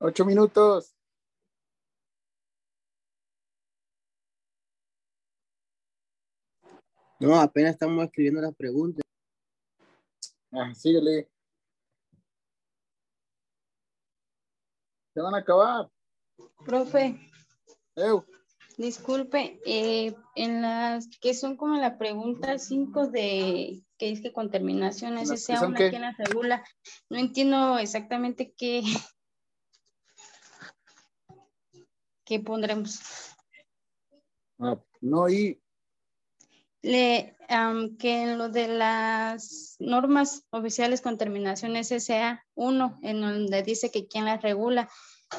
Ocho 0.00 0.24
minutos. 0.24 0.94
No, 7.20 7.34
apenas 7.40 7.72
estamos 7.72 8.04
escribiendo 8.04 8.40
las 8.40 8.54
preguntas. 8.54 9.02
Ah, 10.52 10.72
síguele. 10.74 11.28
Se 15.14 15.20
van 15.20 15.34
a 15.34 15.38
acabar. 15.38 15.90
Profe, 16.64 17.18
Eu. 17.96 18.24
disculpe, 18.76 19.60
eh, 19.66 20.14
en 20.36 20.62
las 20.62 21.08
que 21.20 21.34
son 21.34 21.56
como 21.56 21.74
la 21.76 21.98
pregunta 21.98 22.58
5 22.58 23.08
de 23.08 23.82
que 23.98 24.12
es 24.12 24.20
que 24.20 24.32
con 24.32 24.50
terminaciones 24.52 25.28
¿Las 25.28 25.30
que 25.30 25.36
sea 25.44 25.58
son 25.58 25.70
una 25.70 25.78
qué? 25.78 25.90
que 25.90 25.98
las 25.98 26.16
regula, 26.16 26.64
no 27.10 27.18
entiendo 27.18 27.78
exactamente 27.78 28.54
qué, 28.56 28.82
qué 32.28 32.40
pondremos. 32.40 33.00
Ah, 34.58 34.78
no, 35.00 35.28
y 35.30 35.60
Le, 36.82 37.36
que 37.98 38.22
en 38.22 38.36
lo 38.36 38.50
de 38.50 38.68
las 38.68 39.76
normas 39.78 40.46
oficiales 40.50 41.00
con 41.00 41.16
terminación 41.16 41.74
SSA 41.82 42.44
1, 42.54 43.00
en 43.02 43.20
donde 43.20 43.62
dice 43.62 43.90
que 43.90 44.06
quién 44.06 44.26
las 44.26 44.42
regula, 44.42 44.90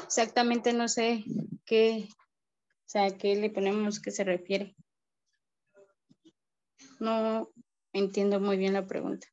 exactamente 0.04 0.72
no 0.72 0.88
sé 0.88 1.24
qué, 1.64 2.08
o 2.10 2.88
sea, 2.88 3.16
qué 3.16 3.36
le 3.36 3.50
ponemos 3.50 4.00
que 4.00 4.10
se 4.10 4.24
refiere. 4.24 4.74
No 6.98 7.50
entiendo 7.92 8.40
muy 8.40 8.56
bien 8.56 8.72
la 8.72 8.86
pregunta. 8.86 9.28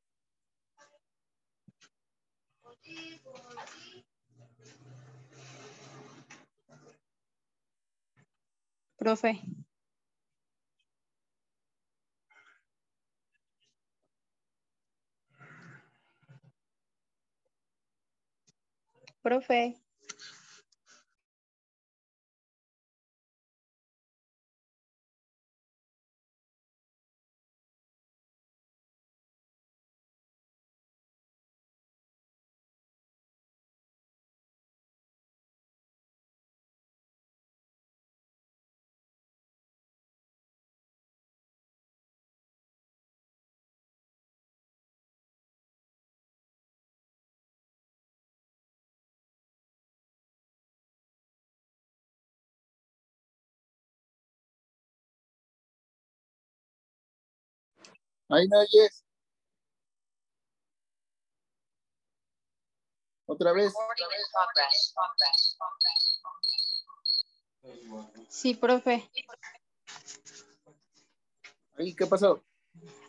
Profe. 9.08 9.40
Profe. 19.24 19.77
Ahí 58.30 58.48
me 58.48 58.58
oyes. 58.58 59.04
Otra 63.26 63.52
vez. 63.52 63.74
Sí, 68.30 68.56
profe. 68.56 69.10
Ahí, 71.78 71.94
¿qué 71.94 72.06
pasó? 72.08 72.44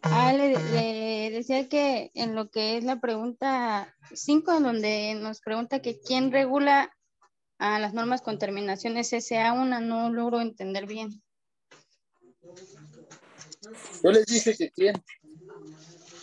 Ah, 0.03 0.33
le, 0.33 0.59
le 0.59 1.31
decía 1.31 1.69
que 1.69 2.11
en 2.15 2.35
lo 2.35 2.51
que 2.51 2.77
es 2.77 2.85
la 2.85 3.01
pregunta 3.01 3.95
5, 4.13 4.57
en 4.57 4.63
donde 4.63 5.15
nos 5.15 5.41
pregunta 5.41 5.81
que 5.81 6.01
quién 6.01 6.33
regula 6.33 6.95
a 7.59 7.79
las 7.79 7.95
normas 7.95 8.23
con 8.23 8.39
terminación 8.39 8.95
SSA1, 8.97 9.81
no 9.83 10.11
logro 10.11 10.41
entender 10.41 10.87
bien. 10.87 11.23
Yo 14.03 14.11
les 14.11 14.27
dije 14.27 14.57
que 14.57 14.71
quién. 14.71 14.95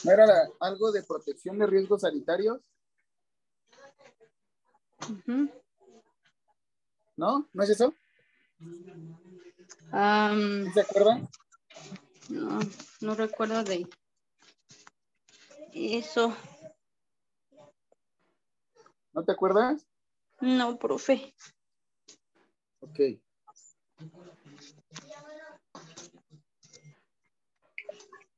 ¿No 0.03 0.11
era 0.11 0.25
la- 0.25 0.49
algo 0.59 0.91
de 0.91 1.03
protección 1.03 1.57
de 1.59 1.67
riesgos 1.67 2.01
sanitarios? 2.01 2.59
¿No? 7.17 7.47
¿No 7.53 7.63
es 7.63 7.69
eso? 7.69 7.93
¿Sí 8.59 10.71
¿Se 10.73 10.81
acuerdan? 10.81 11.27
no, 12.29 12.59
no 13.01 13.15
recuerdo 13.15 13.63
de 13.63 13.87
eso. 15.73 16.35
¿No 19.13 19.23
te 19.23 19.31
acuerdas? 19.31 19.85
No, 20.41 20.77
profe. 20.77 21.33
Ok. 22.79 22.99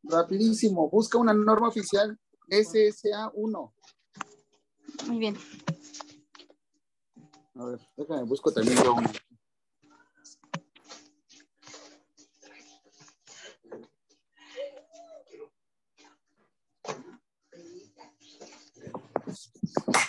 Rapidísimo, 0.10 0.90
busca 0.90 1.18
una 1.18 1.34
norma 1.34 1.68
oficial 1.68 2.18
SSA 2.50 3.32
1. 3.34 3.74
Muy 5.08 5.18
bien. 5.20 5.38
A 7.56 7.66
ver, 7.66 7.80
déjame, 7.98 8.24
busco 8.24 8.52
también 8.52 8.78
yo 8.84 8.94
una. 8.94 9.12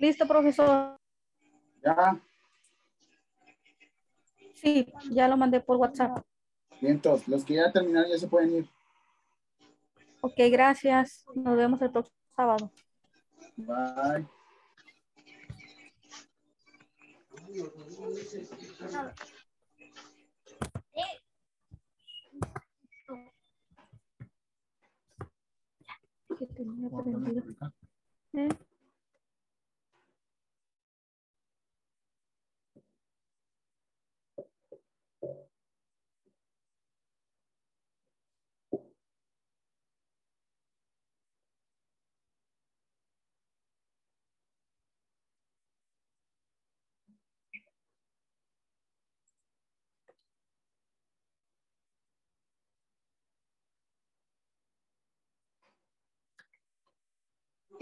Listo, 0.01 0.27
profesor. 0.27 0.97
Ya, 1.83 2.19
Sí, 4.55 4.91
ya 5.11 5.27
lo 5.27 5.37
mandé 5.37 5.59
por 5.61 5.77
WhatsApp. 5.77 6.23
vientos. 6.81 7.27
Los 7.27 7.43
que 7.45 7.55
ya 7.55 7.71
terminaron 7.71 8.09
ya 8.09 8.17
se 8.17 8.27
pueden 8.27 8.55
ir. 8.57 8.69
Ok, 10.21 10.33
gracias. 10.51 11.23
Nos 11.35 11.55
vemos 11.55 11.79
el 11.83 11.91
próximo 11.91 12.17
sábado. 12.35 12.71
Bye. 13.57 14.27
Que 26.37 26.45
tenía 26.47 26.89
prendido. 26.89 27.43
¿Eh? 28.33 28.49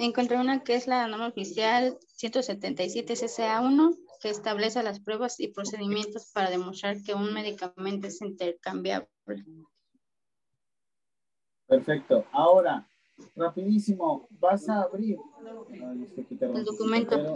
Encontré 0.01 0.37
una 0.37 0.63
que 0.63 0.75
es 0.75 0.87
la 0.87 1.05
norma 1.07 1.27
oficial 1.27 1.99
177 2.13 3.15
CCA1 3.15 3.97
que 4.21 4.29
establece 4.29 4.81
las 4.81 5.01
pruebas 5.01 5.41
y 5.41 5.49
procedimientos 5.49 6.31
para 6.31 6.49
demostrar 6.49 7.03
que 7.03 7.13
un 7.13 7.33
medicamento 7.33 8.07
es 8.07 8.21
intercambiable. 8.21 9.09
Perfecto. 11.67 12.25
Ahora, 12.31 12.89
rapidísimo, 13.35 14.25
vas 14.31 14.69
a 14.69 14.83
abrir 14.83 15.19
El 16.39 16.63
documento. 16.63 17.33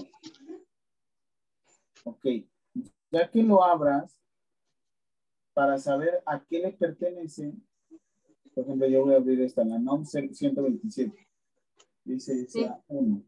Ok. 2.06 2.26
Ya 3.12 3.30
que 3.30 3.44
lo 3.44 3.62
abras, 3.62 4.18
para 5.54 5.78
saber 5.78 6.24
a 6.26 6.42
qué 6.46 6.60
le 6.60 6.72
pertenece, 6.72 7.54
por 8.56 8.64
ejemplo, 8.64 8.88
yo 8.88 9.04
voy 9.04 9.16
a 9.16 9.18
abrir 9.18 9.42
esta, 9.42 9.66
la 9.66 9.78
NOM 9.78 10.06
127. 10.06 11.28
Licencia 12.06 12.72
ah, 12.72 12.84
1. 12.90 13.26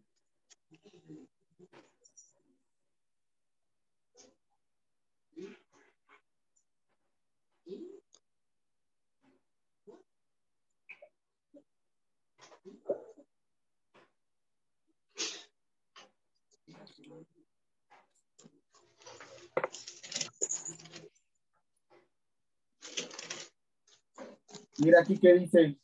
Mira 24.77 24.99
aquí 25.01 25.17
que 25.17 25.33
dice 25.33 25.79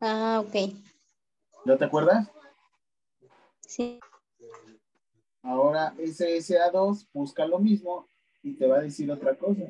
Ah, 0.00 0.42
ok. 0.44 0.74
¿Ya 1.66 1.76
te 1.76 1.84
acuerdas? 1.84 2.28
Sí. 3.60 4.00
Ahora 5.42 5.94
SSA2 5.96 7.08
busca 7.12 7.46
lo 7.46 7.58
mismo 7.58 8.06
y 8.42 8.54
te 8.54 8.66
va 8.66 8.78
a 8.78 8.82
decir 8.82 9.10
otra 9.10 9.36
cosa. 9.36 9.62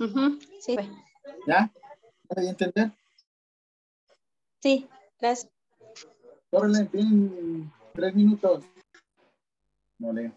Ujú, 0.00 0.38
Sí. 0.60 0.76
¿Ya? 1.46 1.70
¿Ya 2.30 2.42
de 2.42 2.48
entender? 2.48 2.92
Sí, 4.60 4.88
gracias. 5.20 5.52
Órale, 6.50 6.84
tienen 6.86 7.70
tres 7.92 8.14
minutos. 8.14 8.64
Vale. 9.98 10.32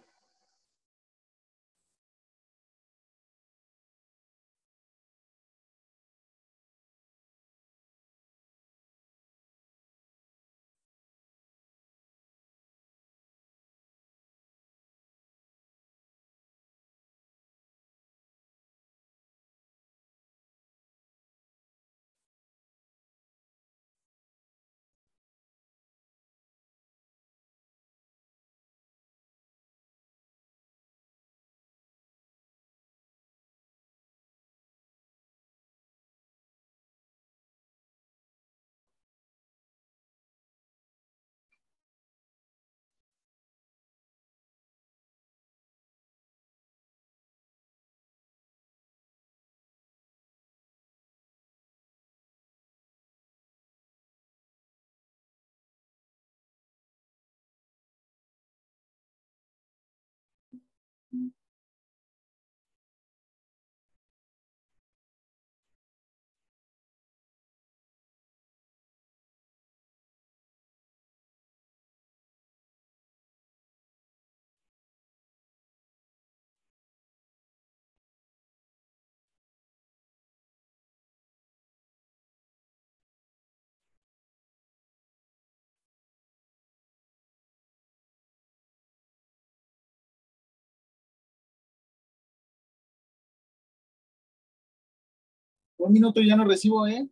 Un 95.78 95.94
minuto 95.94 96.20
y 96.20 96.28
ya 96.28 96.36
no 96.36 96.46
recibo, 96.46 96.88
¿eh? 96.88 97.08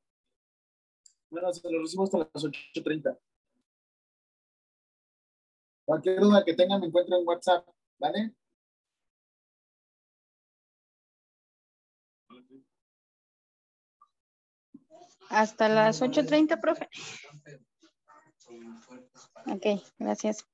Bueno, 1.29 1.53
se 1.53 1.69
lo 1.71 1.81
recibo 1.81 2.03
hasta 2.03 2.17
las 2.19 2.43
8.30. 2.43 3.17
Cualquier 5.85 6.19
duda 6.19 6.43
que 6.43 6.55
tengan 6.55 6.81
me 6.81 6.87
encuentro 6.87 7.17
en 7.17 7.27
WhatsApp, 7.27 7.67
¿vale? 7.99 8.33
Hasta 15.29 15.69
las 15.69 16.01
8.30, 16.01 16.59
profe. 16.59 16.89
Ok, 19.47 19.83
gracias. 19.99 20.45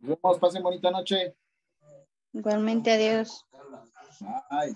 Nos 0.00 0.18
vemos, 0.20 0.38
pasen 0.38 0.62
bonita 0.62 0.90
noche. 0.90 1.36
Igualmente, 2.32 2.92
adiós. 2.92 3.44
Bye. 4.20 4.74